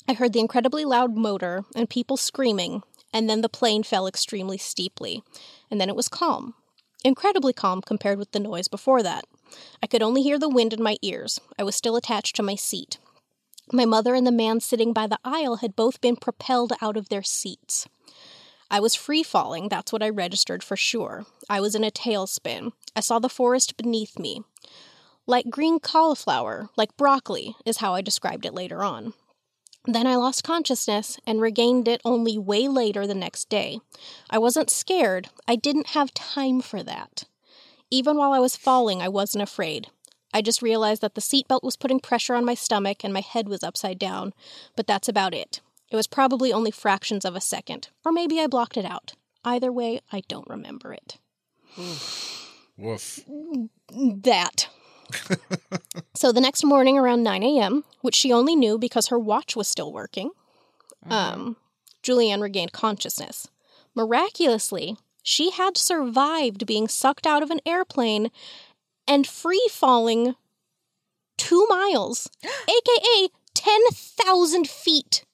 [0.09, 2.81] I heard the incredibly loud motor and people screaming,
[3.13, 5.21] and then the plane fell extremely steeply,
[5.69, 6.55] and then it was calm.
[7.03, 9.25] Incredibly calm compared with the noise before that.
[9.83, 11.39] I could only hear the wind in my ears.
[11.59, 12.97] I was still attached to my seat.
[13.71, 17.09] My mother and the man sitting by the aisle had both been propelled out of
[17.09, 17.87] their seats.
[18.71, 21.25] I was free falling, that's what I registered for sure.
[21.49, 22.71] I was in a tailspin.
[22.95, 24.43] I saw the forest beneath me.
[25.27, 29.13] Like green cauliflower, like broccoli, is how I described it later on.
[29.85, 33.79] Then I lost consciousness and regained it only way later the next day.
[34.29, 37.23] I wasn't scared, I didn't have time for that.
[37.91, 39.87] Even while I was falling, I wasn't afraid.
[40.33, 43.49] I just realized that the seatbelt was putting pressure on my stomach and my head
[43.49, 44.33] was upside down,
[44.75, 45.61] but that's about it.
[45.91, 49.13] It was probably only fractions of a second, or maybe I blocked it out.
[49.43, 51.17] Either way, I don't remember it.
[52.77, 53.19] Woof.
[53.91, 54.67] That.
[56.15, 59.67] so the next morning around 9 a.m., which she only knew because her watch was
[59.67, 60.31] still working,
[61.09, 61.57] um,
[62.03, 63.47] Juliane regained consciousness.
[63.95, 68.31] Miraculously, she had survived being sucked out of an airplane
[69.09, 70.35] and free falling
[71.37, 75.25] two miles, aka 10,000 feet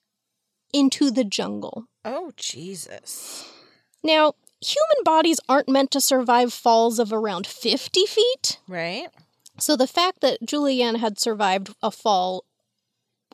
[0.74, 1.86] into the jungle.
[2.04, 3.48] Oh Jesus.
[4.04, 8.60] Now, human bodies aren't meant to survive falls of around 50 feet.
[8.68, 9.10] Right?
[9.60, 12.46] So the fact that Juliane had survived a fall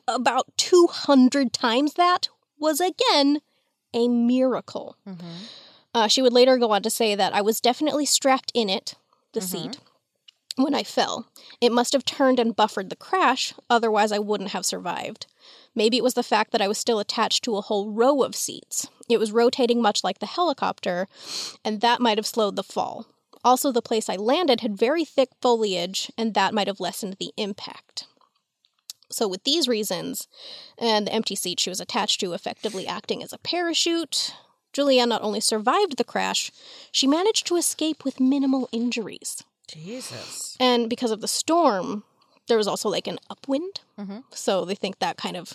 [0.06, 2.28] about 200 times that
[2.58, 3.40] was again
[3.94, 4.96] a miracle.
[5.94, 8.94] Uh, she would later go on to say that I was definitely strapped in it,
[9.32, 9.78] the seat,
[10.56, 11.26] when I fell.
[11.60, 15.26] It must have turned and buffered the crash, otherwise, I wouldn't have survived.
[15.74, 18.36] Maybe it was the fact that I was still attached to a whole row of
[18.36, 18.88] seats.
[19.08, 21.08] It was rotating much like the helicopter,
[21.64, 23.06] and that might have slowed the fall.
[23.44, 27.32] Also, the place I landed had very thick foliage, and that might have lessened the
[27.36, 28.06] impact.
[29.10, 30.28] So, with these reasons,
[30.78, 34.34] and the empty seat she was attached to effectively acting as a parachute,
[34.72, 36.50] Juliane not only survived the crash,
[36.90, 39.42] she managed to escape with minimal injuries.
[39.72, 40.56] Jesus.
[40.60, 42.04] And because of the storm,
[42.48, 43.80] there was also like an upwind.
[43.98, 44.24] Mhm.
[44.30, 45.54] So they think that kind of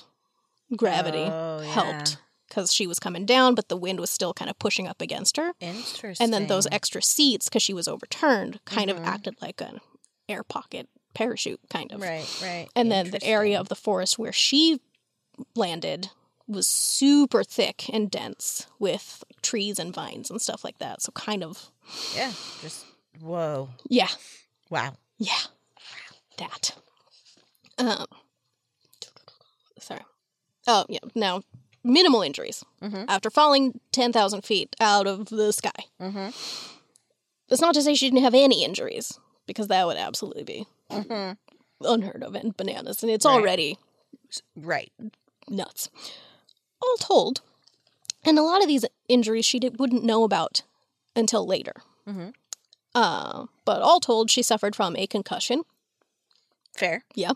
[0.76, 2.18] gravity Oh, helped
[2.48, 5.38] because she was coming down, but the wind was still kind of pushing up against
[5.38, 5.54] her.
[5.60, 6.24] Interesting.
[6.24, 8.98] And then those extra seats, because she was overturned, kind Mhm.
[8.98, 9.82] of acted like an
[10.30, 12.02] air pocket parachute, kind of.
[12.02, 12.70] Right, right.
[12.76, 14.80] And then the area of the forest where she
[15.56, 16.10] landed
[16.48, 21.02] was super thick and dense with trees and vines and stuff like that.
[21.02, 21.72] So kind of,
[22.16, 22.32] Yeah,
[22.62, 22.86] just
[23.22, 23.70] whoa.
[23.90, 24.10] yeah,
[24.70, 24.94] Wow.
[25.18, 25.40] yeah,
[26.38, 26.76] that.
[27.78, 28.06] Um,
[29.80, 30.02] sorry.
[30.68, 31.00] Oh yeah.
[31.16, 31.42] Now,
[31.84, 33.06] minimal injuries Mhm.
[33.08, 35.86] after falling ten thousand feet out of the sky.
[36.02, 36.30] Mm-hmm.
[37.50, 41.34] That's not to say she didn't have any injuries, because that would absolutely be Mm-hmm.
[41.86, 43.34] unheard of and bananas, and it's Right.
[43.34, 43.78] already
[44.56, 44.92] Right.
[45.48, 45.90] nuts.
[46.82, 47.42] All told,
[48.26, 50.64] and a lot of these injuries she did, wouldn't know about
[51.16, 51.74] until later.
[52.08, 52.34] Mhm.
[52.98, 55.62] Uh, but all told, she suffered from a concussion,
[56.76, 57.04] Fair.
[57.16, 57.32] Yeah.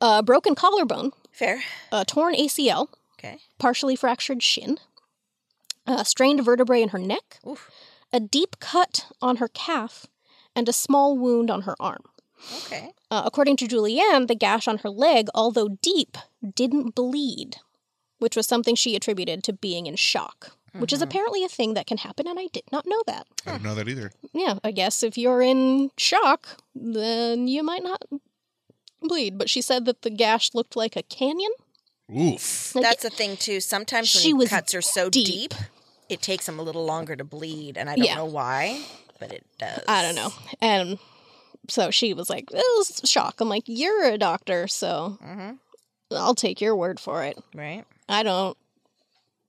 [0.00, 1.62] A broken collarbone, Fair.
[1.90, 2.88] a torn ACL,
[3.18, 3.38] Okay.
[3.58, 4.78] partially fractured shin,
[5.86, 7.70] a strained vertebrae in her neck, Oof.
[8.12, 10.06] a deep cut on her calf,
[10.54, 12.02] and a small wound on her arm.
[12.64, 12.90] Okay.
[13.10, 16.16] Uh, according to Juliane, the gash on her leg, although deep,
[16.54, 17.56] didn't bleed,
[18.18, 21.04] which was something she attributed to being in shock, which is Mhm.
[21.04, 23.26] apparently a thing that can happen, and I did not know that.
[23.46, 24.12] I didn't know that either.
[24.32, 28.02] Yeah, I guess if you're in shock, then you might not
[29.00, 29.38] bleed.
[29.38, 31.50] But she said that the gash looked like a canyon.
[32.14, 32.74] Oof.
[32.74, 33.60] Like, That's the thing too.
[33.60, 35.26] Sometimes when She was cuts are so deep.
[35.26, 35.54] deep.
[36.08, 38.16] it takes them a little longer to bleed, and I don't Yeah.
[38.16, 38.84] know why,
[39.18, 39.82] but it does.
[39.88, 40.30] I don't know.
[40.60, 40.98] And
[41.70, 43.40] so she was like, it was shock.
[43.40, 45.52] I'm like, you're a doctor, so Mm-hmm.
[46.14, 47.38] I'll take your word for it.
[47.54, 47.84] Right.
[48.10, 48.58] I don't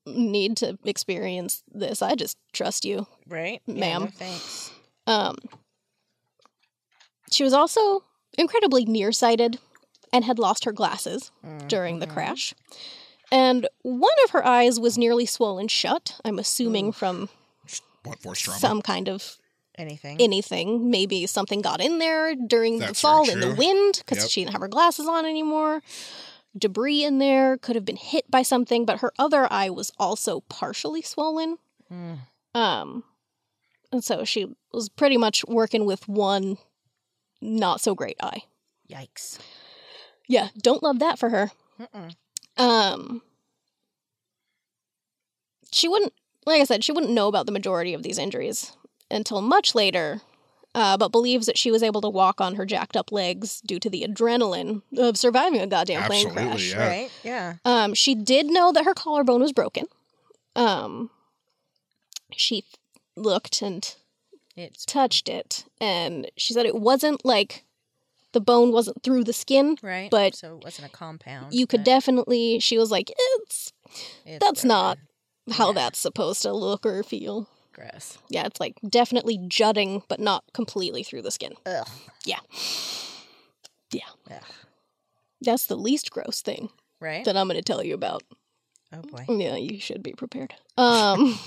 [0.05, 2.01] need to experience this.
[2.01, 3.07] I just trust you.
[3.27, 3.61] Right.
[3.65, 4.01] Yeah, Ma'am.
[4.03, 4.71] no thanks.
[5.07, 5.37] Um,
[7.31, 8.03] she was also
[8.37, 9.59] incredibly nearsighted
[10.11, 11.31] and had lost her glasses
[11.67, 12.13] during the Mhm.
[12.13, 12.53] crash.
[13.31, 17.29] And one of her eyes was nearly swollen shut, I'm assuming from
[18.03, 18.59] What force trauma?
[18.59, 19.37] some kind of
[19.75, 20.21] Anything.
[20.21, 20.91] anything.
[20.91, 24.29] Maybe something got in there during the fall in the wind because Yep.
[24.29, 25.81] she didn't have her glasses on anymore.
[26.57, 30.41] Debris in there could have been hit by something, but her other eye was also
[30.41, 31.57] partially swollen.
[31.91, 32.19] Mm.
[32.53, 33.03] Um,
[33.91, 36.57] and so she was pretty much working with one
[37.41, 38.43] not so great eye.
[38.89, 39.39] Yikes.
[40.27, 41.51] Yeah, don't love that for her.
[41.79, 42.15] Mm-mm.
[42.57, 43.21] Um,
[45.71, 46.13] she wouldn't,
[46.45, 48.75] like I said, she wouldn't know about the majority of these injuries
[49.11, 50.21] until much later,
[50.75, 53.79] uh, but believes that she was able to walk on her jacked up legs due
[53.79, 56.71] to the adrenaline of surviving a goddamn plane Absolutely, crash.
[56.71, 56.87] Yeah.
[56.87, 57.11] Right.
[57.23, 57.53] Yeah.
[57.65, 59.85] Um, she did know that her collarbone was broken.
[60.55, 61.09] Um,
[62.35, 62.63] she
[63.15, 63.95] looked and
[64.55, 67.63] It's touched it, and she said it wasn't like
[68.31, 69.77] the bone wasn't through the skin.
[69.83, 70.09] right.
[70.09, 71.53] but so it wasn't a compound.
[71.53, 72.59] You could but definitely.
[72.59, 73.73] She was like, "It's
[74.25, 74.97] it's that's not
[75.51, 75.73] how Yeah.
[75.73, 78.17] that's supposed to look or feel." Gross.
[78.29, 81.53] Yeah, it's like definitely jutting, but not completely through the skin.
[81.65, 81.87] Ugh.
[82.25, 82.39] Yeah.
[83.91, 84.01] Yeah.
[84.31, 84.41] Ugh.
[85.41, 86.69] That's the least gross thing
[87.01, 87.25] Right.
[87.25, 88.23] that I'm going to tell you about.
[88.93, 89.25] oh boy.
[89.27, 90.53] Yeah, you should be prepared.
[90.77, 91.37] Um,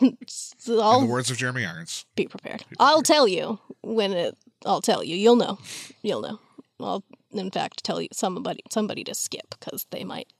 [0.26, 2.04] so I'll the words of Jeremy Irons.
[2.16, 2.64] be prepared.
[2.78, 4.36] I'll tell you when it.
[4.66, 5.16] I'll tell you.
[5.16, 5.58] You'll know.
[6.02, 6.38] You'll know.
[6.80, 10.32] I'll, in fact, tell you somebody somebody to skip because they might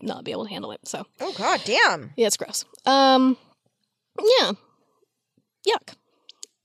[0.00, 0.80] not be able to handle it.
[0.88, 2.12] So Oh god damn.
[2.16, 2.64] yeah, it's gross.
[2.86, 3.36] Um,
[4.40, 4.52] yeah,
[5.66, 5.94] yuck.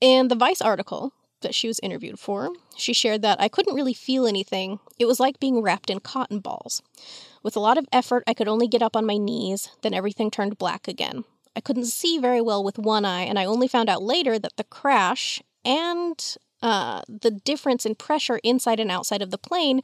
[0.02, 3.94] And the Vice article that she was interviewed for, she shared that I couldn't really
[3.94, 4.80] feel anything.
[4.98, 6.82] It was like being wrapped in cotton balls.
[7.42, 9.70] With a lot of effort, I could only get up on my knees.
[9.82, 11.24] Then everything turned black again.
[11.56, 14.56] I couldn't see very well with one eye, and I only found out later that
[14.56, 19.82] the crash and uh, the difference in pressure inside and outside of the plane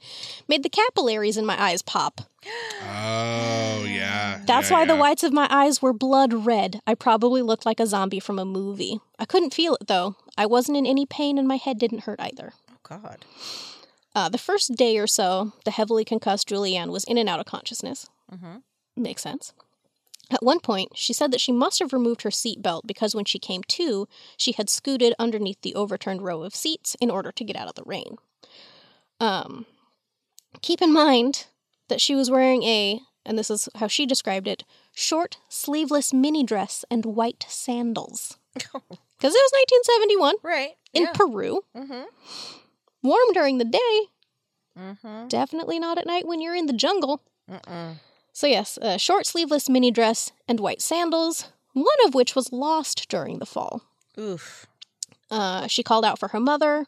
[0.49, 2.23] made the capillaries in my eyes pop.
[2.83, 4.41] Oh yeah.
[4.47, 6.81] That's yeah, why the whites of my eyes were blood red.
[6.87, 8.99] I probably looked like a zombie from a movie.
[9.19, 10.17] I couldn't feel it though.
[10.39, 12.55] I wasn't in any pain and my head didn't hurt either.
[12.71, 13.27] Oh god.
[14.15, 17.47] Uh, the first day or so, the heavily concussed Juliane was in and out of
[17.47, 18.09] consciousness.
[18.33, 18.57] Mm-hmm.
[18.97, 19.53] Makes sense.
[20.31, 23.39] At one point, she said that she must have removed her seatbelt because when she
[23.39, 27.57] came to, she had scooted underneath the overturned row of seats in order to get
[27.57, 28.17] out of the rain.
[29.19, 29.67] Um,
[30.63, 31.47] keep in mind
[31.89, 36.45] that she was wearing a, and this is how she described it, short, sleeveless mini
[36.45, 38.37] dress and white sandals.
[39.21, 39.53] Because it was
[39.85, 40.71] 1971 Right.
[40.95, 41.13] in yeah.
[41.13, 41.61] Peru.
[41.77, 42.05] mm-hmm.
[43.03, 44.01] Warm during the day,
[44.79, 45.29] Mm-hmm.
[45.29, 47.21] definitely not at night when you're in the jungle.
[47.51, 47.97] Mm-mm.
[48.33, 53.09] So, yes, a short sleeveless mini dress and white sandals, one of which was lost
[53.09, 53.83] during the fall.
[54.19, 54.67] Oof.
[55.31, 56.87] Uh, she called out for her mother.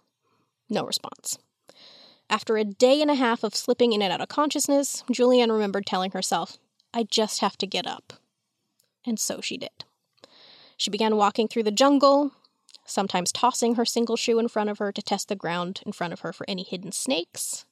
[0.68, 1.38] No response.
[2.30, 5.86] After a day and a half of slipping in and out of consciousness, Juliane remembered
[5.86, 6.56] telling herself,
[6.94, 8.14] I just have to get up.
[9.06, 9.84] And so she did.
[10.76, 12.32] She began walking through the jungle,
[12.86, 16.12] sometimes tossing her single shoe in front of her to test the ground in front
[16.12, 17.66] of her for any hidden snakes,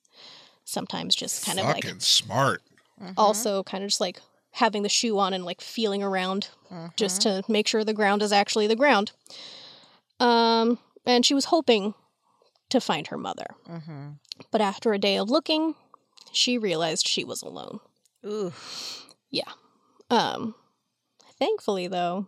[0.65, 2.63] sometimes just kind of like Fucking smart.
[3.01, 3.15] Mhm.
[3.17, 4.21] also kind of just like
[4.53, 6.49] having the shoe on and like feeling around
[6.97, 9.13] just to make sure the ground is actually the ground.
[10.19, 11.95] Um, and she was hoping
[12.69, 13.55] to find her mother.
[13.67, 14.19] Mhm.
[14.51, 15.75] But after a day of looking,
[16.33, 17.81] she realized she was alone.
[18.25, 19.07] Oof.
[19.31, 19.53] Yeah.
[20.11, 20.55] Um,
[21.39, 22.27] thankfully, though,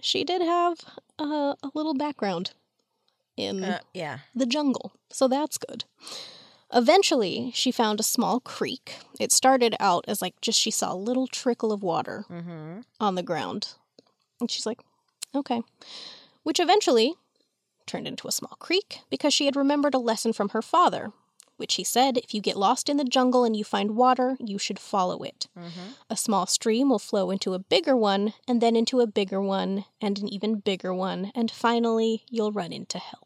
[0.00, 0.78] she did have
[1.18, 2.52] a, a little background
[3.36, 4.20] in Uh, yeah.
[4.34, 5.84] the jungle, so that's good.
[6.72, 8.96] Eventually, she found a small creek.
[9.20, 12.80] It started out as like just she saw a little trickle of water Mm-hmm.
[13.00, 13.74] on the ground.
[14.40, 14.80] And she's like,
[15.34, 15.62] okay.
[16.42, 17.14] Which eventually
[17.86, 21.12] turned into a small creek because she had remembered a lesson from her father,
[21.56, 24.58] which he said if you get lost in the jungle and you find water, you
[24.58, 25.46] should follow it.
[25.56, 25.92] Mm-hmm.
[26.10, 29.84] A small stream will flow into a bigger one, and then into a bigger one,
[30.00, 33.25] and an even bigger one, and finally you'll run into help.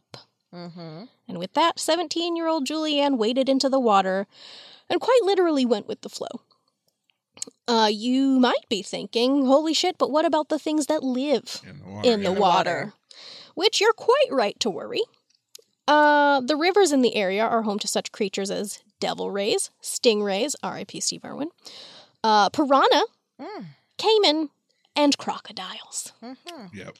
[0.54, 1.04] Mm-hmm.
[1.28, 4.26] And with that, 17 year old Juliane waded into the water
[4.88, 6.40] and quite literally went with the flow.
[7.68, 11.78] Uh, you might be thinking, holy shit, but what about the things that live In
[11.78, 12.08] the water.
[12.10, 12.34] in the yeah.
[12.34, 12.70] the water?
[12.80, 12.92] water.
[13.54, 15.02] Which you're quite right to worry.
[15.86, 20.54] Uh, the rivers in the area are home to such creatures as devil rays, stingrays,
[20.62, 21.00] R.I.P.
[21.00, 21.50] Steve Irwin,
[22.24, 23.02] uh, piranha,
[23.40, 23.66] Mm.
[23.98, 24.50] caiman,
[24.94, 26.12] and crocodiles.
[26.22, 26.76] Mm-hmm.
[26.76, 26.96] Yep.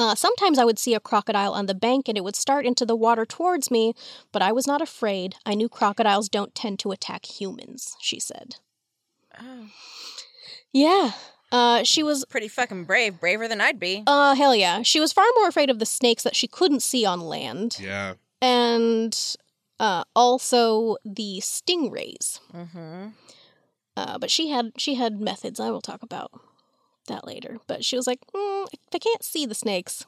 [0.00, 2.86] Uh, sometimes I would see a crocodile on the bank and it would start into
[2.86, 3.94] the water towards me,
[4.30, 5.34] but I was not afraid.
[5.44, 8.56] I knew crocodiles don't tend to attack humans, she said.
[9.40, 9.66] Oh.
[10.72, 11.12] Yeah.
[11.50, 13.18] Uh, she was, Pretty fucking brave.
[13.18, 14.04] Braver than I'd be.
[14.06, 14.82] uh, hell yeah.
[14.82, 18.14] She was far more afraid of the snakes that she couldn't see on land Yeah.
[18.40, 19.18] and
[19.80, 22.38] uh, also the stingrays.
[22.54, 23.08] Mm-hmm.
[23.96, 25.58] Uh, but she had she had methods.
[25.58, 26.30] I will talk about
[27.08, 27.58] that later.
[27.66, 30.06] But she was like, mm, if I can't see the snakes,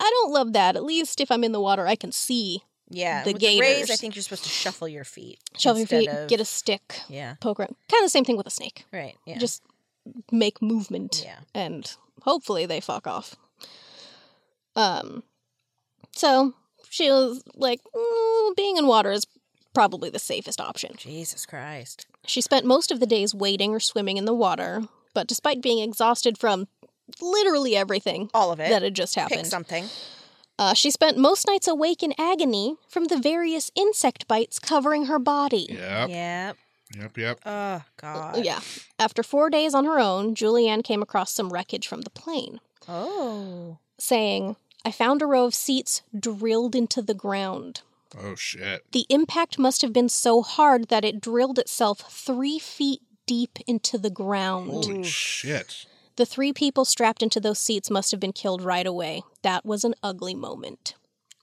[0.00, 0.76] I don't love that.
[0.76, 2.62] At least if I'm in the water, I can see.
[2.90, 3.22] Yeah.
[3.24, 5.38] The With the rays, I think you're supposed to shuffle your feet.
[5.58, 7.34] Shove your feet, of- get a stick, Yeah.
[7.40, 7.74] poke around.
[7.90, 8.86] Kind of the same thing with a snake.
[8.92, 9.16] Right.
[9.26, 9.38] Yeah.
[9.38, 9.62] Just
[10.32, 11.40] make movement, Yeah.
[11.54, 11.90] and
[12.22, 13.36] hopefully they fuck off.
[14.74, 15.22] Um,
[16.12, 16.54] so
[16.88, 19.26] she was like, mm, being in water is
[19.74, 20.94] probably the safest option.
[20.96, 22.06] Jesus Christ.
[22.26, 25.78] She spent most of the days wading or swimming in the water, but despite being
[25.78, 26.68] exhausted from
[27.20, 28.68] literally everything All of it.
[28.68, 29.86] that had just Pick happened, something.
[30.58, 35.18] uh, she spent most nights awake in agony from the various insect bites covering her
[35.18, 35.66] body.
[35.70, 36.08] Yep.
[36.10, 36.56] Yep.
[36.98, 37.16] Yep.
[37.18, 37.40] Yep.
[37.46, 38.44] Oh God.
[38.44, 38.60] Yeah.
[38.98, 43.78] After four days on her own, Juliane came across some wreckage from the plane, Oh.
[43.98, 47.82] saying, I found a row of seats drilled into the ground.
[48.18, 48.84] Oh shit.
[48.92, 53.96] The impact must have been so hard that it drilled itself three feet deep into
[53.98, 54.70] the ground.
[54.70, 55.86] Holy shit.
[56.16, 59.22] The three people strapped into those seats must have been killed right away.
[59.42, 60.94] That was an ugly moment.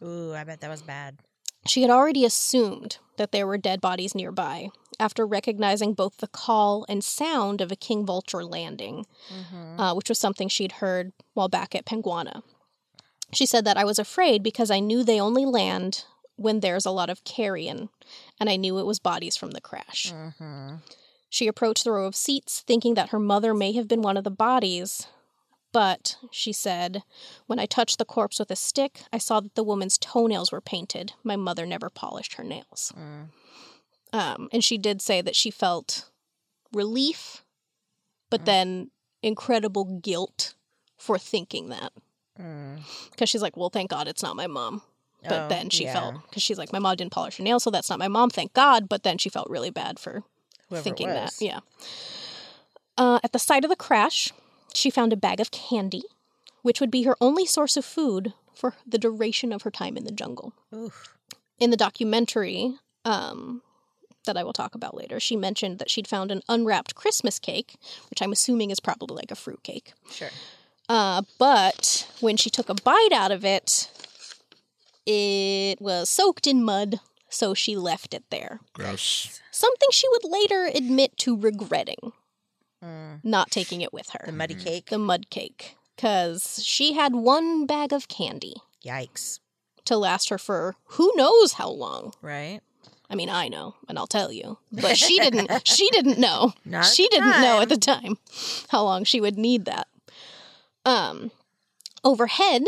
[0.04, 1.20] Ooh, I bet that was bad.
[1.66, 4.68] She had already assumed that there were dead bodies nearby
[5.00, 9.80] after recognizing both the call and sound of a king vulture landing, Mm-hmm.
[9.80, 12.44] uh, which was something she'd heard while back at Panguana.
[13.34, 16.06] She said that I was afraid because I knew they only land
[16.36, 17.90] when there's a lot of carrion,
[18.40, 20.14] and I knew it was bodies from the crash.
[20.14, 20.76] Mm-hmm.
[21.30, 24.24] She approached the row of seats, thinking that her mother may have been one of
[24.24, 25.08] the bodies.
[25.74, 27.04] But, she said,
[27.48, 30.62] when I touched the corpse with a stick, I saw that the woman's toenails were
[30.62, 31.12] painted.
[31.24, 32.94] My mother never polished her nails.
[32.98, 33.30] Mm.
[34.14, 36.10] Um, and she did say that she felt
[36.72, 37.44] relief,
[38.30, 38.46] but Mm.
[38.46, 38.92] then
[39.22, 40.54] incredible guilt
[40.98, 41.92] for thinking that.
[42.40, 42.80] Mm.
[43.12, 44.82] Because she's like, well, thank God it's not my mom.
[45.24, 45.94] But Oh, then she yeah.
[45.94, 48.30] felt, because she's like, my mom didn't polish her nails, so that's not my mom,
[48.30, 48.88] thank God.
[48.88, 50.24] But then she felt really bad for
[50.76, 51.34] Whoever thinking that.
[51.40, 51.60] Yeah.
[52.98, 54.32] Uh, at the site of the crash,
[54.74, 56.04] she found a bag of candy,
[56.62, 60.06] which would be her only source of food for the duration of her time in
[60.06, 60.54] the jungle.
[60.74, 61.16] Oof.
[61.60, 63.62] In the documentary, um,
[64.26, 65.20] that I will talk about later.
[65.20, 67.76] She mentioned that she'd found an unwrapped Christmas cake,
[68.10, 69.94] which I'm assuming is probably like a fruit cake.
[70.12, 70.30] Sure.
[70.90, 73.90] Uh, but when she took a bite out of it,
[75.06, 77.00] it was soaked in mud,
[77.30, 78.60] so she left it there.
[78.74, 79.42] Gross.
[79.52, 82.12] Something she would later admit to regretting,
[82.84, 83.22] Mm.
[83.24, 84.26] not taking it with her.
[84.28, 84.88] The muddy cake.
[84.90, 85.76] The mud cake.
[85.96, 89.40] Because she had one bag of candy Yikes.
[89.86, 92.14] to last her for who knows how long.
[92.22, 92.60] Right?
[93.10, 94.58] I mean, I know, and I'll tell you.
[94.72, 96.54] But she didn't she didn't know.
[96.66, 98.18] Not she didn't know at the time
[98.70, 99.88] how long she would need that.
[100.86, 101.32] Um
[102.04, 102.64] overhead,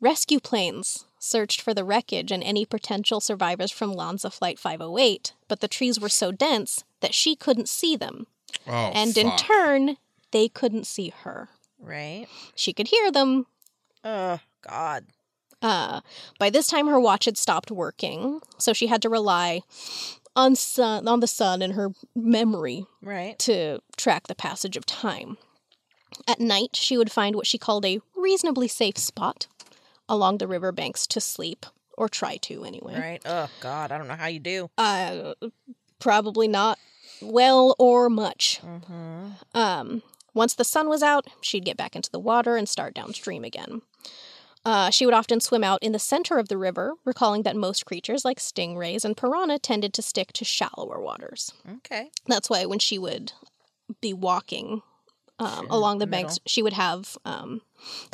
[0.00, 5.60] rescue planes searched for the wreckage and any potential survivors from LANSA Flight 508, but
[5.60, 8.26] the trees were so dense that she couldn't see them.
[8.66, 9.96] Oh, and in turn,
[10.30, 11.48] they couldn't see her.
[11.78, 12.26] Right?
[12.54, 13.46] She could hear them,
[14.04, 14.38] Oh,
[14.68, 15.06] God.
[15.60, 16.00] Uh,
[16.38, 19.62] by this time, her watch had stopped working, so she had to rely
[20.36, 23.38] on sun on the sun and her memory Right?
[23.40, 25.38] to track the passage of time.
[26.28, 29.46] At night, she would find what she called a reasonably safe spot
[30.08, 31.66] along the riverbanks to sleep,
[31.96, 32.98] or try to anyway.
[32.98, 33.22] Right?
[33.24, 33.92] Oh, God.
[33.92, 34.70] I don't know how you do.
[34.76, 35.34] Uh,
[35.98, 36.78] probably not
[37.20, 38.60] well or much.
[38.62, 39.28] Mm-hmm.
[39.54, 40.02] Um,
[40.34, 43.82] once the sun was out, she'd get back into the water and start downstream again.
[44.64, 47.86] Uh, she would often swim out in the center of the river, recalling that most
[47.86, 51.52] creatures like stingrays and piranha tended to stick to shallower waters.
[51.76, 52.10] Okay.
[52.26, 53.32] That's why when she would
[54.00, 54.82] be walking
[55.38, 56.42] um, along the the banks, middle.
[56.46, 57.60] she would have, because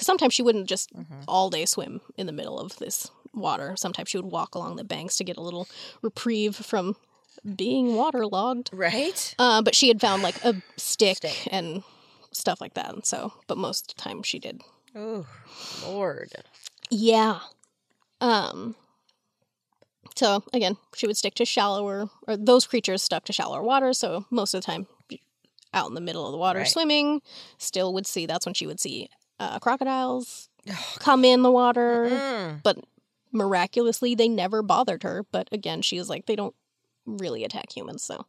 [0.06, 1.24] sometimes she wouldn't just Mhm.
[1.28, 3.74] all day swim in the middle of this water.
[3.76, 5.66] Sometimes she would walk along the banks to get a little
[6.02, 6.96] reprieve from
[7.56, 8.70] being waterlogged.
[8.72, 9.34] Right?
[9.38, 11.48] Uh, but she had found like a stick, Stick.
[11.50, 11.82] and
[12.32, 12.92] stuff like that.
[12.92, 14.60] And so, but most of the time she did.
[14.94, 15.26] Oh,
[15.84, 16.32] Lord.
[16.90, 17.40] Yeah.
[18.20, 18.74] Um.
[20.14, 23.92] So again, she would stick to shallower, or those creatures stuck to shallower water.
[23.94, 24.86] So most of the time,
[25.74, 26.68] out in the middle of the water Right.
[26.68, 27.22] swimming,
[27.58, 28.26] still would see.
[28.26, 29.08] That's when she would see
[29.38, 32.08] uh, crocodiles Oh, come in the water.
[32.10, 32.62] mm.
[32.62, 32.78] But
[33.32, 35.24] miraculously, they never bothered her.
[35.32, 36.54] But again, she was like, they don't
[37.06, 38.26] really attack humans, so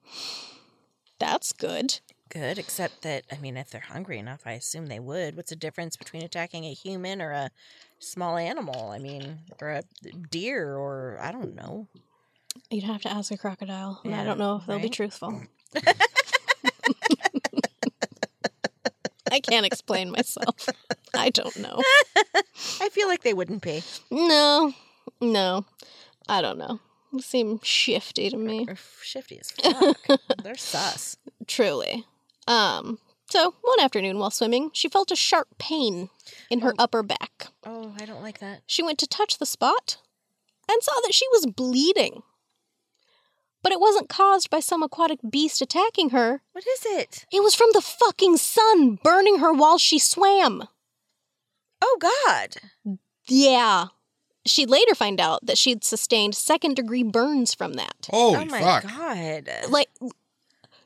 [1.19, 1.99] that's good.
[2.29, 5.35] Good, except that, I mean, if they're hungry enough, I assume they would.
[5.35, 7.51] What's the difference between attacking a human or a
[7.99, 8.89] small animal?
[8.89, 9.83] I mean, or a
[10.31, 11.87] deer or I don't know.
[12.71, 15.41] You'd have to ask a crocodile, and I don't know if they'll be truthful.
[19.31, 20.67] I can't explain myself.
[21.13, 21.79] I don't know.
[22.81, 23.83] I feel like they wouldn't be.
[24.09, 24.73] No,
[25.21, 25.65] no,
[26.27, 26.79] I don't know.
[27.11, 28.65] They seem shifty to me.
[28.65, 29.97] They're shifty as fuck.
[30.43, 31.17] They're sus.
[31.47, 32.05] Truly.
[32.47, 32.97] Um.
[33.29, 36.09] So one afternoon while swimming, she felt a sharp pain
[36.51, 36.83] in her Oh.
[36.83, 37.47] upper back.
[37.65, 38.61] Oh, I don't like that.
[38.67, 39.97] She went to touch the spot
[40.69, 42.21] and saw that she was bleeding.
[43.63, 46.41] But it wasn't caused by some aquatic beast attacking her.
[46.51, 47.25] What is it?
[47.31, 50.67] It was from the fucking sun burning her while she swam.
[51.81, 52.57] Oh, God.
[53.27, 53.87] Yeah.
[54.45, 58.09] She'd later find out that she'd sustained second degree burns from that.
[58.11, 58.83] Holy oh, my fuck.
[58.83, 59.49] God.
[59.69, 59.89] Like,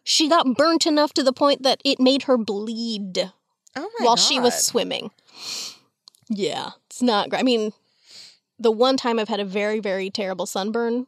[0.04, 3.32] she got burnt enough to the point that it made her bleed
[3.76, 4.22] oh, my while God.
[4.22, 5.12] she was swimming.
[6.30, 7.40] Yeah, it's not great.
[7.40, 7.74] I mean,
[8.60, 11.08] the one time I've had a very, very terrible sunburn,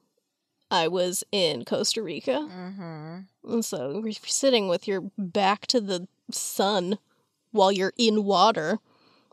[0.71, 2.47] I was in Costa Rica.
[2.51, 3.51] Mm-hmm.
[3.51, 6.99] And so you're sitting with your back to the sun
[7.51, 8.79] while you're in water,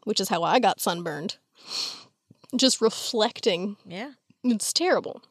[0.05, 1.37] which is how I got sunburned.
[2.57, 3.77] Just reflecting.
[3.85, 4.13] Yeah.
[4.45, 5.23] It's terrible.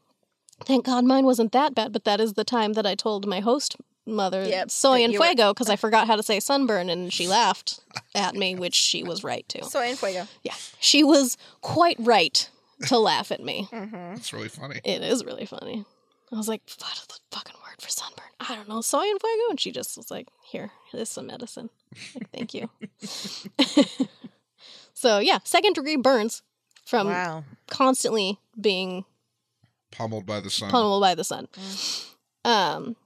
[0.64, 3.40] Thank God mine wasn't that bad, but that is the time that I told my
[3.40, 3.76] host
[4.06, 7.28] mother Yep, soy that and fuego because I forgot how to say sunburn and she
[7.28, 7.80] laughed
[8.14, 9.66] at me, which she was right to.
[9.66, 10.28] Soy and fuego.
[10.44, 12.48] Yeah, she was quite right
[12.88, 13.68] to laugh at me.
[13.72, 14.16] Mm-hmm.
[14.16, 14.80] That's really funny.
[14.84, 15.86] It is really funny.
[16.36, 18.26] I was like, what is the fucking word for sunburn?
[18.42, 19.50] I don't know, soy and fuego.
[19.50, 21.70] And she just was like, here, this is some medicine.
[22.14, 22.70] Like, Thank you.
[24.94, 26.42] so, yeah, second degree burns
[26.86, 27.44] from wow.
[27.68, 29.06] constantly being
[29.92, 30.70] Pummeled by the sun.
[30.70, 31.48] pummeled by the sun.
[32.44, 32.98] Um,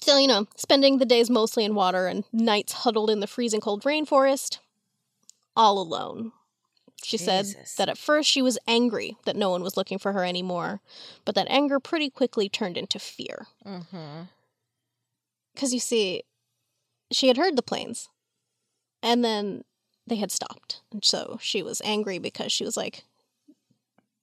[0.00, 3.60] so, you know, spending the days mostly in water and nights huddled in the freezing
[3.60, 4.58] cold rainforest,
[5.54, 6.32] all alone.
[7.02, 7.46] She said
[7.76, 10.80] that at first she was angry that no one was looking for her anymore,
[11.24, 13.46] but that anger pretty quickly turned into fear.
[13.64, 14.22] Mm-hmm.
[15.54, 16.24] Because you see,
[17.12, 18.08] she had heard the planes,
[19.02, 19.62] and then
[20.06, 20.80] they had stopped.
[20.92, 23.04] And so she was angry because she was like,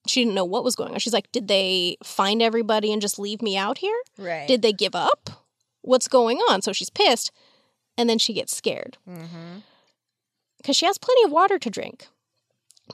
[0.05, 0.99] she didn't know what was going on.
[0.99, 3.97] She's like, did they find everybody and just leave me out here?
[4.17, 4.47] Right.
[4.47, 5.29] Did they give up?
[5.81, 6.61] What's going on?
[6.61, 7.31] So she's pissed,
[7.97, 9.59] and then she gets scared mm-hmm.
[10.57, 12.07] because she has plenty of water to drink.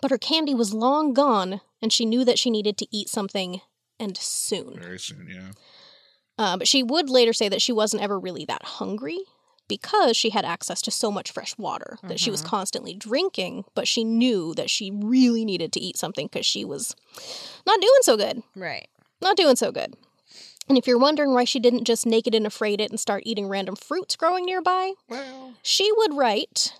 [0.01, 3.61] But her candy was long gone, and she knew that she needed to eat something
[3.99, 4.79] and soon.
[4.79, 5.51] Very soon, yeah.
[6.37, 9.19] Uh, but she would later say that she wasn't ever really that hungry
[9.67, 13.87] because she had access to so much fresh water that she was constantly drinking, but
[13.87, 16.95] she knew that she really needed to eat something because she was
[17.67, 18.41] not doing so good.
[18.55, 18.87] Right.
[19.21, 19.95] Not doing so good.
[20.67, 23.47] And if you're wondering why she didn't just naked and afraid it and start eating
[23.47, 26.73] random fruits growing nearby, Well, she would write,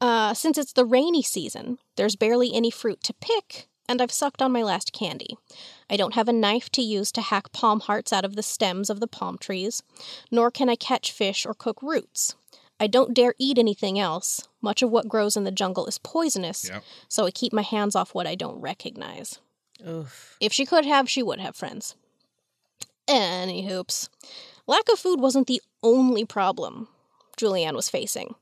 [0.00, 4.42] uh, since it's the rainy season, there's barely any fruit to pick, and I've sucked
[4.42, 5.36] on my last candy.
[5.90, 8.90] I don't have a knife to use to hack palm hearts out of the stems
[8.90, 9.82] of the palm trees,
[10.30, 12.36] nor can I catch fish or cook roots.
[12.80, 14.46] I don't dare eat anything else.
[14.62, 16.84] Much of what grows in the jungle is poisonous, Yep.
[17.08, 19.40] so I keep my hands off what I don't recognize.
[19.86, 20.36] Oof.
[20.40, 21.96] If she could have, she would have friends.
[23.08, 24.08] Any hoops.
[24.66, 26.88] Lack of food wasn't the only problem
[27.36, 28.34] Juliane was facing.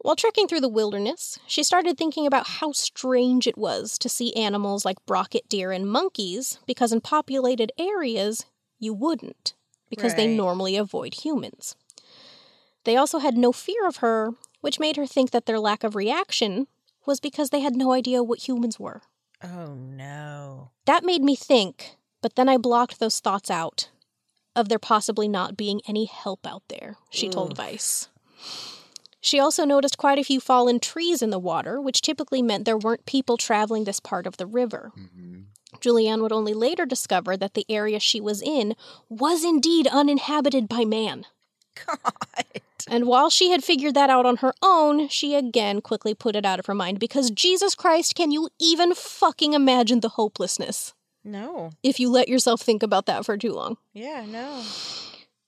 [0.00, 4.34] While trekking through the wilderness, she started thinking about how strange it was to see
[4.34, 8.46] animals like brocket deer and monkeys, because in populated areas,
[8.78, 9.54] you wouldn't,
[9.90, 11.74] because they normally avoid humans.
[12.84, 15.96] They also had no fear of her, which made her think that their lack of
[15.96, 16.68] reaction
[17.04, 19.02] was because they had no idea what humans were.
[19.42, 20.70] Oh no.
[20.86, 23.90] That made me think, but then I blocked those thoughts out
[24.54, 28.08] of there possibly not being any help out there, she told Vice.
[29.20, 32.78] She also noticed quite a few fallen trees in the water, which typically meant there
[32.78, 34.92] weren't people traveling this part of the river.
[34.96, 35.44] mhm.
[35.80, 38.74] Juliane would only later discover that the area she was in
[39.10, 41.26] was indeed uninhabited by man.
[41.86, 42.44] God.
[42.88, 46.46] And while she had figured that out on her own, she again quickly put it
[46.46, 50.94] out of her mind because Jesus Christ, can you even fucking imagine the hopelessness?
[51.24, 51.70] No.
[51.82, 53.76] if you let yourself think about that for too long.
[53.92, 54.62] Yeah, no.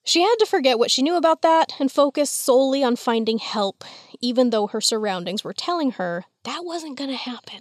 [0.04, 3.84] She had to forget what she knew about that and focus solely on finding help,
[4.20, 7.60] even though her surroundings were telling her that wasn't going to happen.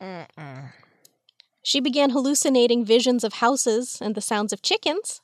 [0.00, 0.72] Mm-mm.
[1.62, 5.20] She began hallucinating visions of houses and the sounds of chickens,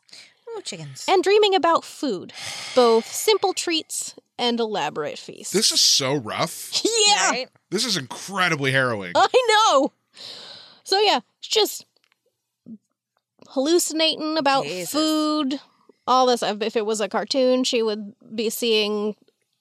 [0.48, 1.04] Oh, chickens.
[1.08, 2.32] and dreaming about food,
[2.74, 5.52] both simple treats and elaborate feasts.
[5.52, 6.80] This is so rough.
[7.06, 7.48] yeah, Right?
[7.70, 9.12] This is incredibly harrowing.
[9.14, 9.92] I know.
[10.84, 11.86] So yeah, it's just
[13.48, 14.90] hallucinating about Jesus.
[14.92, 15.60] food,
[16.06, 16.42] all this.
[16.42, 19.14] If it was a cartoon, she would be seeing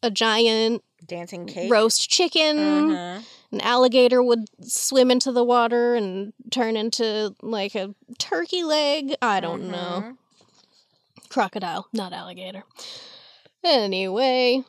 [0.04, 1.72] a giant Dancing cake.
[1.72, 2.58] roast chicken.
[2.92, 3.22] Uh-huh.
[3.52, 9.14] An alligator would swim into the water and turn into like a turkey leg.
[9.22, 10.04] I don't know.
[10.06, 10.18] Mhm.
[11.30, 12.64] Crocodile, not alligator.
[13.64, 14.64] Anyway,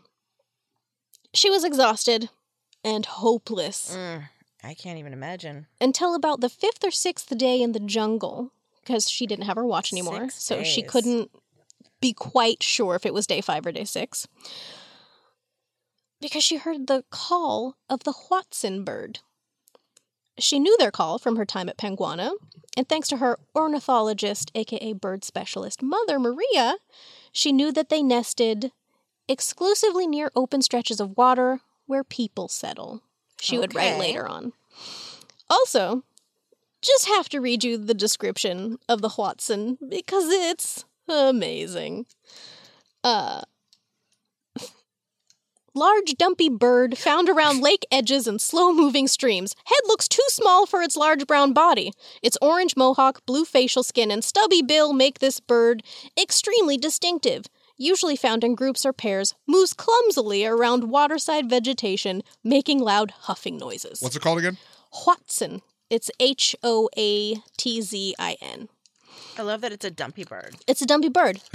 [1.34, 2.28] she was exhausted
[2.84, 3.94] and hopeless.
[3.96, 4.28] Mm,
[4.62, 5.66] I can't even imagine.
[5.80, 8.50] until about the fifth or sixth day in the jungle
[8.82, 10.24] because she didn't have her watch anymore.
[10.28, 11.30] Six so she couldn't
[12.02, 14.28] be quite sure if it was day five or day six.
[16.20, 19.20] Because she heard the call of the hoatzin bird.
[20.38, 22.32] She knew their call from her time at Panguana,
[22.76, 26.76] and thanks to her ornithologist, aka bird specialist mother, Maria,
[27.32, 28.72] she knew that they nested
[29.28, 33.02] exclusively near open stretches of water where people settle.
[33.40, 34.52] She would write later on.
[35.50, 36.04] Also,
[36.80, 42.06] just have to read you the description of the hoatzin because it's amazing.
[43.04, 43.42] Uh
[45.74, 49.54] Large dumpy bird found around lake edges and slow moving streams.
[49.64, 51.92] Head looks too small for its large brown body.
[52.22, 55.82] Its orange mohawk, blue facial skin, and stubby bill make this bird
[56.20, 57.46] extremely distinctive.
[57.78, 64.00] Usually found in groups or pairs, moves clumsily around waterside vegetation, making loud huffing noises.
[64.02, 64.58] What's it called again?
[65.06, 65.62] hoatzin.
[65.88, 68.68] It's H O A T Z I N.
[69.38, 70.56] I love that it's a dumpy bird.
[70.66, 71.40] It's a dumpy bird.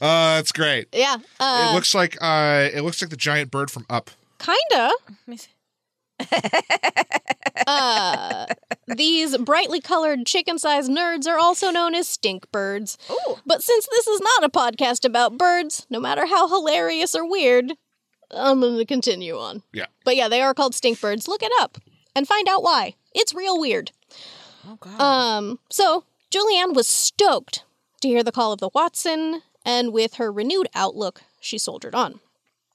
[0.00, 0.86] Uh, it's great.
[0.92, 1.16] Yeah.
[1.40, 4.10] Uh, it looks like uh, it looks like the giant bird from Up.
[4.38, 4.92] kinda.
[5.08, 5.50] Let me see.
[7.66, 8.46] Uh,
[8.86, 12.96] these brightly colored chicken sized nerds are also known as stink birds.
[13.10, 17.28] Oh, But since this is not a podcast about birds, no matter how hilarious or
[17.28, 17.72] weird,
[18.30, 19.64] I'm going to continue on.
[19.72, 19.86] Yeah.
[20.04, 21.26] But yeah, they are called stink birds.
[21.28, 21.76] Look it up
[22.14, 22.94] and find out why.
[23.12, 23.90] It's real weird.
[24.66, 25.00] Oh God.
[25.00, 27.64] Um, so Juliane was stoked
[28.00, 32.20] to hear the call of the hoatzin, and with her renewed outlook, she soldiered on.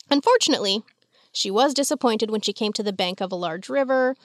[0.10, 0.84] Unfortunately,
[1.32, 4.16] she was disappointed when she came to the bank of a large river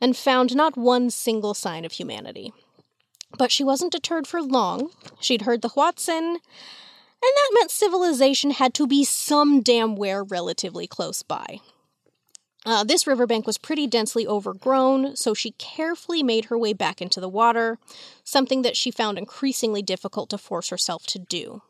[0.00, 2.52] and found not one single sign of humanity.
[3.36, 4.90] But she wasn't deterred for long.
[5.20, 6.40] She'd heard the hoatzin, and
[7.36, 11.60] that meant civilization had to be some damn where relatively close by.
[12.64, 17.20] Uh, this riverbank was pretty densely overgrown, so she carefully made her way back into
[17.20, 17.78] the water,
[18.22, 21.62] something that she found increasingly difficult to force herself to do.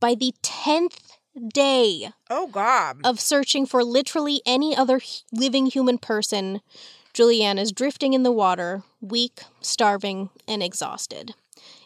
[0.00, 1.18] By the tenth
[1.54, 2.98] day oh God.
[3.04, 5.00] of searching for literally any other
[5.32, 6.62] living human person,
[7.12, 11.34] Juliane is drifting in the water, weak, starving, and exhausted.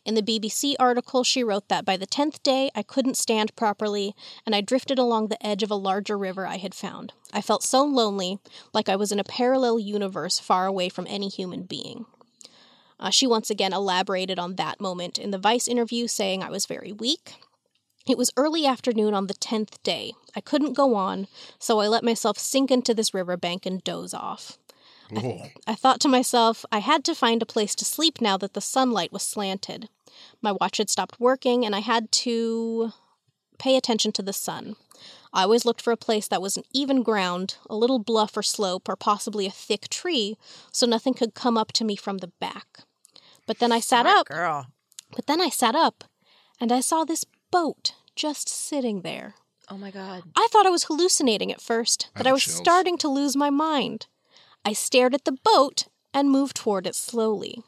[0.04, 4.16] In the BBC article, she wrote that by the 10th day, I couldn't stand properly,
[4.44, 7.12] and I drifted along the edge of a larger river I had found.
[7.32, 8.38] I felt so lonely,
[8.74, 12.06] like I was in a parallel universe far away from any human being.
[12.98, 16.66] Uh, she once again elaborated on that moment in the Vice interview, saying I was
[16.66, 17.34] very weak.
[18.04, 20.14] It was early afternoon on the 10th day.
[20.34, 21.28] I couldn't go on,
[21.60, 24.58] so I let myself sink into this riverbank and doze off.
[25.14, 25.46] Oh.
[25.66, 28.60] I thought to myself, I had to find a place to sleep now that the
[28.60, 29.88] sunlight was slanted.
[30.40, 32.92] My watch had stopped working, and I had to
[33.58, 34.76] pay attention to the sun.
[35.32, 38.42] I always looked for a place that was an even ground, a little bluff or
[38.42, 40.36] slope, or possibly a thick tree,
[40.72, 42.80] so nothing could come up to me from the back.
[43.46, 44.26] But then I sat Smart up.
[44.28, 44.66] girl.
[45.14, 46.04] But then I sat up,
[46.60, 49.34] and I saw this boat just sitting there.
[49.70, 50.22] Oh my god.
[50.36, 52.56] I thought I was hallucinating at first, that I I was chills.
[52.56, 54.06] starting to lose my mind.
[54.64, 57.62] I stared at the boat and moved toward it slowly.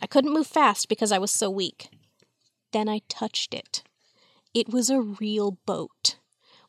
[0.00, 1.88] I couldn't move fast because I was so weak.
[2.72, 3.82] Then I touched it.
[4.54, 6.16] It was a real boat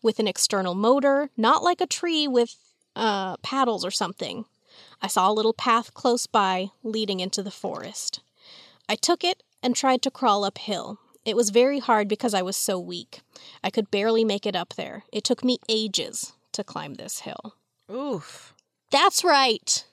[0.04, 2.56] with an external motor, not like a tree with
[2.96, 4.46] uh, paddles or something.
[5.02, 8.22] I saw a little path close by leading into the forest.
[8.88, 11.00] I took it and tried to crawl uphill.
[11.24, 13.22] It was very hard because I was so weak.
[13.64, 15.04] I could barely make it up there.
[15.12, 17.56] It took me ages to climb this hill.
[17.92, 18.54] Oof.
[18.92, 19.86] That's right.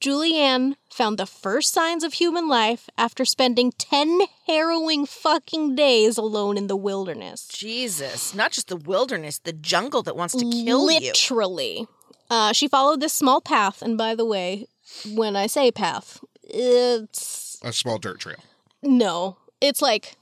[0.00, 6.58] Juliane found the first signs of human life after spending 10 harrowing fucking days alone
[6.58, 7.46] in the wilderness.
[7.48, 8.34] Jesus.
[8.34, 11.00] Not just the wilderness, the jungle that wants to kill you.
[11.00, 11.86] Literally.
[12.28, 14.66] Uh, she followed this small path, and by the way,
[15.14, 18.38] when I say path, it's A small dirt trail.
[18.82, 20.16] no, it's like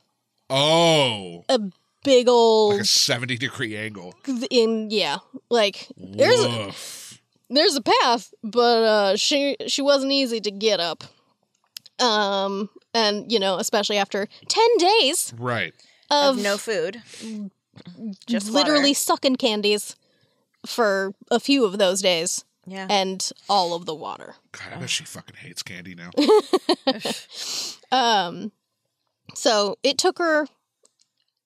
[0.50, 1.44] Oh.
[1.48, 1.58] a
[2.04, 4.14] big old Like a 70 degree angle.
[4.50, 6.16] in yeah, like Woof.
[6.18, 6.40] there's
[7.50, 11.04] a path, but uh, she she wasn't easy to get up.
[11.98, 15.74] Um, and you know, especially after ten days Right.
[16.10, 17.02] of, Of no food.
[18.26, 18.94] Just literally water.
[18.94, 19.96] sucking candies
[20.66, 22.86] for a few of those days, Yeah.
[22.90, 24.34] and all of the water.
[24.52, 26.10] God, I bet she fucking hates candy now.
[27.92, 28.52] Um,
[29.34, 30.46] so it took her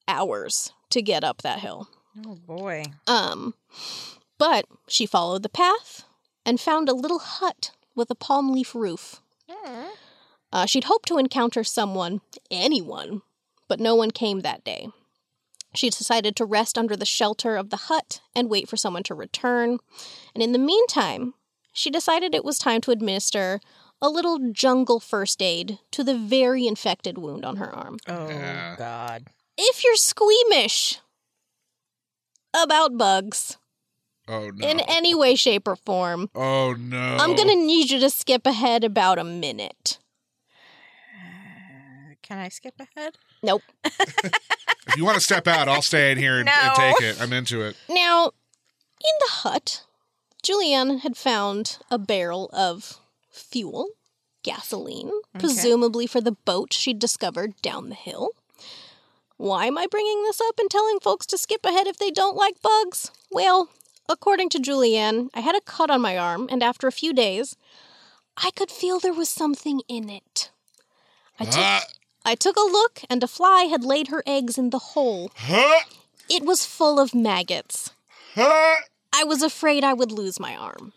[0.07, 1.89] hours to get up that hill.
[2.27, 2.85] Oh boy.
[3.07, 3.55] Um,
[4.45, 6.05] but she followed the path
[6.45, 9.23] and found a little hut with a palm leaf roof.
[10.53, 13.23] Uh, she'd hoped to encounter someone, anyone,
[13.69, 14.89] but no one came that day.
[15.75, 19.15] She decided to rest under the shelter of the hut and wait for someone to
[19.15, 19.79] return.
[20.35, 21.33] And in the meantime,
[21.73, 23.61] she decided it was time to administer
[24.03, 27.97] a little jungle first aid to the very infected wound on her arm.
[28.07, 28.75] Oh Yeah.
[28.77, 29.29] god.
[29.57, 30.99] If you're squeamish
[32.53, 33.57] about bugs
[34.27, 34.67] Oh no.
[34.67, 37.17] in any way, shape, or form, oh no.
[37.21, 39.99] I'm gonna need you to skip ahead about a minute.
[42.23, 43.19] Can I skip ahead?
[43.43, 43.63] Nope.
[44.87, 47.21] If you want to step out, I'll stay in here and, and take it.
[47.21, 47.77] I'm into it.
[47.89, 49.83] Now, in the hut,
[50.43, 52.99] Juliane had found a barrel of
[53.31, 53.89] fuel,
[54.43, 58.31] gasoline, presumably for the boat she'd discovered down the hill.
[59.37, 62.37] Why am I bringing this up and telling folks to skip ahead if they don't
[62.37, 63.11] like bugs?
[63.33, 63.71] Well,
[64.09, 67.57] according to Juliane, I had a cut on my arm, and after a few days,
[68.37, 70.51] I could feel there was something in it.
[71.39, 71.85] I took, Ah,
[72.25, 75.31] I took a look, and a fly had laid her eggs in the hole.
[76.29, 77.91] It was full of maggots.
[79.13, 80.93] I was afraid I would lose my arm.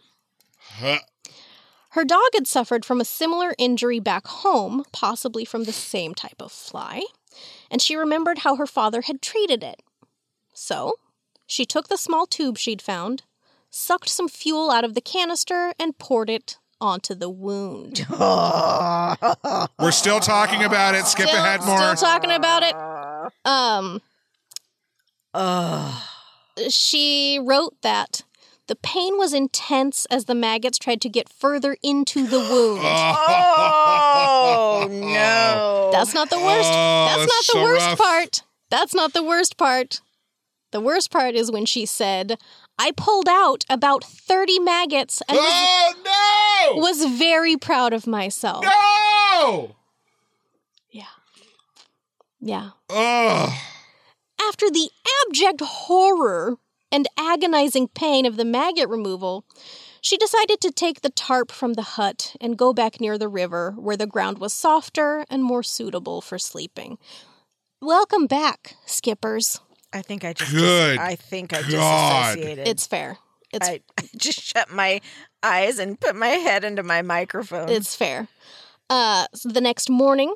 [1.92, 6.42] Her dog had suffered from a similar injury back home, possibly from the same type
[6.42, 7.04] of fly,
[7.72, 9.82] and she remembered how her father had treated it.
[10.54, 10.94] So,
[11.48, 13.24] she took the small tube she'd found,
[13.70, 18.06] sucked some fuel out of the canister, and poured it onto the wound.
[19.80, 21.06] We're still talking about it.
[21.06, 21.96] Skip still, ahead more.
[21.96, 22.76] Still talking about it.
[23.46, 24.02] Um,
[25.34, 26.02] Ugh.
[26.70, 28.22] she wrote that
[28.68, 32.82] the pain was intense as the maggots tried to get further into the wound.
[32.84, 35.90] Oh no.
[35.92, 36.70] That's not the worst.
[36.72, 37.98] Oh, that's, that's not the so worst rough.
[37.98, 38.44] part.
[38.70, 40.02] That's not the worst part.
[40.72, 42.38] The worst part is when she said,
[42.78, 46.82] I pulled out about 30 maggots and was, oh no!
[46.82, 48.66] was very proud of myself.
[48.66, 49.76] No!
[50.92, 51.04] Yeah.
[52.42, 52.72] Yeah.
[52.90, 53.62] Oh,
[54.48, 54.90] After the
[55.26, 56.58] abject horror
[56.92, 59.46] and agonizing pain of the maggot removal,
[60.02, 63.74] she decided to take the tarp from the hut and go back near the river
[63.78, 66.98] where the ground was softer and more suitable for sleeping.
[67.82, 69.60] Welcome back, skippers.
[69.94, 72.36] I think I just Good I think I God.
[72.36, 72.68] disassociated.
[72.68, 73.18] It's fair.
[73.52, 73.82] It's I
[74.18, 75.02] just shut my
[75.42, 77.70] eyes and put my head into my microphone.
[77.70, 78.28] It's fair.
[78.90, 80.34] Uh, so the next morning,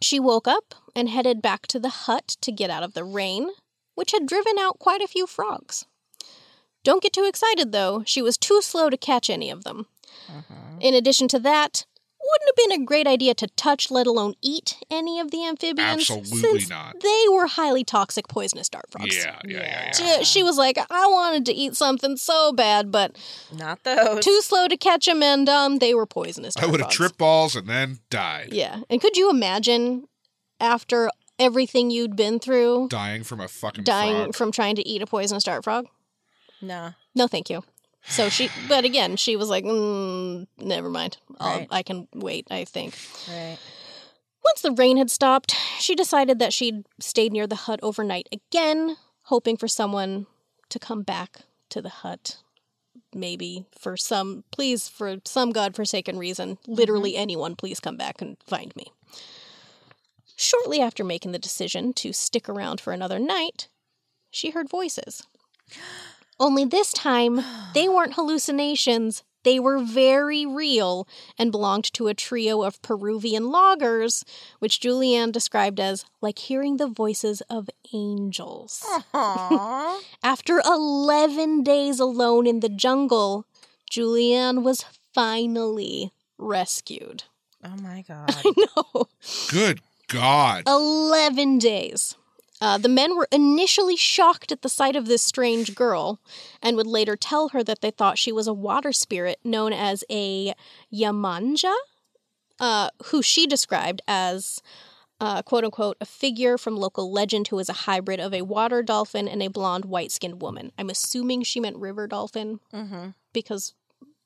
[0.00, 3.50] she woke up and headed back to the hut to get out of the rain,
[3.94, 5.86] which had driven out quite a few frogs.
[6.84, 8.02] Don't get too excited, though.
[8.06, 9.86] She was too slow to catch any of them.
[10.80, 11.84] In addition to that,
[12.30, 16.10] wouldn't have been a great idea to touch, let alone eat, any of the amphibians.
[16.10, 17.00] Absolutely since not.
[17.00, 19.16] They were highly toxic, poisonous dart frogs.
[19.16, 20.22] Yeah, yeah, yeah, She, yeah.
[20.22, 23.16] she was like, I wanted to eat something so bad, but
[23.56, 24.24] Not those.
[24.24, 26.56] too slow to catch them, and um, they were poisonous.
[26.56, 26.94] I would have frogs.
[26.96, 28.48] tripped balls and then died.
[28.52, 28.80] Yeah.
[28.90, 30.06] And could you imagine
[30.60, 34.34] after everything you'd been through Dying from a fucking dying frog.
[34.34, 35.86] from trying to eat a poisonous dart frog?
[36.60, 36.92] Nah.
[37.14, 37.62] No, thank you.
[38.08, 41.18] So she, but again, she was like, mm, never mind.
[41.38, 41.68] I'll, Right.
[41.70, 42.94] I can wait, I think.
[43.28, 43.58] Right.
[44.44, 48.96] Once the rain had stopped, she decided that she'd stay near the hut overnight again,
[49.24, 50.26] hoping for someone
[50.70, 52.38] to come back to the hut.
[53.14, 58.74] Maybe for some, please, for some godforsaken reason, literally anyone, please come back and find
[58.74, 58.92] me.
[60.36, 63.68] Shortly after making the decision to stick around for another night,
[64.30, 65.26] she heard voices.
[66.40, 67.40] Only this time,
[67.74, 69.22] they weren't hallucinations.
[69.44, 71.06] They were very real
[71.38, 74.24] and belonged to a trio of Peruvian loggers,
[74.58, 78.84] which Juliane described as like hearing the voices of angels.
[79.14, 83.46] After 11 days alone in the jungle,
[83.88, 84.84] Juliane was
[85.14, 87.24] finally rescued.
[87.64, 88.26] oh my god.
[88.28, 89.08] I know.
[89.50, 90.64] Good God.
[90.66, 92.16] 11 days.
[92.60, 96.18] Uh, the men were initially shocked at the sight of this strange girl
[96.60, 100.02] and would later tell her that they thought she was a water spirit known as
[100.10, 100.54] a
[100.92, 101.74] Yamanja,
[102.58, 104.60] uh, who she described as,
[105.20, 108.82] uh, quote unquote, a figure from local legend who is a hybrid of a water
[108.82, 110.72] dolphin and a blonde, white skinned woman.
[110.76, 113.10] I'm assuming she meant river dolphin mm-hmm.
[113.32, 113.74] because,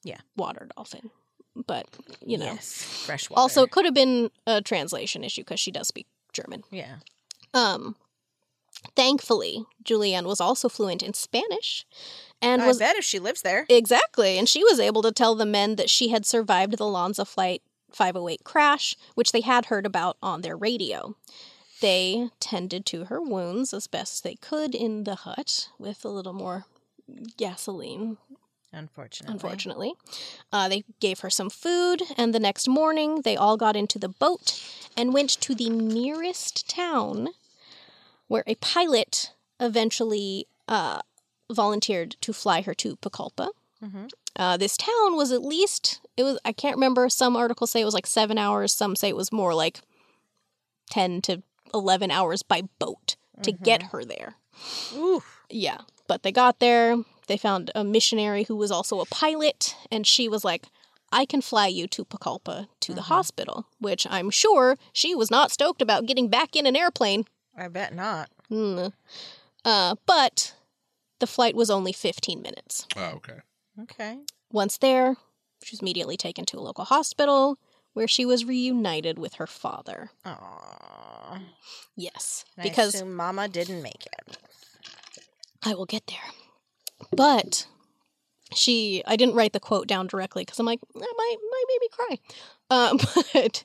[0.04, 0.20] Yeah.
[0.36, 1.10] water dolphin.
[1.54, 1.86] But,
[2.24, 2.46] you know.
[2.46, 2.82] Yes.
[3.04, 3.38] Fresh water.
[3.40, 6.62] Also, it could have been a translation issue because she does speak German.
[6.70, 6.96] Yeah.
[7.52, 7.94] Um,
[8.96, 11.86] thankfully, Juliane was also fluent in Spanish,
[12.40, 13.66] and I was bet if she lives there.
[13.68, 17.26] exactly, and she was able to tell the men that she had survived the LANSA
[17.26, 21.14] Flight 508 crash, which they had heard about on their radio.
[21.80, 26.32] They tended to her wounds as best they could in the hut with a little
[26.32, 26.64] more
[27.36, 28.18] gasoline
[28.72, 29.32] Unfortunately.
[29.34, 29.92] unfortunately.
[30.50, 34.08] Uh, they gave her some food, and the next morning they all got into the
[34.08, 34.62] boat
[34.96, 37.28] and went to the nearest town
[38.28, 41.00] where a pilot eventually uh,
[41.50, 43.50] volunteered to fly her to Pucallpa.
[43.82, 44.10] Mhm.
[44.36, 47.84] Uh, this town was at least, it was, I can't remember, some articles say it
[47.84, 49.80] was like seven hours, some say it was more like
[50.90, 51.42] 10 to
[51.74, 54.36] 11 hours by boat to get her there.
[54.94, 55.22] Ooh.
[55.50, 56.96] Yeah, but they got there.
[57.26, 60.66] They found a missionary who was also a pilot, and she was like,
[61.10, 65.50] I can fly you to Pucallpa to the hospital, which I'm sure she was not
[65.50, 67.24] stoked about getting back in an airplane.
[67.56, 68.30] I bet not.
[68.48, 68.86] Hmm.
[69.64, 70.54] Uh, but
[71.20, 72.86] the flight was only 15 minutes.
[72.96, 73.38] Oh, okay.
[73.82, 74.18] Okay.
[74.50, 75.16] Once there,
[75.62, 77.58] she was immediately taken to a local hospital
[77.94, 80.10] where she was reunited with her father.
[80.24, 81.40] Aww.
[81.96, 84.36] Yes, I because assume Mama didn't make it.
[85.64, 86.18] I will get there.
[87.14, 87.66] But
[88.54, 91.80] she, I didn't write the quote down directly because I'm like, that might, might make
[91.80, 92.18] me cry.
[92.70, 92.98] Um,
[93.34, 93.64] but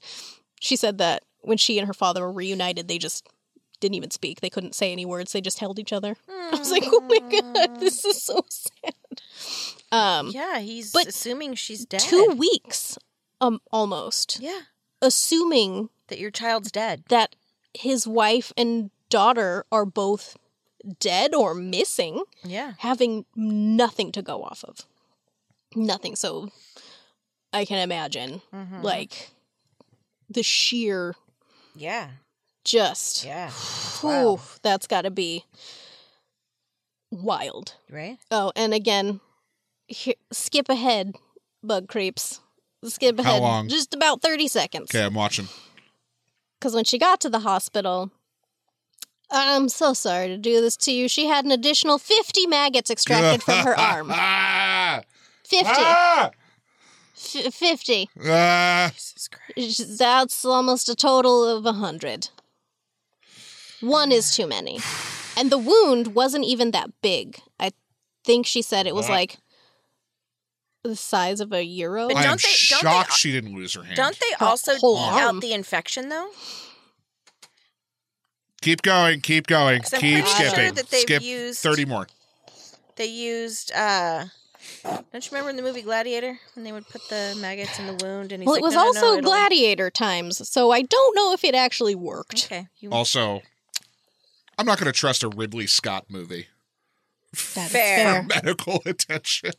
[0.60, 3.28] she said that when she and her father were reunited, they just
[3.80, 4.42] didn't even speak.
[4.42, 5.32] They couldn't say any words.
[5.32, 6.16] They just held each other.
[6.30, 8.94] I was like, oh my god, this is so sad.
[9.92, 12.02] Um, Yeah, he's But assuming she's dead.
[12.02, 12.98] two weeks,
[13.40, 14.62] um, almost, Yeah,
[15.02, 17.04] assuming that your child's dead.
[17.10, 17.36] that
[17.74, 20.38] his wife and daughter are both
[21.00, 22.24] dead or missing.
[22.44, 22.74] Yeah.
[22.80, 24.86] having nothing to go off of.
[25.76, 26.16] Nothing.
[26.16, 26.50] So
[27.54, 28.84] I can imagine Mhm.
[28.84, 29.32] like
[30.30, 31.16] the sheer
[31.76, 32.10] Yeah.
[32.68, 33.50] Just Yeah.
[34.02, 34.40] whew, Wow.
[34.62, 35.46] that's got to be
[37.12, 37.76] wild.
[37.90, 38.18] Right?
[38.32, 39.20] Oh, and again,
[39.88, 41.16] here, skip ahead,
[41.64, 42.42] bug creeps.
[42.86, 43.70] Skip ahead How ahead long?
[43.70, 44.92] just about 30 seconds.
[44.94, 45.48] Okay, I'm watching.
[46.60, 48.12] Because when she got to the hospital,
[49.32, 51.08] I'm so sorry to do this to you.
[51.08, 54.10] She had an additional 50 maggots extracted from her arm.
[54.12, 55.02] Ah!
[55.46, 55.66] 50.
[55.68, 56.32] Ah!
[57.16, 58.10] F- 50.
[58.26, 58.92] Ah!
[58.94, 59.98] Jesus Christ.
[59.98, 62.30] That's almost a total of a hundred.
[63.82, 64.80] One is too many.
[65.36, 67.40] And the wound wasn't even that big.
[67.60, 67.72] I
[68.26, 69.14] think she said it was What?
[69.16, 69.38] like
[70.84, 72.08] the size of a euro.
[72.08, 73.96] But I am don't they- don't they- shocked she didn't lose her hand.
[73.98, 75.36] Don't they Her also whole take arm.
[75.38, 76.30] out the infection though?
[78.62, 80.74] Keep going, keep going, 'Cause I'm keep pretty sure skipping.
[80.74, 82.08] that they've Skip used- 30 more.
[82.96, 83.72] They used.
[83.74, 84.26] uh
[84.84, 87.94] Don't you remember in the movie Gladiator when they would put the maggots in the
[88.04, 88.32] wound?
[88.32, 90.82] And he's Well, like, it was "No, no, no, also it'll-" gladiator times, so I
[90.82, 92.46] don't know if it actually worked.
[92.46, 93.42] Okay, you Also,
[94.58, 96.48] I'm not going to trust a Ridley Scott movie
[97.56, 97.72] That is Fair.
[97.72, 98.24] fair.
[98.28, 99.52] medical attention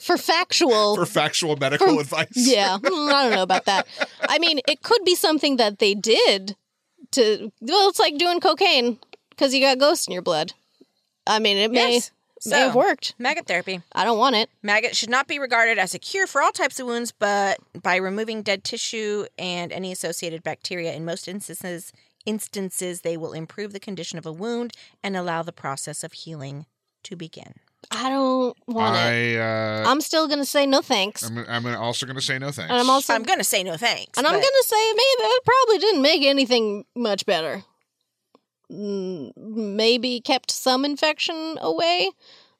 [0.00, 0.96] For factual.
[0.96, 2.28] for factual medical For- advice.
[2.34, 3.86] yeah, mm, I don't know about that.
[4.28, 6.56] I mean, it could be something that they did
[7.12, 7.52] to.
[7.60, 8.98] Well, it's like doing cocaine
[9.30, 10.52] because you got ghosts in your blood.
[11.26, 12.10] I mean, it may Yes.
[12.46, 13.14] may have worked.
[13.18, 13.80] maggot therapy.
[13.92, 14.48] I don't want it.
[14.62, 17.96] Maggot should not be regarded as a cure for all types of wounds, but by
[17.96, 21.92] removing dead tissue and any associated bacteria, in most instances,
[22.26, 24.72] instances they will improve the condition of a wound
[25.02, 26.66] and allow the process of healing
[27.04, 27.54] to begin.
[27.90, 29.38] I don't want it.
[29.38, 32.50] I, uh, I'm still gonna say no thanks, I'm, I'm also going to say no
[32.50, 32.70] thanks.
[32.70, 34.18] and I'm also I'm going to say no thanks.
[34.18, 37.62] And I'm gonna say maybe it probably didn't make anything much better.
[38.72, 42.10] Mm, Maybe kept some infection away,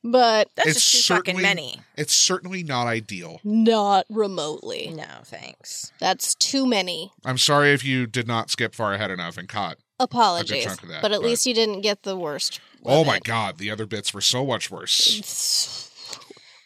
[0.07, 1.81] but That's It's just too fucking many.
[1.97, 3.41] It's certainly not ideal.
[3.45, 4.89] not remotely.
[4.95, 5.93] No thanks.
[5.99, 7.13] That's too many.
[7.25, 9.79] I'm sorry if you did not skip far ahead enough and caught.
[9.99, 12.59] Apologies, chunk of that, but at but- least you didn't get the worst.
[12.85, 13.25] of Oh my it.
[13.25, 15.91] god, the other bits were so much worse.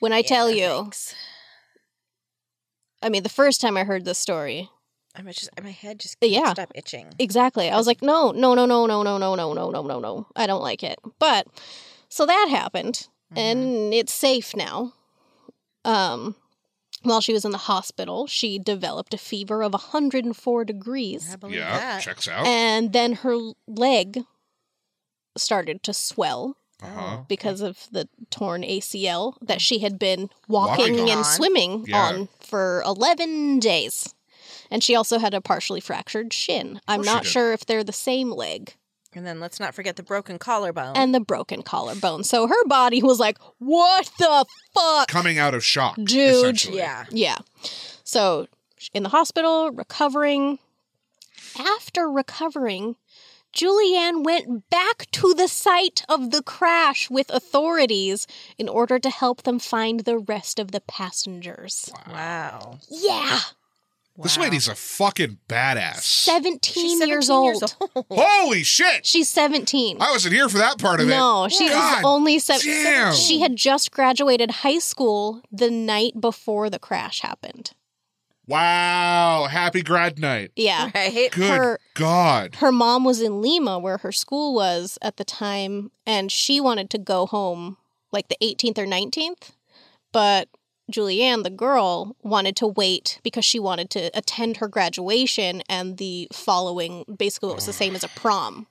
[0.00, 1.14] When I tell you, thanks.
[3.02, 4.68] I mean, the first time I heard this story,
[5.16, 6.52] I'm just my head just Yeah.
[6.52, 7.12] stop itching.
[7.18, 7.70] Exactly.
[7.70, 10.26] I was like, no, no, no, no, no, no, no, no, no, no, no, no.
[10.36, 10.98] I don't like it.
[11.18, 11.46] But
[12.08, 13.38] so that happened, Mm-hmm.
[13.38, 14.92] and it's safe now.
[15.84, 16.34] Um,
[17.02, 21.78] while she was in the hospital, she developed a fever of 104 degrees, I Yeah,
[21.78, 22.02] that.
[22.02, 22.46] checks out.
[22.46, 23.36] and then her
[23.66, 24.24] leg
[25.36, 27.00] started to swell Uh-huh.
[27.20, 27.26] Oh.
[27.28, 31.24] because of the torn ACL that she had been walking, Walking and on.
[31.24, 32.02] swimming Yeah.
[32.08, 34.14] on for 11 days.
[34.70, 36.80] And she also had a partially fractured shin.
[36.88, 38.74] I'm not sure if they're the same leg.
[39.12, 40.96] And then let's not forget the broken collarbone.
[40.96, 42.22] And the broken collarbone.
[42.24, 45.08] So her body was like, what the fuck?
[45.08, 46.64] Coming out of shock, Dude.
[46.66, 47.06] yeah.
[47.10, 47.38] Yeah.
[48.04, 48.46] So
[48.94, 50.58] in the hospital, recovering.
[51.58, 52.94] After recovering,
[53.52, 59.42] Juliane went back to the site of the crash with authorities in order to help
[59.42, 61.90] them find the rest of the passengers.
[62.08, 62.78] wow.
[62.88, 63.40] Yeah.
[64.22, 66.00] This lady's a fucking badass.
[66.02, 67.76] 17, 17 years, old.
[68.10, 69.06] Holy shit!
[69.06, 69.98] She's 17.
[70.00, 71.10] I wasn't here for that part of it.
[71.10, 72.66] No, she God is only seven.
[72.66, 73.14] damn.
[73.14, 77.72] She had just graduated high school the night before the crash happened.
[78.46, 79.46] Wow.
[79.48, 80.50] Happy grad night.
[80.56, 80.90] Yeah.
[80.94, 81.30] Right?
[81.30, 82.56] Good Her- God.
[82.56, 86.90] Her mom was in Lima, where her school was at the time, and she wanted
[86.90, 87.76] to go home
[88.10, 89.52] like the 18th or 19th.
[90.12, 90.48] But
[90.90, 96.28] Juliane, the girl, wanted to wait because she wanted to attend her graduation and the
[96.32, 98.66] following, basically, what was the same as a prom.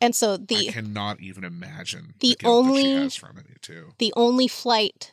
[0.00, 3.92] And so the I cannot even imagine the the, only- from it too.
[3.98, 5.12] the only flight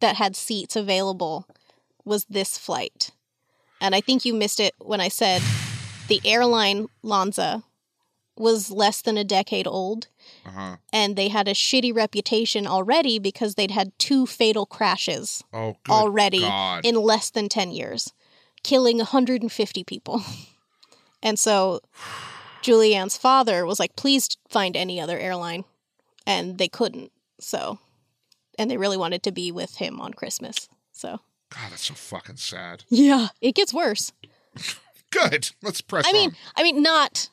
[0.00, 1.46] that had seats available
[2.04, 3.10] was this flight.
[3.80, 5.42] And I think you missed it when I said
[6.08, 7.64] the airline LANSA
[8.36, 10.06] was less than a decade old
[10.50, 10.76] Uh huh.
[10.92, 16.40] and they had a shitty reputation already because they'd had two fatal crashes Oh, already
[16.40, 16.84] God.
[16.84, 18.12] in less than 10 years,
[18.64, 20.22] killing 150 people.
[21.22, 21.80] And so
[22.62, 25.64] Juliane's father was like, please find any other airline.
[26.26, 27.12] And they couldn't.
[27.38, 27.78] So,
[28.58, 30.66] and they really wanted to be with him on Christmas.
[30.92, 31.20] So,
[31.54, 32.84] God, that's so fucking sad.
[32.88, 34.12] yeah, it gets worse.
[35.10, 35.50] Good.
[35.62, 36.06] Let's press.
[36.08, 36.34] I mean.
[36.56, 37.28] I mean, not,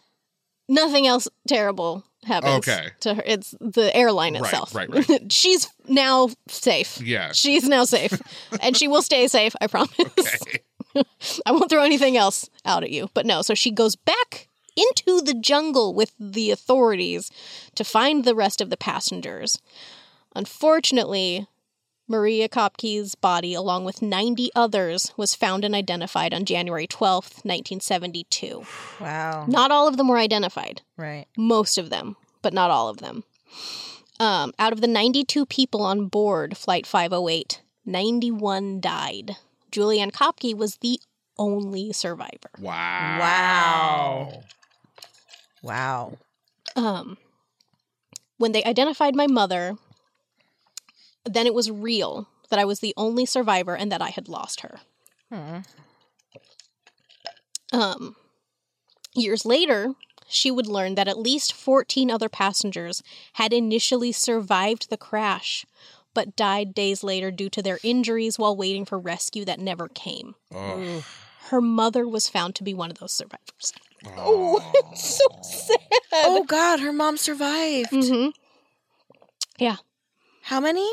[0.67, 2.87] nothing else terrible happens Okay.
[3.01, 3.23] to her.
[3.25, 4.73] It's the airline itself.
[4.75, 5.31] Right, right, right.
[5.31, 6.99] She's now safe.
[7.01, 7.31] yeah.
[7.33, 8.19] She's now safe.
[8.61, 9.91] and she will stay safe, I promise.
[9.99, 10.59] Okay.
[11.45, 13.09] I won't throw anything else out at you.
[13.13, 17.31] But no, so she goes back into the jungle with the authorities
[17.75, 19.59] to find the rest of the passengers.
[20.35, 21.47] Unfortunately,
[22.07, 28.63] Maria Koepcke's body, along with 90 others, was found and identified on January 12th, 1972.
[29.01, 29.45] Wow.
[29.47, 31.25] Not all of them were identified Right.
[31.37, 33.23] most of them, but not all of them.
[34.19, 39.35] Um, out of the 92 people on board Flight 508, 91 died.
[39.71, 40.99] Juliane Koepcke was the
[41.37, 42.49] only survivor.
[42.57, 43.17] Wow.
[43.19, 44.43] Wow.
[45.61, 46.17] Wow.
[46.75, 47.17] Um,
[48.37, 49.75] when they identified my mother,
[51.33, 54.61] then it was real that I was the only survivor and that I had lost
[54.61, 54.79] her.
[55.31, 55.59] Hmm.
[57.73, 58.15] Um,
[59.13, 59.93] years later,
[60.27, 65.65] she would learn that at least 14 other passengers had initially survived the crash,
[66.13, 70.35] but died days later due to their injuries while waiting for rescue that never came.
[70.53, 71.05] Oh.
[71.49, 73.73] Her mother was found to be one of those survivors.
[74.17, 74.61] Oh.
[74.91, 75.79] it's so sad.
[76.13, 77.89] Oh God, her mom survived.
[77.91, 78.27] hmm
[79.57, 79.77] Yeah.
[80.43, 80.89] How many?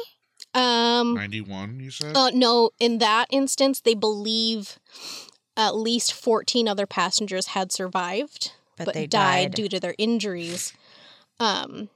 [0.55, 2.17] Um, 91, you said?
[2.17, 4.79] uh, no, in that instance, they believe
[5.57, 9.55] at least 14 other passengers had survived, But but, they died, died.
[9.55, 10.73] due to their injuries.
[11.41, 11.89] Um,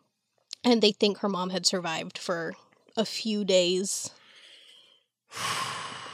[0.64, 2.54] and they think her mom had survived for
[2.96, 4.10] a few days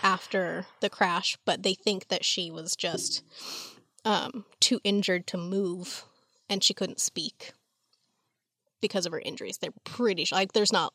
[0.02, 3.22] after the crash, but they think that she was just
[4.04, 6.04] um, too injured to move
[6.48, 7.52] and she couldn't speak
[8.80, 9.58] because of her injuries.
[9.58, 10.92] They're pretty sure, like, there's not,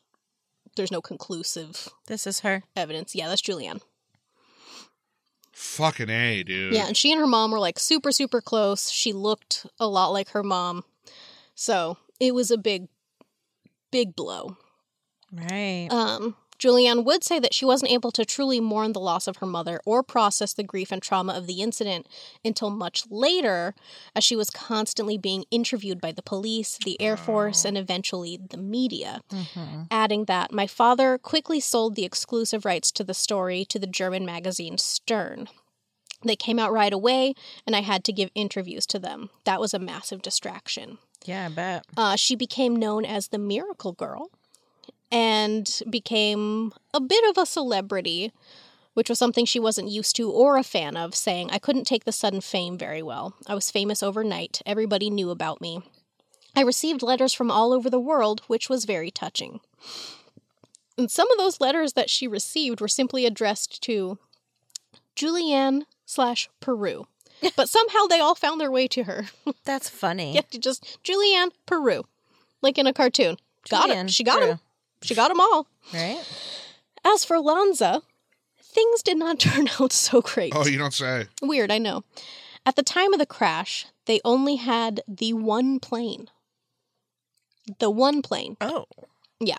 [0.76, 2.62] there's no conclusive This is her.
[2.76, 3.14] evidence.
[3.14, 3.80] Yeah, that's Juliane.
[5.52, 6.72] Fucking A, dude.
[6.72, 8.90] Yeah, and she and her mom were like super, super close.
[8.90, 10.84] She looked a lot like her mom.
[11.54, 12.88] So it was a big,
[13.90, 14.56] big blow.
[15.32, 15.88] Right.
[15.90, 19.46] Um, Juliane would say that she wasn't able to truly mourn the loss of her
[19.46, 22.06] mother or process the grief and trauma of the incident
[22.44, 23.74] until much later,
[24.14, 28.58] as she was constantly being interviewed by the police, the Air Force, and eventually the
[28.58, 29.22] media.
[29.30, 29.86] Mhm.
[29.90, 34.26] Adding that, my father quickly sold the exclusive rights to the story to the German
[34.26, 35.48] magazine Stern.
[36.22, 37.34] They came out right away,
[37.66, 39.30] and I had to give interviews to them.
[39.44, 40.98] That was a massive distraction.
[41.24, 41.86] Yeah, I bet.
[41.96, 44.30] Uh, she became known as the Miracle Girl
[45.12, 48.32] and became a bit of a celebrity,
[48.94, 52.04] which was something she wasn't used to or a fan of, saying, I couldn't take
[52.04, 53.34] the sudden fame very well.
[53.46, 54.62] I was famous overnight.
[54.66, 55.82] Everybody knew about me.
[56.56, 59.60] I received letters from all over the world, which was very touching.
[60.98, 64.18] And some of those letters that she received were simply addressed to
[65.14, 67.06] Juliane slash Peru.
[67.56, 69.26] But somehow they all found their way to her.
[69.64, 70.34] That's funny.
[70.34, 72.04] Yeah, just Juliane Peru,
[72.60, 73.38] like in a cartoon.
[73.70, 74.10] Got Juliane it.
[74.12, 74.50] She got Peru.
[74.50, 74.60] him.
[75.02, 75.66] She got them all.
[75.92, 76.22] Right?
[77.04, 78.02] As for LANSA,
[78.62, 80.52] things did not turn out so great.
[80.54, 81.26] Oh, you don't say.
[81.42, 82.04] Weird, I know.
[82.66, 86.28] At the time of the crash, they only had the one plane.
[87.78, 88.84] The one plane, Oh.
[89.42, 89.56] Yeah.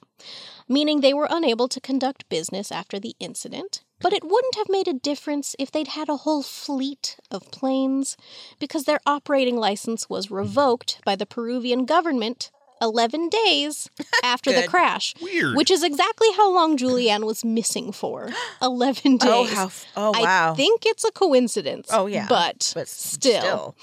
[0.70, 3.82] Meaning they were unable to conduct business after the incident.
[4.00, 8.16] But it wouldn't have made a difference if they'd had a whole fleet of planes,
[8.60, 12.52] because their operating license was revoked by the Peruvian government
[12.82, 13.90] 11 days
[14.24, 15.14] after the crash.
[15.22, 15.56] Weird.
[15.56, 18.30] Which is exactly how long Juliane was missing for
[18.62, 19.30] 11 days.
[19.32, 19.66] Oh, how.
[19.66, 20.54] f- Oh, wow.
[20.54, 21.90] I think it's a coincidence.
[21.92, 22.26] Oh, yeah.
[22.28, 23.76] But, but still.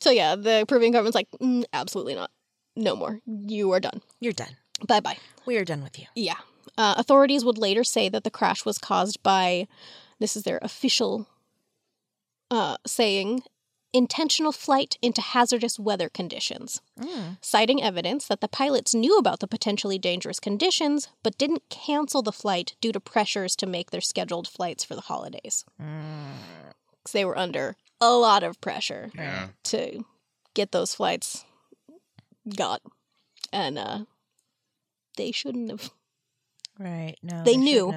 [0.00, 2.30] So, yeah, the Peruvian government's like, mm, absolutely not.
[2.76, 3.20] No more.
[3.26, 4.02] You are done.
[4.20, 4.56] You're done.
[4.86, 5.16] Bye bye.
[5.46, 6.06] We are done with you.
[6.16, 6.34] Yeah.
[6.76, 9.68] Uh, authorities would later say that the crash was caused by,
[10.18, 11.28] this is their official
[12.50, 13.44] uh, saying,
[13.94, 17.38] intentional flight into hazardous weather conditions, Mm.
[17.40, 22.32] citing evidence that the pilots knew about the potentially dangerous conditions but didn't cancel the
[22.32, 25.64] flight due to pressures to make their scheduled flights for the holidays.
[25.80, 26.32] Mm.
[26.90, 29.48] Because they were under a lot of pressure yeah.
[29.64, 30.04] to
[30.54, 31.44] get those flights
[32.56, 32.82] got.
[33.52, 34.04] And uh,
[35.16, 35.90] they shouldn't have
[36.78, 37.16] Right.
[37.22, 37.44] No.
[37.44, 37.94] They shouldn't knew.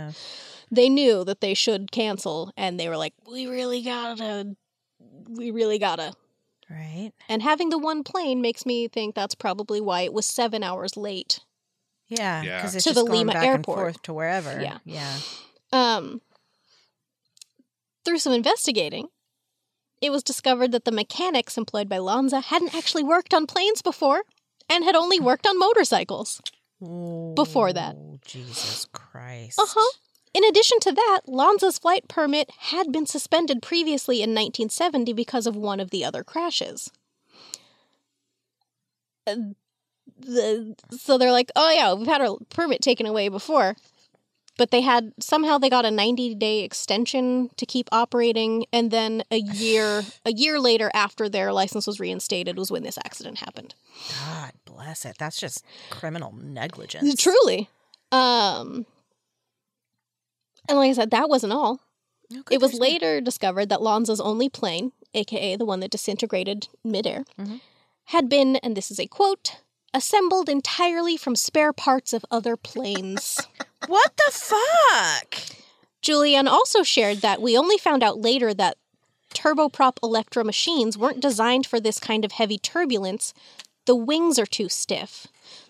[0.69, 4.55] they knew that they should cancel and they were like we really gotta
[5.29, 6.13] we really gotta
[6.69, 7.11] Right.
[7.29, 10.97] and having the one plane makes me think that's probably why it was seven hours
[10.97, 11.39] late
[12.09, 12.41] Yeah.
[12.41, 12.57] Yeah.
[12.57, 13.77] Because it's To just the going Lima back airport.
[13.77, 14.59] and forth to wherever.
[14.61, 14.77] Yeah.
[14.85, 15.17] Yeah.
[15.71, 16.21] um
[18.05, 19.07] through some investigating
[20.01, 24.23] it was discovered that the mechanics employed by LANSA hadn't actually worked on planes before
[24.69, 26.41] and had only worked on motorcycles
[26.79, 27.95] Before that.
[27.97, 29.57] Oh, Jesus Christ.
[29.59, 29.97] uh-huh
[30.37, 35.55] in addition to that, LANSA's flight permit had been suspended previously in 1970 because of
[35.55, 36.91] one of the other crashes.
[39.25, 39.35] Uh,
[40.19, 43.75] the, so they're like, oh yeah, we've had our permit taken away before.
[44.59, 49.23] But they had somehow they got a 90 day extension to keep operating, and then
[49.31, 53.75] a year a year later, after their license was reinstated, was when this accident happened.
[54.25, 55.17] God bless it.
[55.19, 57.21] That's just criminal negligence.
[57.21, 57.69] Truly,
[58.11, 58.87] um,
[60.67, 61.81] and like I said, that wasn't all.
[62.33, 66.67] Oh, good, It was later discovered that LANSA's only plane, aka the one that disintegrated
[66.83, 67.61] midair, Mhm.
[68.05, 69.57] had been, and this is a quote,
[69.93, 73.39] assembled entirely from spare parts of other planes.
[73.87, 75.35] What the fuck?
[76.01, 78.77] Juliane also shared that we only found out later that
[79.33, 83.33] turboprop Electra machines weren't designed for this kind of heavy turbulence.
[83.85, 85.27] The wings are too stiff.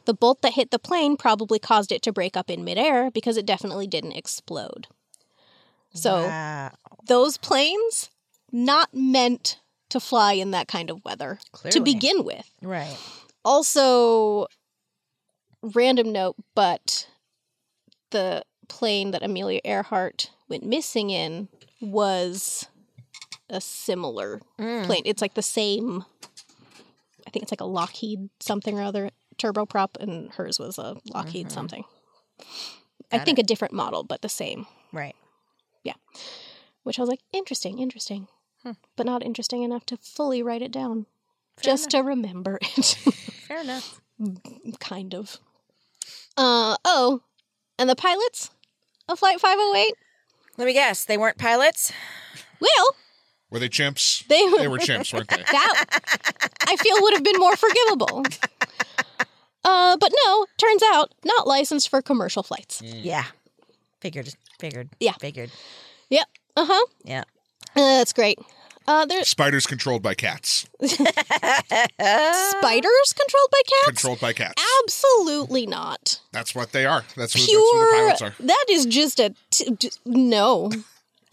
[0.08, 3.36] The bolt that hit the plane probably caused it to break up in midair because
[3.36, 4.88] it definitely didn't explode.
[5.94, 6.72] So Wow.
[7.06, 8.10] those planes
[8.50, 9.60] not meant
[9.90, 11.40] to fly in that kind of weather
[11.72, 12.50] to begin with.
[12.62, 12.98] Right.
[13.44, 14.48] Also,
[15.62, 17.10] random note, but
[18.12, 21.50] the plane that Amelia Earhart went missing in
[21.82, 22.70] was
[23.50, 24.86] a similar Mm.
[24.86, 25.04] plane.
[25.04, 26.06] It's like the same.
[27.26, 31.48] I think it's like a Lockheed something or other turboprop, and hers was a Lockheed
[31.48, 31.52] Mhm.
[31.52, 31.84] something.
[33.12, 34.68] I Got think a different model, but the same.
[34.92, 35.16] Right.
[35.84, 35.94] Yeah.
[36.84, 38.28] Which I was like, interesting, interesting,
[38.64, 38.72] Hmm.
[38.96, 41.06] but not interesting enough to fully write it down,
[41.58, 42.86] Fair just to remember it.
[43.48, 44.02] Fair enough.
[44.80, 45.40] kind of.
[46.36, 47.22] Uh oh,
[47.80, 48.50] and the pilots
[49.08, 49.94] of Flight 508.
[50.58, 51.06] Let me guess.
[51.06, 51.92] They weren't pilots.
[52.60, 52.96] Well,
[53.52, 54.26] Were they chimps?
[54.28, 55.38] they They were chimps, weren't they?
[55.52, 55.86] that
[56.68, 58.24] I feel would have been more forgivable.
[59.70, 62.82] Uh, but no, turns out not licensed for commercial flights.
[62.82, 63.26] Yeah.
[64.00, 64.34] Figured.
[64.60, 64.90] Figured.
[65.00, 65.14] Yeah.
[65.20, 65.52] Figured.
[66.10, 66.26] Yep.
[66.56, 66.86] Uh huh.
[67.04, 67.24] Yeah.
[67.76, 68.40] Uh, that's great.
[68.88, 70.66] Uh, there's Spiders controlled by cats.
[70.82, 71.04] spiders
[73.14, 73.86] controlled by cats.
[73.88, 74.64] Controlled by cats.
[74.84, 76.22] Absolutely not.
[76.32, 77.04] That's what they are.
[77.18, 77.92] That's who, that's who the Pure.
[77.96, 78.34] pilots are.
[78.40, 80.72] That is just a t- d- no.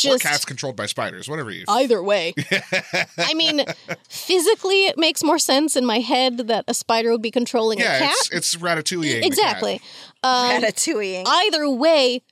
[0.07, 1.29] Or cats controlled by spiders.
[1.29, 1.65] Whatever you.
[1.69, 2.35] either way.
[3.19, 3.65] I mean,
[4.09, 7.85] physically, it makes more sense in my head that a spider would be controlling a
[7.85, 8.13] cat.
[8.13, 9.23] it's it's ratatouille.
[9.25, 9.81] exactly.
[10.23, 11.23] Um, Ratatouille.
[11.27, 12.23] either way,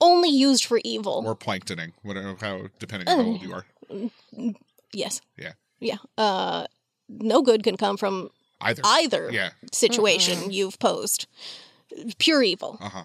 [0.00, 1.22] only used for evil.
[1.26, 3.64] Or planktoning, whatever, how depending on how old you are.
[4.92, 5.20] yes.
[5.36, 5.52] Yeah.
[5.80, 5.96] Yeah.
[6.16, 6.66] Uh,
[7.08, 8.82] no good can come from Either.
[8.84, 9.50] either Yeah.
[9.72, 11.26] situation you've posed.
[12.18, 12.78] Pure evil.
[12.80, 13.04] Uh huh.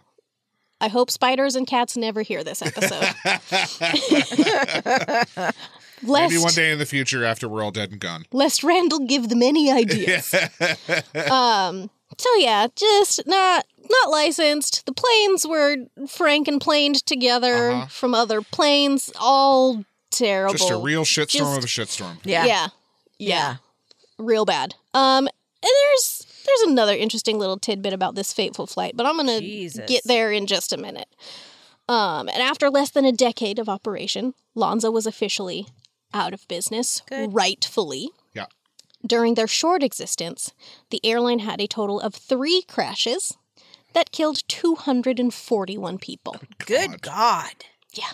[0.81, 3.13] I hope spiders and cats never hear this episode.
[6.03, 8.25] lest, Maybe one day in the future, after we're all dead and gone.
[8.31, 10.33] lest Randall give them any ideas.
[11.31, 11.89] um.
[12.17, 14.85] So yeah, just not not licensed.
[14.85, 15.75] The planes were
[16.07, 17.85] frankenplaned together Uh-huh.
[17.87, 19.11] from other planes.
[19.19, 20.53] All terrible.
[20.55, 22.17] Just a real shitstorm Just- of a shitstorm.
[22.23, 22.45] yeah.
[22.45, 22.67] yeah.
[23.19, 23.55] Yeah.
[24.17, 24.75] real bad.
[24.93, 26.18] Um, and there's
[26.49, 30.45] there's another interesting little tidbit about this fateful flight, but I'm gonna get there in
[30.45, 31.07] just a minute.
[31.87, 35.67] Um, and after less than a decade of operation, LANSA was officially
[36.13, 37.33] out of business, Good.
[37.33, 38.09] rightfully.
[38.33, 38.45] Yeah.
[39.05, 40.53] During their short existence,
[40.91, 43.35] the airline had a total of three crashes
[43.93, 46.35] that killed 241 people.
[46.65, 47.53] Good God.
[47.93, 48.11] Yeah.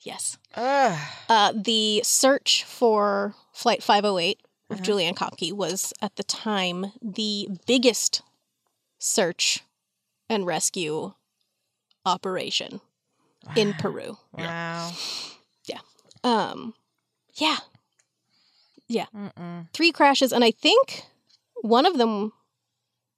[0.00, 0.38] Yes.
[0.54, 0.98] Ugh.
[1.28, 4.38] Uh, the search for Flight 508
[4.70, 8.22] of Juliane Koepcke was at the time the biggest
[8.98, 9.62] search
[10.28, 11.12] and rescue
[12.06, 12.80] operation
[13.56, 14.18] in Peru.
[14.32, 14.92] Wow.
[16.24, 16.72] Um,
[17.34, 17.58] yeah,
[19.14, 19.68] Mm-mm.
[19.74, 21.02] three crashes, and I think
[21.60, 22.32] one of them,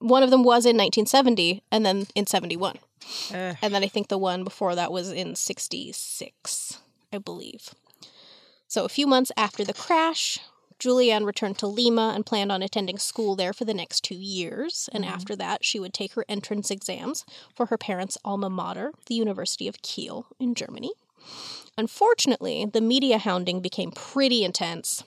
[0.01, 2.79] one of them was in 1970, and then in 71,
[3.33, 3.57] Ugh.
[3.63, 6.81] and then I think the one before that was in 66,
[7.13, 7.71] I believe.
[8.67, 10.41] So a few months after the crash,
[10.79, 14.89] Juliane returned to Lima and planned on attending school there for the next two years.
[14.93, 17.25] And after that, she would take her entrance exams
[17.55, 20.93] for her parents' alma mater, the University of Kiel in Germany.
[21.79, 25.03] Unfortunately, the media hounding became pretty intense,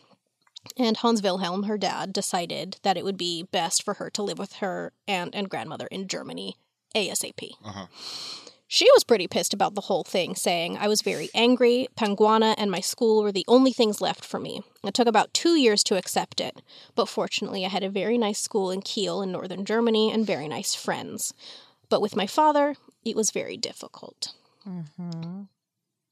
[0.77, 4.37] and Hans Wilhelm, her dad, decided that it would be best for her to live
[4.37, 6.57] with her aunt and grandmother in Germany
[6.95, 7.51] ASAP.
[7.63, 7.85] Uh huh.
[8.71, 11.87] She was pretty pissed about the whole thing, saying, I was very angry.
[11.97, 14.61] Panguana and my school were the only things left for me.
[14.83, 16.61] It took about two years to accept it,
[16.93, 20.47] but fortunately, I had a very nice school in Kiel in northern Germany and very
[20.47, 21.33] nice friends.
[21.89, 24.35] But with my father, it was very difficult.
[24.67, 25.45] Mm-hmm.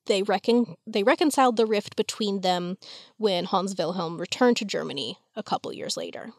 [0.07, 2.79] They, recon- they reconciled the rift between them
[3.17, 6.31] when Hans Wilhelm returned to Germany a couple years later.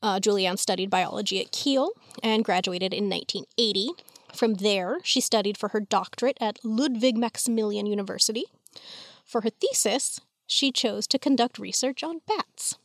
[0.00, 1.90] Uh, Juliane studied biology at Kiel
[2.22, 3.90] and graduated in 1980.
[4.34, 8.44] From there, she studied for her doctorate at Ludwig Maximilian University.
[9.24, 12.76] For her thesis, she chose to conduct research on bats.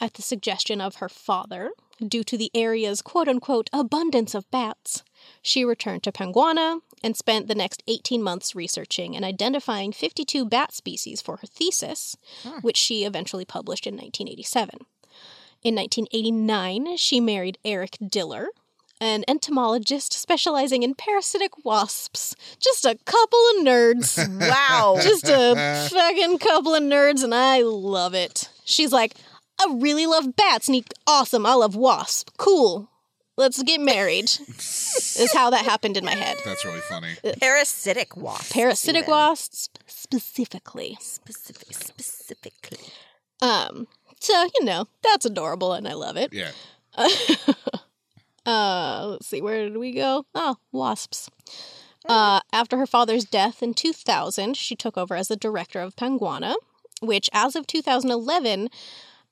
[0.00, 1.72] At the suggestion of her father,
[2.06, 5.02] due to the area's quote unquote abundance of bats,
[5.42, 10.72] she returned to Panguana and spent the next 18 months researching and identifying 52 bat
[10.72, 12.60] species for her thesis, Hmm.
[12.60, 14.86] which she eventually published in 1987.
[15.64, 18.50] In 1989, she married Erich Diller,
[19.00, 22.34] an entomologist specializing in parasitic wasps.
[22.58, 24.18] Just a couple of nerds.
[24.48, 24.98] Wow.
[25.00, 28.48] Just a fucking couple of nerds, and I love it.
[28.64, 29.14] She's like,
[29.60, 32.30] I really love bats, and he, awesome, I love wasps.
[32.36, 32.88] Cool.
[33.36, 34.24] Let's get married.
[34.48, 36.38] is how that happened in my head.
[36.44, 37.14] That's really funny.
[37.40, 38.52] Parasitic wasps.
[38.52, 39.10] Parasitic even.
[39.10, 40.96] wasps specifically.
[41.00, 42.92] Specific, specifically.
[43.40, 43.86] Um,
[44.20, 46.32] so you know, that's adorable and I love it.
[46.32, 46.50] Yeah.
[48.50, 50.24] Uh, let's see, where did we go?
[50.34, 51.28] Oh, wasps.
[52.08, 56.54] Uh, after her father's death in 2000, she took over as the director of Panguana,
[57.02, 58.70] which, as of 2011,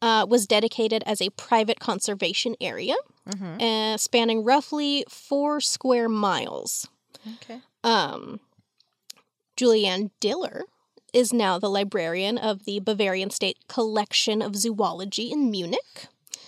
[0.02, 2.94] uh, was dedicated as a private conservation area,
[3.28, 3.60] Mm-hmm.
[3.60, 6.86] uh, spanning roughly four square miles.
[7.42, 7.60] Okay.
[7.82, 8.38] Um,
[9.56, 10.62] Juliane Diller
[11.12, 16.06] is now the librarian of the Bavarian State Collection of Zoology in Munich.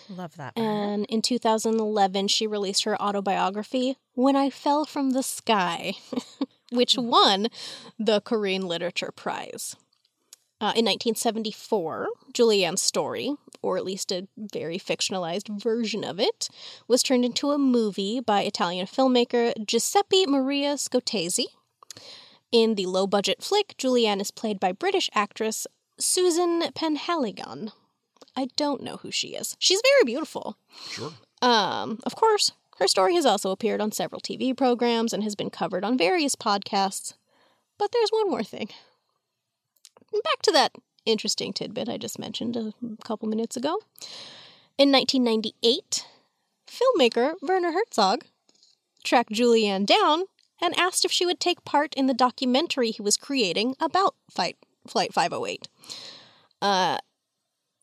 [0.08, 0.56] Love that.
[0.56, 5.94] And in 2011, she released her autobiography, When I Fell from the Sky,
[6.72, 7.48] which won
[7.98, 9.76] the Corine Literature Prize.
[10.60, 16.48] Uh, in 1974, Juliane's story, or at least a very fictionalized version of it,
[16.88, 21.46] was turned into a movie by Italian filmmaker Giuseppe Maria Scotese.
[22.50, 25.66] In the low budget flick, Juliane is played by British actress
[25.96, 27.70] Susan Penhaligon.
[28.36, 29.56] I don't know who she is.
[29.58, 30.56] She's very beautiful.
[30.90, 31.12] Sure.
[31.42, 35.50] Um, of course, her story has also appeared on several TV programs and has been
[35.50, 37.14] covered on various podcasts.
[37.78, 38.68] But there's one more thing.
[40.12, 40.72] Back to that
[41.04, 42.72] interesting tidbit I just mentioned a
[43.04, 43.78] couple minutes ago.
[44.76, 46.06] In 1998,
[46.68, 48.24] filmmaker Werner Herzog
[49.02, 50.24] tracked Juliane down
[50.60, 54.56] and asked if she would take part in the documentary he was creating about Fight,
[54.86, 55.68] Flight 508.
[56.60, 56.98] Uh,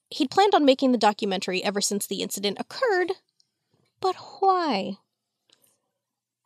[0.09, 3.13] he'd planned on making the documentary ever since the incident occurred,
[4.01, 4.97] but why?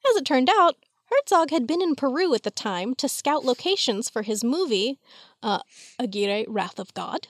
[0.09, 0.75] As it turned out,
[1.05, 4.99] Herzog had been in Peru at the time to scout locations for his movie,
[5.43, 5.59] uh,
[5.99, 7.27] Aguirre Wrath of God.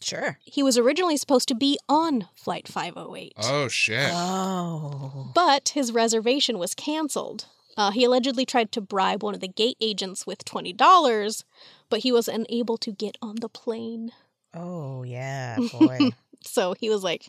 [0.00, 0.38] Sure.
[0.44, 4.10] He was originally supposed to be on Flight 508, Oh shit.
[4.12, 5.30] Oh.
[5.34, 7.46] but his reservation was canceled.
[7.76, 11.44] Uh, he allegedly tried to bribe one of the gate agents with $20,
[11.88, 14.10] but he was unable to get on the plane.
[14.54, 16.10] Oh yeah, boy.
[16.44, 17.28] So he was like,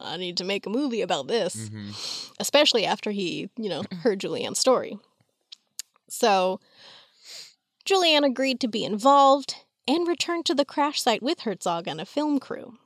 [0.00, 1.68] I need to make a movie about this.
[1.68, 1.90] hmm
[2.40, 4.98] especially after he, you know, heard Juliane's story.
[6.08, 6.60] So
[7.84, 9.54] Juliane agreed to be involved
[9.86, 12.78] and returned to the crash site with Herzog and a film crew.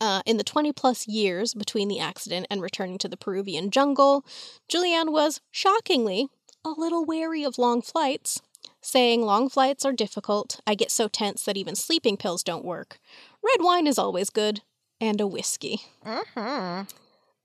[0.00, 4.24] Uh, in the 20 plus years between the accident and returning to the Peruvian jungle,
[4.68, 6.28] Juliane was, shockingly,
[6.64, 8.42] a little wary of long flights,
[8.84, 10.60] saying, Long flights are difficult.
[10.66, 12.98] I get so tense that even sleeping pills don't work.
[13.42, 14.62] Red wine is always good,
[15.00, 15.80] and a whiskey.
[16.04, 16.84] uh-huh.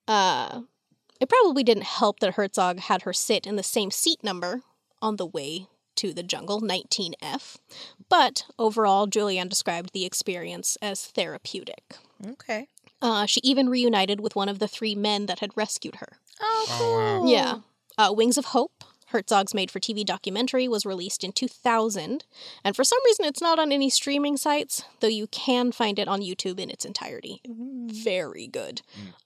[0.07, 0.61] Uh,
[1.20, 4.61] it probably didn't help that Herzog had her sit in the same seat number
[5.02, 5.68] on the way
[5.98, 7.57] to the jungle, 19F.
[8.10, 11.98] But overall, Juliane described the experience as therapeutic.
[12.26, 12.68] Okay.
[13.02, 16.18] Uh, she even reunited with one of the three men that had rescued her.
[16.41, 17.32] Oh, Oh, cool.
[17.32, 17.56] Yeah.
[17.98, 22.23] Uh, Wings of Hope, Herzog's made for TV documentary, was released in 2000.
[22.64, 26.07] And for some reason, it's not on any streaming sites, though you can find it
[26.07, 27.41] on YouTube in its entirety.
[27.45, 28.81] Very good.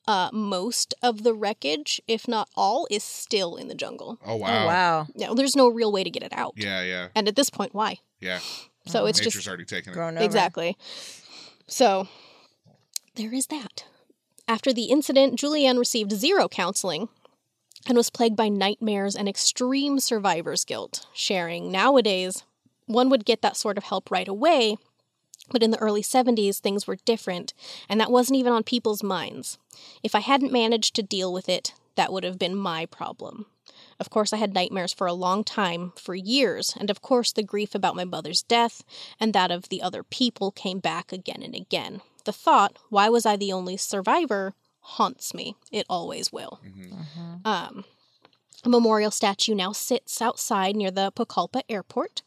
[0.08, 4.18] Uh, most of the wreckage, if not all, is still in the jungle.
[4.26, 4.68] Oh Oh wow.
[4.68, 5.08] wow.
[5.16, 6.54] Now, there's no real way to get it out.
[6.56, 8.00] Yeah, yeah, And at this point, why?
[8.20, 8.40] yeah.
[8.86, 9.96] So it's Nature's just already taken it.
[9.96, 10.26] Grown over.
[10.26, 10.78] Exactly.
[11.68, 12.08] So
[13.16, 13.86] there is that.
[14.48, 17.08] After the incident, Juliane received zero counseling
[17.88, 22.44] and was plagued by nightmares and extreme survivor's guilt, sharing nowadays
[22.86, 24.78] one would get that sort of help right away,
[25.52, 27.54] but in the early 70s things were different,
[27.90, 29.58] and that wasn't even on people's minds.
[30.02, 33.46] If I hadn't managed to deal with it, that would have been my problem.
[34.00, 37.44] Of course, I had nightmares for a long time, for years, and of course, the
[37.44, 38.84] grief about my mother's death
[39.20, 42.02] and that of the other people came back again and again.
[42.26, 45.56] The thought, why was I the only survivor, haunts me.
[45.72, 46.60] It always will.
[47.46, 47.86] Um,
[48.64, 52.22] a memorial statue now sits outside near the Pucallpa airport.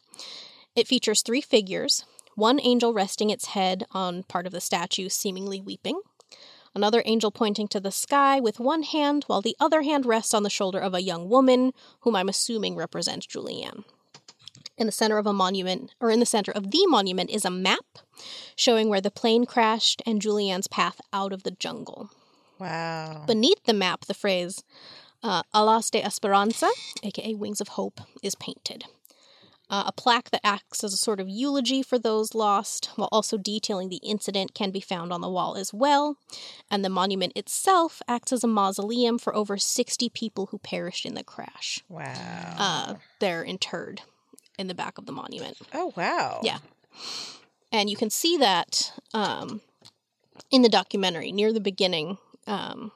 [0.75, 2.05] It features three figures
[2.35, 5.99] one angel resting its head on part of the statue, seemingly weeping,
[6.75, 10.43] another angel pointing to the sky with one hand, while the other hand rests on
[10.43, 13.85] the shoulder of a young woman, whom I'm assuming represents Juliane.
[14.77, 17.49] In the center of a monument, or in the center of the monument, is a
[17.49, 17.85] map
[18.55, 22.11] showing where the plane crashed and Juliane's path out of the jungle.
[22.59, 23.23] Wow.
[23.27, 24.63] Beneath the map, the phrase
[25.23, 26.69] uh, Alas de Esperanza,
[27.03, 28.85] aka Wings of Hope, is painted.
[29.69, 33.37] Uh, a plaque that acts as a sort of eulogy for those lost, while also
[33.37, 36.15] detailing the incident, can be found on the wall as well.
[36.71, 41.15] And the monument itself acts as a mausoleum for over 60 people who perished in
[41.15, 41.83] the crash.
[41.89, 42.55] wow.
[42.57, 44.03] Uh, they're interred
[44.57, 45.57] in the back of the monument.
[45.73, 46.39] oh wow.
[46.43, 46.59] Yeah.
[47.71, 49.59] And you can see that um,
[50.49, 52.17] in the documentary near the beginning.
[52.47, 52.91] Um,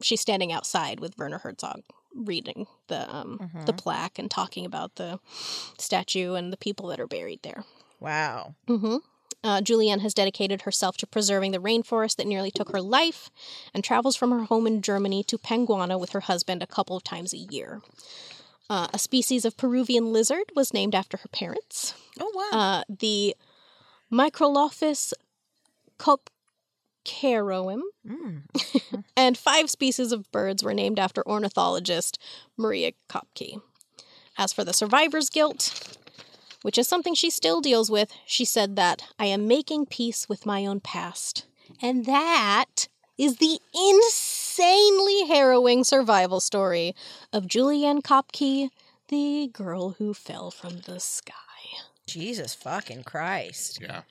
[0.00, 1.82] she's standing outside with Werner Herzog
[2.14, 5.18] reading the um, the plaque and talking about the
[5.78, 7.64] statue and the people that are buried there.
[8.00, 8.54] Wow.
[8.68, 8.96] Mm-hmm.
[9.44, 13.28] Uh, Juliane has dedicated herself to preserving the rainforest that nearly took her life
[13.74, 17.02] and travels from her home in Germany to Panguana with her husband a couple of
[17.02, 17.80] times a year.
[18.70, 21.94] Uh, a species of Peruvian lizard was named after her parents.
[22.20, 22.58] Oh wow.
[22.58, 23.34] Uh, the
[24.12, 25.12] Microlophus
[27.04, 28.42] koepckeorum Mm.
[29.16, 32.18] and five species of birds were named after ornithologist
[32.56, 33.60] Maria Koepcke.
[34.36, 35.96] As for the survivor's guilt,
[36.62, 40.46] which is something she still deals with, she said that I am making peace with
[40.46, 41.46] my own past.
[41.80, 42.88] And that
[43.18, 46.94] is the insanely harrowing survival story
[47.32, 48.70] of Juliane Koepcke,
[49.08, 51.34] the girl who fell from the sky.
[52.06, 53.80] Jesus fucking Christ.
[53.80, 54.02] Yeah,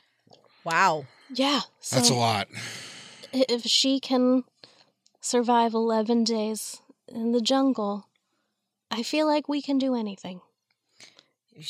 [0.64, 1.06] Wow.
[1.34, 2.48] Yeah, so that's a lot.
[3.34, 4.44] if she can
[5.22, 8.08] survive 11 days in the jungle,
[8.90, 10.42] I feel like we can do anything.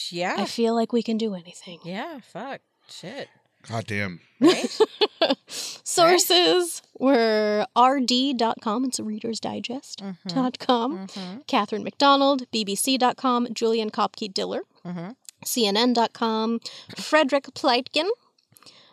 [0.09, 0.35] Yeah.
[0.37, 1.79] I feel like we can do anything.
[1.83, 2.19] Yeah.
[2.21, 2.61] Fuck.
[2.89, 3.29] Shit.
[3.69, 4.21] God damn.
[4.39, 4.79] Right?
[5.47, 10.01] Sources were rd.com, it's a Reader's Digest.
[10.27, 11.39] Dot com, mm-hmm.
[11.47, 15.15] Catherine McDonald, BBC.com, Juliane Koepcke Diller, Mhm.
[15.45, 16.59] CNN.com,
[16.95, 18.09] Frederik Pleitgen,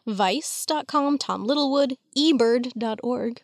[0.09, 3.43] Vice.com, Tom Littlewood, ebird.org.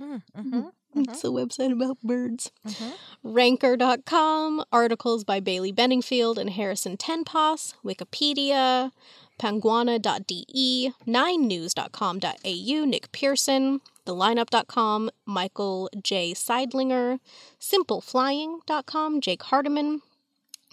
[0.00, 0.60] Mm-hmm.
[0.94, 2.50] It's a website about birds.
[2.66, 2.92] Mhm.
[3.22, 8.92] Ranker.com, articles by Bailey Benningfield and Harrison Tenpas, Wikipedia,
[9.38, 16.32] Panguana.de, 9news.com.au, Nick Pearson, thelineup.com, Michael J.
[16.32, 17.18] Seidlinger,
[17.60, 20.00] simpleflying.com, Jake Hardiman,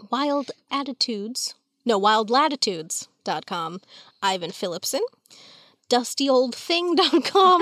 [0.09, 1.55] Wild Attitudes,
[1.85, 3.81] no, wildlatitudes.com,
[4.21, 5.01] Ivan Phillipson,
[5.89, 7.61] dustyoldthing.com,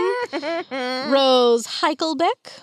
[1.12, 2.62] Rose Heichelbeck,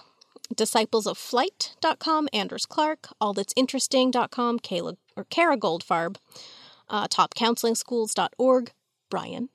[0.54, 6.16] disciplesoflight.com, Anders Clark, allthat'sinteresting.com, Kayla or Kara Goldfarb,
[6.88, 8.72] uh, topcounselingschools.org,
[9.10, 9.48] Brian,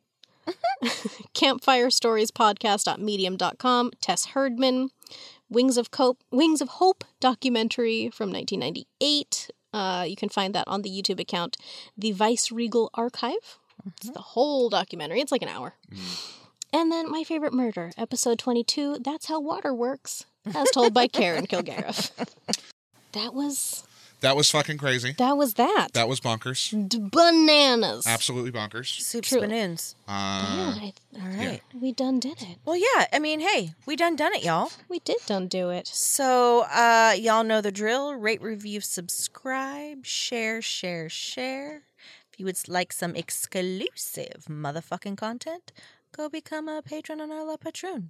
[1.33, 4.89] Campfire Stories Podcast.medium.com, Tess Herdman,
[5.49, 9.51] Wings of Cope, Wings of Hope documentary from 1998.
[9.73, 11.57] Uh, you can find that on the YouTube account,
[11.97, 13.57] The Vice Regal Archive.
[13.85, 15.19] It's the whole documentary.
[15.21, 15.73] It's like an hour.
[16.71, 21.45] And then my favorite murder, episode 22, That's How Water Works, as told by Karen
[21.47, 22.11] Kilgariff.
[23.13, 23.83] That was
[24.21, 25.13] That was fucking crazy.
[25.19, 25.89] that was that.
[25.93, 26.71] That was bonkers.
[26.89, 28.07] D- bananas.
[28.07, 28.99] Absolutely bonkers.
[29.01, 29.37] Soup True.
[29.41, 29.93] spoons.
[30.07, 30.11] Uh,
[30.81, 31.61] Yeah, I- All right.
[31.79, 32.57] we done did it.
[32.65, 33.05] Well, yeah.
[33.13, 34.71] I mean, hey, we done done it, y'all.
[34.89, 35.85] We did done do it.
[35.85, 38.15] So, uh, y'all know the drill.
[38.15, 41.83] Rate, review, subscribe, share, share, share.
[42.33, 45.71] If you would like some exclusive motherfucking content,
[46.11, 48.09] go become a patron on our La Patroon.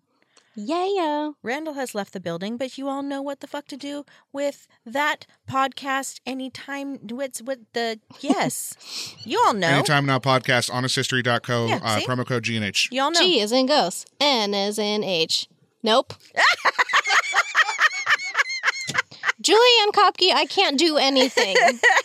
[0.55, 1.31] Yeah.
[1.43, 4.65] Randall has left the building, but you all know what the fuck to do with
[4.85, 6.99] that podcast anytime.
[7.09, 8.77] What's with the yes,
[9.25, 9.67] you all know.
[9.67, 12.05] Anytime now podcast, honesthistory.co, Yeah, uh, see?
[12.05, 12.93] promo code GNH.
[12.93, 13.19] You all know.
[13.19, 14.09] G is in ghost.
[14.21, 15.49] N is in H.
[15.83, 16.13] Nope.
[19.43, 21.55] Juliane Koepcke, I can't do anything.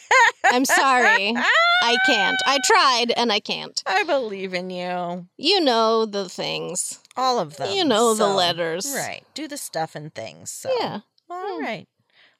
[0.44, 1.34] I'm sorry.
[1.82, 2.36] I can't.
[2.46, 3.80] I tried and I can't.
[3.86, 5.26] I believe in you.
[5.36, 6.98] You know the things.
[7.16, 7.70] All of them.
[7.76, 8.92] You know the letters.
[8.94, 9.22] Right.
[9.34, 10.50] Do the stuff and things.
[10.50, 10.70] So.
[10.80, 11.00] Yeah.
[11.30, 11.66] All Yeah.
[11.66, 11.88] right.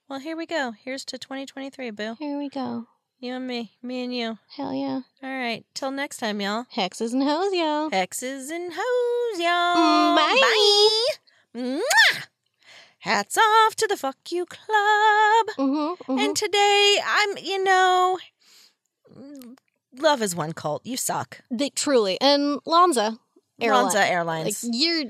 [0.08, 0.72] Well, here we go.
[0.72, 2.16] Here's to 2023, Boo.
[2.18, 2.86] Here we go.
[3.20, 3.72] You and me.
[3.82, 4.38] Me and you.
[4.56, 5.00] Hell yeah.
[5.22, 5.64] All right.
[5.74, 6.64] Till next time, y'all.
[6.74, 7.90] Hexes and hoes, y'all.
[7.90, 9.76] Hexes and hoes, y'all.
[9.76, 10.38] Mm, bye.
[10.40, 11.60] Bye.
[11.60, 12.26] Mwah!
[13.00, 15.46] Hats off to the Fuck You Club.
[15.58, 18.18] Mm-hmm, And today, I'm, you know,
[19.96, 20.84] love is one cult.
[20.84, 21.40] You suck.
[21.50, 22.18] They, truly.
[22.20, 23.18] And LANSA.
[23.60, 23.84] Airline.
[23.86, 24.68] LANSA Like, Airlines.
[24.72, 25.04] you're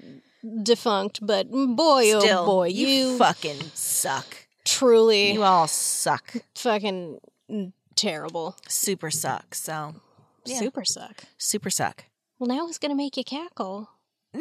[0.62, 4.46] defunct, but boy, Still, oh boy, you, you, fucking suck.
[4.64, 6.32] truly You all suck.
[6.54, 7.18] fucking
[7.96, 8.56] terrible.
[8.68, 9.54] Super suck.
[9.54, 9.94] So,
[10.44, 10.58] Yeah.
[10.58, 11.24] Super suck.
[11.38, 12.04] super suck.
[12.38, 13.90] Well, now who's going to make you cackle?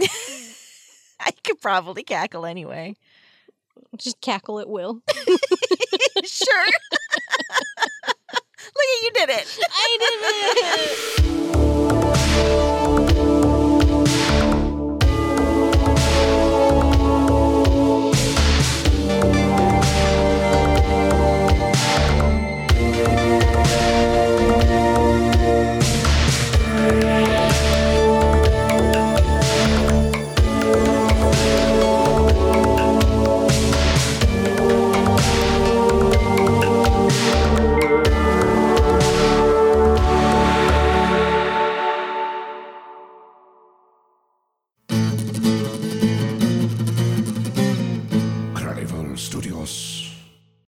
[1.19, 2.95] I could probably cackle anyway.
[3.97, 5.01] Just cackle at will.
[6.23, 6.65] sure.
[8.07, 9.59] Look at you did it.
[9.71, 10.13] I did
[13.01, 13.06] it!